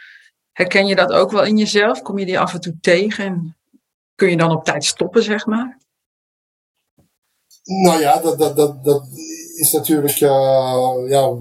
herken 0.53 0.86
je 0.86 0.94
dat 0.94 1.12
ook 1.12 1.30
wel 1.30 1.44
in 1.44 1.57
jezelf? 1.57 2.03
Kom 2.03 2.18
je 2.18 2.26
die 2.26 2.40
af 2.40 2.55
en 2.55 2.61
toe 2.61 2.76
tegen 2.80 3.24
en 3.24 3.57
kun 4.14 4.30
je 4.30 4.36
dan 4.36 4.51
op 4.51 4.64
tijd 4.64 4.84
stoppen, 4.84 5.22
zeg 5.22 5.46
maar? 5.46 5.78
Nou 7.62 8.01
ja, 8.01 8.20
dat, 8.20 8.38
dat, 8.38 8.57
dat, 8.57 8.84
dat 8.84 9.09
is 9.55 9.72
natuurlijk, 9.72 10.20
uh, 10.20 11.09
ja, 11.09 11.36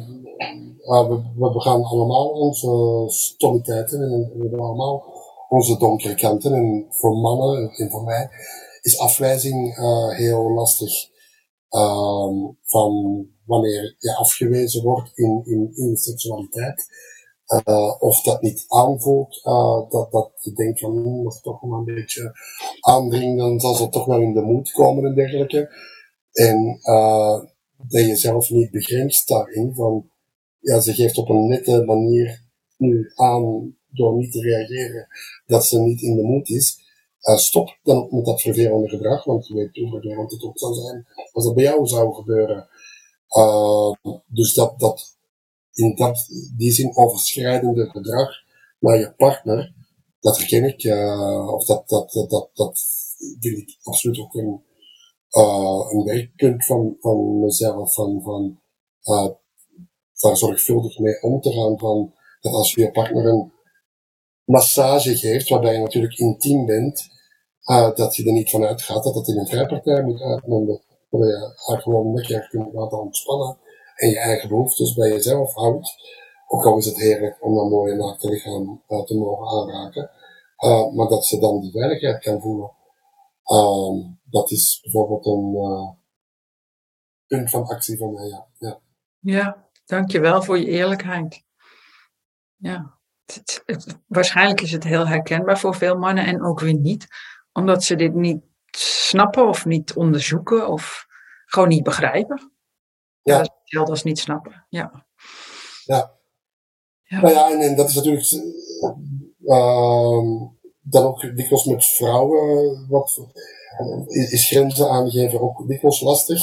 we, 0.87 1.21
we 1.35 1.59
allemaal 1.83 2.29
onze 2.29 3.03
stommiteiten 3.07 4.01
en 4.01 4.31
we 4.33 4.41
hebben 4.41 4.59
allemaal 4.59 5.03
onze 5.49 5.77
donkere 5.77 6.15
kanten. 6.15 6.53
En 6.53 6.85
voor 6.89 7.17
mannen 7.17 7.69
en 7.69 7.89
voor 7.89 8.03
mij 8.03 8.29
is 8.81 8.99
afwijzing 8.99 9.77
uh, 9.77 10.09
heel 10.09 10.51
lastig. 10.51 11.15
Uh, 11.71 12.49
van 12.63 13.25
wanneer 13.45 13.95
je 13.99 14.15
afgewezen 14.15 14.83
wordt 14.83 15.11
in, 15.17 15.41
in, 15.45 15.71
in 15.75 15.97
seksualiteit. 15.97 16.85
Uh, 17.65 17.95
of 17.99 18.21
dat 18.21 18.41
niet 18.41 18.65
aanvoelt, 18.67 19.41
uh, 19.45 19.89
dat, 19.89 20.11
dat 20.11 20.31
je 20.41 20.53
denkt 20.53 20.79
van, 20.79 20.97
hm, 20.97 21.23
dat 21.23 21.39
toch 21.41 21.61
wel 21.61 21.71
een 21.71 21.95
beetje 21.95 22.31
aandringen, 22.79 23.37
dan 23.37 23.59
zal 23.59 23.73
ze 23.73 23.89
toch 23.89 24.05
wel 24.05 24.21
in 24.21 24.33
de 24.33 24.41
moed 24.41 24.71
komen 24.71 25.05
en 25.05 25.15
dergelijke. 25.15 25.69
En 26.31 26.79
dat 27.77 28.05
je 28.05 28.15
zelf 28.15 28.49
niet 28.49 28.71
begrenst 28.71 29.27
daarin, 29.27 29.73
van 29.75 30.09
ja, 30.59 30.79
ze 30.79 30.93
geeft 30.93 31.17
op 31.17 31.29
een 31.29 31.47
nette 31.47 31.83
manier 31.85 32.45
nu 32.77 33.11
aan 33.15 33.75
door 33.87 34.17
niet 34.17 34.31
te 34.31 34.41
reageren 34.41 35.07
dat 35.45 35.65
ze 35.65 35.79
niet 35.79 36.01
in 36.01 36.15
de 36.15 36.23
moed 36.23 36.49
is. 36.49 36.85
Uh, 37.21 37.35
stop 37.35 37.77
dan 37.83 38.07
met 38.11 38.25
dat 38.25 38.41
vervelende 38.41 38.89
gedrag, 38.89 39.23
want 39.23 39.47
je 39.47 39.53
weet 39.53 39.75
hoe 39.75 39.89
vervelend 39.89 40.31
het 40.31 40.43
ook 40.43 40.59
zou 40.59 40.73
zijn 40.73 41.07
als 41.31 41.45
dat 41.45 41.55
bij 41.55 41.63
jou 41.63 41.87
zou 41.87 42.13
gebeuren. 42.13 42.67
Uh, 43.37 43.91
dus 44.27 44.53
dat, 44.53 44.79
dat 44.79 45.17
in 45.73 45.95
dat, 45.95 46.27
die 46.57 46.71
zin 46.71 46.95
overschrijdende 46.95 47.89
gedrag 47.89 48.29
naar 48.79 48.99
je 48.99 49.13
partner, 49.17 49.73
dat 50.19 50.37
herken 50.37 50.63
ik, 50.63 50.83
uh, 50.83 51.53
of 51.53 51.65
dat, 51.65 51.89
dat, 51.89 52.11
dat, 52.11 52.29
dat, 52.29 52.49
dat 52.53 52.79
vind 53.39 53.57
ik 53.57 53.77
absoluut 53.83 54.19
ook 54.19 54.33
een, 54.33 54.61
uh, 55.31 55.87
een 55.91 56.03
werkpunt 56.03 56.65
van, 56.65 56.95
van 56.99 57.39
mezelf, 57.39 57.93
van, 57.93 58.21
van 58.21 58.59
daar 60.21 60.37
zorgvuldig 60.37 60.99
mee 60.99 61.21
om 61.21 61.41
te 61.41 61.51
gaan. 61.51 61.79
Van, 61.79 62.13
dat 62.41 62.53
als 62.53 62.73
je 62.73 62.81
je 62.81 62.91
partner 62.91 63.25
een 63.25 63.51
massage 64.43 65.17
geeft, 65.17 65.49
waarbij 65.49 65.73
je 65.73 65.79
natuurlijk 65.79 66.17
intiem 66.17 66.65
bent, 66.65 67.07
uh, 67.65 67.95
dat 67.95 68.15
je 68.15 68.25
er 68.25 68.31
niet 68.31 68.49
van 68.49 68.63
uitgaat 68.63 69.03
dat 69.03 69.15
het 69.15 69.27
in 69.27 69.37
een 69.37 69.47
vrijpartij 69.47 70.03
moet 70.03 70.21
uitmonden. 70.21 70.81
Dat 71.09 71.21
je 71.21 71.53
haar 71.55 71.81
gewoon 71.81 72.13
lekker 72.13 72.47
kunt 72.49 72.73
laten 72.73 73.01
ontspannen 73.01 73.57
en 73.95 74.09
je 74.09 74.19
eigen 74.19 74.49
behoeftes 74.49 74.93
bij 74.93 75.09
jezelf 75.09 75.53
houdt. 75.53 75.95
Ook 76.47 76.65
al 76.65 76.77
is 76.77 76.85
het 76.85 76.97
heerlijk 76.97 77.45
om 77.45 77.55
dan 77.55 77.69
mooie 77.69 77.95
naakte 77.95 78.29
lichaam 78.29 78.83
uh, 78.87 79.03
te 79.03 79.17
mogen 79.17 79.47
aanraken. 79.47 80.09
Uh, 80.63 80.93
maar 80.93 81.07
dat 81.07 81.25
ze 81.25 81.39
dan 81.39 81.61
die 81.61 81.71
veiligheid 81.71 82.23
kan 82.23 82.41
voelen. 82.41 82.71
Uh, 83.45 84.05
dat 84.23 84.51
is 84.51 84.79
bijvoorbeeld 84.83 85.25
een 85.25 85.57
punt 87.27 87.49
van 87.49 87.67
actie 87.67 87.97
van 87.97 88.13
mij, 88.13 88.27
ja. 88.27 88.47
ja. 88.57 88.79
Ja, 89.19 89.66
Dankjewel 89.87 90.41
voor 90.41 90.57
je 90.57 90.65
eerlijkheid. 90.65 91.43
Ja, 92.55 92.99
het, 93.25 93.63
het, 93.65 93.99
waarschijnlijk 94.07 94.61
is 94.61 94.71
het 94.71 94.83
heel 94.83 95.07
herkenbaar 95.07 95.59
voor 95.59 95.75
veel 95.75 95.97
mannen 95.97 96.25
en 96.25 96.43
ook 96.43 96.59
weer 96.59 96.73
niet, 96.73 97.07
omdat 97.51 97.83
ze 97.83 97.95
dit 97.95 98.13
niet 98.13 98.43
snappen 98.77 99.47
of 99.47 99.65
niet 99.65 99.93
onderzoeken 99.93 100.67
of 100.67 101.05
gewoon 101.45 101.67
niet 101.67 101.83
begrijpen. 101.83 102.51
Ja. 103.21 103.37
Dat 103.37 103.61
is 103.63 103.77
als 103.77 104.03
niet 104.03 104.19
snappen. 104.19 104.65
Ja. 104.69 105.05
Ja. 105.85 106.17
ja. 107.03 107.21
Nou 107.21 107.33
ja, 107.33 107.51
en, 107.51 107.59
en 107.59 107.75
dat 107.75 107.89
is 107.89 107.95
natuurlijk 107.95 108.31
uh, 109.41 110.41
dan 110.79 111.05
ook 111.05 111.21
dikwijls 111.21 111.65
met 111.65 111.85
vrouwen 111.85 112.87
wat 112.89 113.27
is 114.05 114.47
grenzen 114.47 114.89
aangeven 114.89 115.41
ook 115.41 115.67
dikwijls 115.67 116.01
lastig. 116.01 116.41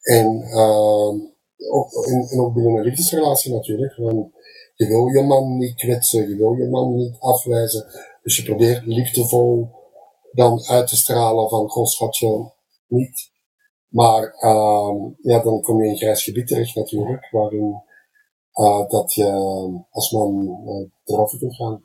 En, 0.00 0.42
uh, 0.42 1.34
ook, 1.70 2.06
en, 2.06 2.40
ook 2.40 2.54
binnen 2.54 2.76
een 2.76 2.84
liefdesrelatie 2.84 3.52
natuurlijk. 3.52 3.96
Want 3.96 4.30
je 4.74 4.86
wil 4.86 5.06
je 5.06 5.22
man 5.22 5.56
niet 5.56 5.74
kwetsen, 5.74 6.28
je 6.28 6.36
wil 6.36 6.52
je 6.52 6.68
man 6.68 6.94
niet 6.94 7.16
afwijzen. 7.18 7.86
Dus 8.22 8.36
je 8.36 8.42
probeert 8.42 8.86
liefdevol 8.86 9.70
dan 10.32 10.64
uit 10.66 10.86
te 10.86 10.96
stralen 10.96 11.48
van, 11.48 11.68
goh 11.68 11.86
schatje, 11.86 12.52
niet. 12.86 13.30
Maar 13.88 14.34
uh, 14.40 14.94
ja, 15.22 15.38
dan 15.42 15.60
kom 15.60 15.82
je 15.82 15.88
in 15.88 15.96
grijs 15.96 16.22
gebied 16.22 16.46
terecht 16.46 16.74
natuurlijk, 16.74 17.28
waarin 17.30 17.82
uh, 18.54 18.88
dat 18.88 19.14
je 19.14 19.30
als 19.90 20.10
man 20.10 20.60
uh, 20.64 21.14
erover 21.14 21.38
kunt 21.38 21.54
gaan. 21.54 21.84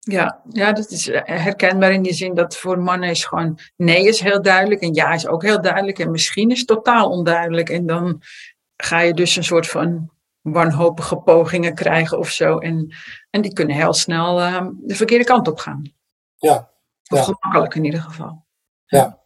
Ja, 0.00 0.42
ja, 0.48 0.72
dat 0.72 0.90
is 0.90 1.06
herkenbaar 1.24 1.92
in 1.92 2.02
die 2.02 2.12
zin 2.12 2.34
dat 2.34 2.56
voor 2.56 2.78
mannen 2.78 3.10
is 3.10 3.24
gewoon 3.24 3.58
nee 3.76 4.06
is 4.06 4.20
heel 4.20 4.42
duidelijk 4.42 4.80
en 4.80 4.94
ja 4.94 5.12
is 5.12 5.26
ook 5.26 5.42
heel 5.42 5.60
duidelijk 5.60 5.98
en 5.98 6.10
misschien 6.10 6.50
is 6.50 6.64
totaal 6.64 7.10
onduidelijk. 7.10 7.68
En 7.68 7.86
dan 7.86 8.22
ga 8.84 9.00
je 9.00 9.14
dus 9.14 9.36
een 9.36 9.44
soort 9.44 9.66
van 9.66 10.10
wanhopige 10.40 11.16
pogingen 11.16 11.74
krijgen 11.74 12.18
of 12.18 12.28
zo. 12.28 12.58
En, 12.58 12.94
en 13.30 13.42
die 13.42 13.52
kunnen 13.52 13.76
heel 13.76 13.92
snel 13.92 14.40
uh, 14.40 14.66
de 14.82 14.94
verkeerde 14.94 15.24
kant 15.24 15.48
op 15.48 15.58
gaan. 15.58 15.92
Ja. 16.36 16.70
Of 17.10 17.18
ja. 17.18 17.22
gemakkelijk 17.22 17.74
in 17.74 17.84
ieder 17.84 18.00
geval. 18.00 18.44
Ja. 18.86 19.18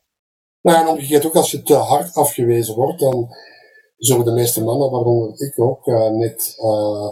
Nou, 0.60 0.80
en 0.80 0.86
omgekeerd 0.86 1.26
ook 1.26 1.34
als 1.36 1.50
je 1.50 1.62
te 1.62 1.74
hard 1.74 2.14
afgewezen 2.14 2.74
wordt, 2.74 3.00
dan 3.00 3.28
zullen 3.96 4.24
de 4.24 4.32
meeste 4.32 4.64
mannen, 4.64 4.90
waaronder 4.90 5.40
ik 5.40 5.60
ook, 5.60 5.86
uh, 5.86 6.10
net 6.10 6.54
uh, 6.58 7.10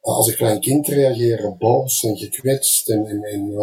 als 0.00 0.28
een 0.28 0.36
klein 0.36 0.60
kind 0.60 0.86
reageren, 0.86 1.58
boos 1.58 2.02
en 2.02 2.16
gekwetst 2.16 2.88
en, 2.88 3.06
en, 3.06 3.22
en 3.22 3.54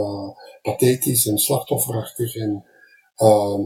pathetisch 0.62 1.26
en 1.26 1.38
slachtofferachtig. 1.38 2.36
En, 2.36 2.66
uh, 3.18 3.58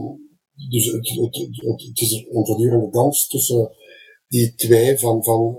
dus 0.68 0.86
het, 0.86 1.08
het, 1.08 1.36
het, 1.36 1.82
het, 1.82 2.00
is 2.00 2.12
een 2.12 2.46
voortdurende 2.46 2.90
dans 2.90 3.28
tussen 3.28 3.70
die 4.28 4.54
twee 4.54 4.98
van, 4.98 5.24
van 5.24 5.58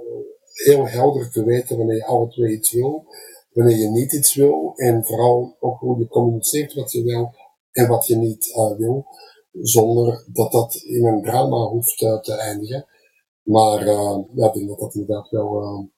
heel 0.66 0.88
helder 0.88 1.32
te 1.32 1.44
weten 1.44 1.78
wanneer 1.78 1.96
je 1.96 2.06
alle 2.06 2.30
twee 2.30 2.54
iets 2.54 2.72
wil, 2.72 3.06
wanneer 3.54 3.78
je 3.78 3.90
niet 3.90 4.14
iets 4.14 4.36
wil 4.36 4.74
en 4.76 5.06
vooral 5.06 5.56
ook 5.60 5.80
hoe 5.80 6.00
je 6.00 6.08
communiceert 6.08 6.74
wat 6.74 6.92
je 6.92 7.04
wil 7.04 7.34
en 7.72 7.88
wat 7.88 8.08
je 8.08 8.16
niet 8.16 8.48
uh, 8.48 8.78
wil, 8.78 9.06
zonder 9.52 10.26
dat 10.34 10.52
dat 10.52 10.76
in 10.76 11.06
een 11.06 11.22
drama 11.22 11.58
hoeft 11.58 12.02
uh, 12.02 12.20
te 12.20 12.34
eindigen. 12.34 12.86
Maar 13.42 13.88
uh, 13.88 14.20
ja, 14.34 14.48
ik 14.48 14.54
denk 14.54 14.68
dat 14.68 14.80
dat 14.80 14.96
inderdaad 14.96 15.30
wel 15.30 15.90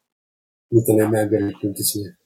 niet 0.67 0.89
alleen 0.89 1.09
mijn 1.09 1.29
werkpunt 1.29 1.79
is 1.79 1.93
meer. 1.93 2.18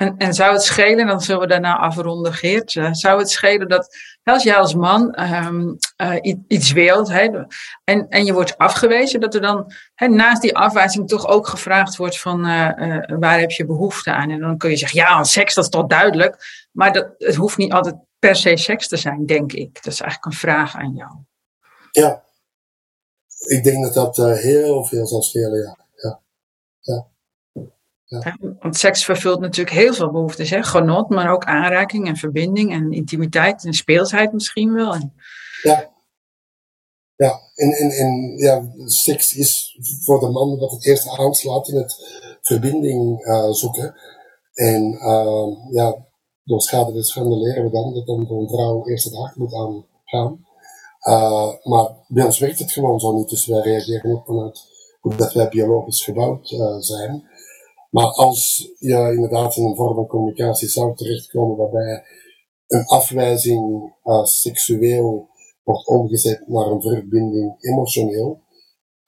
En, 0.00 0.16
en 0.16 0.34
zou 0.34 0.52
het 0.52 0.62
schelen, 0.62 1.06
dan 1.06 1.20
zullen 1.20 1.40
we 1.40 1.46
daarna 1.46 1.78
afronden, 1.78 2.32
Geert. 2.32 2.74
Uh, 2.74 2.88
zou 2.92 3.18
het 3.18 3.30
schelen 3.30 3.68
dat 3.68 3.96
als 4.22 4.42
jij 4.42 4.56
als 4.56 4.74
man 4.74 5.20
um, 5.20 5.78
uh, 5.96 6.34
iets 6.48 6.72
wilt 6.72 7.08
en, 7.84 8.08
en 8.08 8.24
je 8.24 8.32
wordt 8.32 8.58
afgewezen, 8.58 9.20
dat 9.20 9.34
er 9.34 9.40
dan 9.40 9.72
naast 9.96 10.42
die 10.42 10.56
afwijzing 10.56 11.08
toch 11.08 11.26
ook 11.26 11.46
gevraagd 11.46 11.96
wordt 11.96 12.20
van 12.20 12.46
uh, 12.46 12.68
waar 13.18 13.38
heb 13.38 13.50
je 13.50 13.66
behoefte 13.66 14.12
aan? 14.12 14.30
En 14.30 14.40
dan 14.40 14.58
kun 14.58 14.70
je 14.70 14.76
zeggen, 14.76 14.98
ja, 14.98 15.24
seks, 15.24 15.54
dat 15.54 15.64
is 15.64 15.70
toch 15.70 15.86
duidelijk. 15.86 16.36
Maar 16.72 16.92
dat, 16.92 17.08
het 17.18 17.34
hoeft 17.34 17.56
niet 17.56 17.72
altijd 17.72 17.94
per 18.18 18.36
se 18.36 18.56
seks 18.56 18.88
te 18.88 18.96
zijn, 18.96 19.26
denk 19.26 19.52
ik. 19.52 19.74
Dat 19.82 19.92
is 19.92 20.00
eigenlijk 20.00 20.32
een 20.32 20.40
vraag 20.40 20.76
aan 20.76 20.94
jou. 20.94 21.12
Ja, 21.90 22.22
ik 23.46 23.64
denk 23.64 23.84
dat 23.84 24.16
dat 24.16 24.38
heel 24.38 24.84
veel 24.84 25.06
zal 25.06 25.22
schelen, 25.22 25.58
ja. 25.58 25.78
ja. 25.94 26.20
ja. 26.80 27.06
Ja. 28.18 28.36
Want 28.60 28.76
seks 28.76 29.04
vervult 29.04 29.40
natuurlijk 29.40 29.76
heel 29.76 29.94
veel 29.94 30.10
behoeftes. 30.10 30.50
Hè? 30.50 30.62
Genot, 30.62 31.08
maar 31.08 31.32
ook 31.32 31.44
aanraking 31.44 32.06
en 32.06 32.16
verbinding 32.16 32.72
en 32.72 32.92
intimiteit 32.92 33.64
en 33.64 33.72
speelsheid 33.72 34.32
misschien 34.32 34.72
wel. 34.72 34.94
En... 34.94 35.14
Ja. 35.62 35.90
Ja, 37.16 37.40
en, 37.54 37.70
en, 37.72 37.90
en 37.90 38.36
ja, 38.36 38.72
seks 38.86 39.34
is 39.34 39.78
voor 40.04 40.20
de 40.20 40.28
man 40.28 40.58
wat 40.58 40.70
het 40.70 40.86
eerst 40.86 41.18
aanslaat 41.18 41.68
in 41.68 41.76
het 41.76 41.96
verbinding 42.42 43.26
uh, 43.26 43.50
zoeken. 43.50 43.94
En 44.54 44.92
uh, 44.92 45.46
ja, 45.70 46.06
door 46.44 46.60
schade 46.60 46.92
en 46.92 47.04
schande 47.04 47.36
leren 47.36 47.64
we 47.64 47.70
dan 47.70 47.94
dat 47.94 48.06
dan 48.06 48.26
voor 48.26 48.40
een 48.40 48.48
vrouw 48.48 48.86
eerst 48.86 49.04
het 49.04 49.16
hart 49.16 49.36
moet 49.36 49.54
aangaan. 49.54 50.46
Uh, 51.08 51.52
maar 51.62 51.88
bij 52.08 52.24
ons 52.24 52.38
werkt 52.38 52.58
het 52.58 52.72
gewoon 52.72 53.00
zo 53.00 53.12
niet, 53.12 53.28
dus 53.28 53.46
wij 53.46 53.60
reageren 53.60 54.12
ook 54.12 54.26
vanuit 54.26 54.60
hoe 55.00 55.16
dat 55.16 55.32
wij 55.32 55.48
biologisch 55.48 56.04
gebouwd 56.04 56.48
zijn. 56.78 57.28
Maar 57.90 58.06
als 58.06 58.70
je 58.78 59.12
inderdaad 59.14 59.56
in 59.56 59.64
een 59.64 59.76
vorm 59.76 59.94
van 59.94 60.06
communicatie 60.06 60.68
zou 60.68 60.96
terechtkomen 60.96 61.56
waarbij 61.56 62.04
een 62.66 62.84
afwijzing 62.84 63.94
uh, 64.04 64.24
seksueel 64.24 65.28
wordt 65.62 65.86
omgezet 65.86 66.48
naar 66.48 66.66
een 66.66 66.82
verbinding 66.82 67.62
emotioneel, 67.62 68.42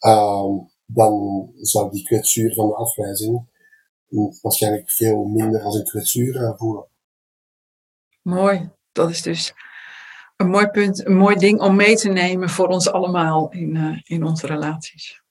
uh, 0.01 0.45
dan 0.87 1.49
zou 1.61 1.91
die 1.91 2.05
kwetsuur 2.05 2.55
van 2.55 2.67
de 2.67 2.75
afwijzing 2.75 3.51
waarschijnlijk 4.43 4.91
veel 4.91 5.25
minder 5.25 5.63
als 5.63 5.75
een 5.75 5.85
kwetsuur 5.85 6.35
uh, 6.35 6.53
voelen. 6.57 6.87
Mooi, 8.23 8.71
dat 8.93 9.11
is 9.11 9.23
dus 9.23 9.55
een 10.37 10.49
mooi 10.49 10.67
punt, 10.67 11.07
een 11.07 11.17
mooi 11.17 11.37
ding 11.37 11.61
om 11.61 11.77
mee 11.77 11.97
te 11.97 12.09
nemen 12.09 12.49
voor 12.49 12.67
ons 12.67 12.91
allemaal 12.91 13.51
in, 13.51 13.75
uh, 13.75 14.01
in 14.05 14.25
onze 14.25 14.47
relaties 14.47 15.22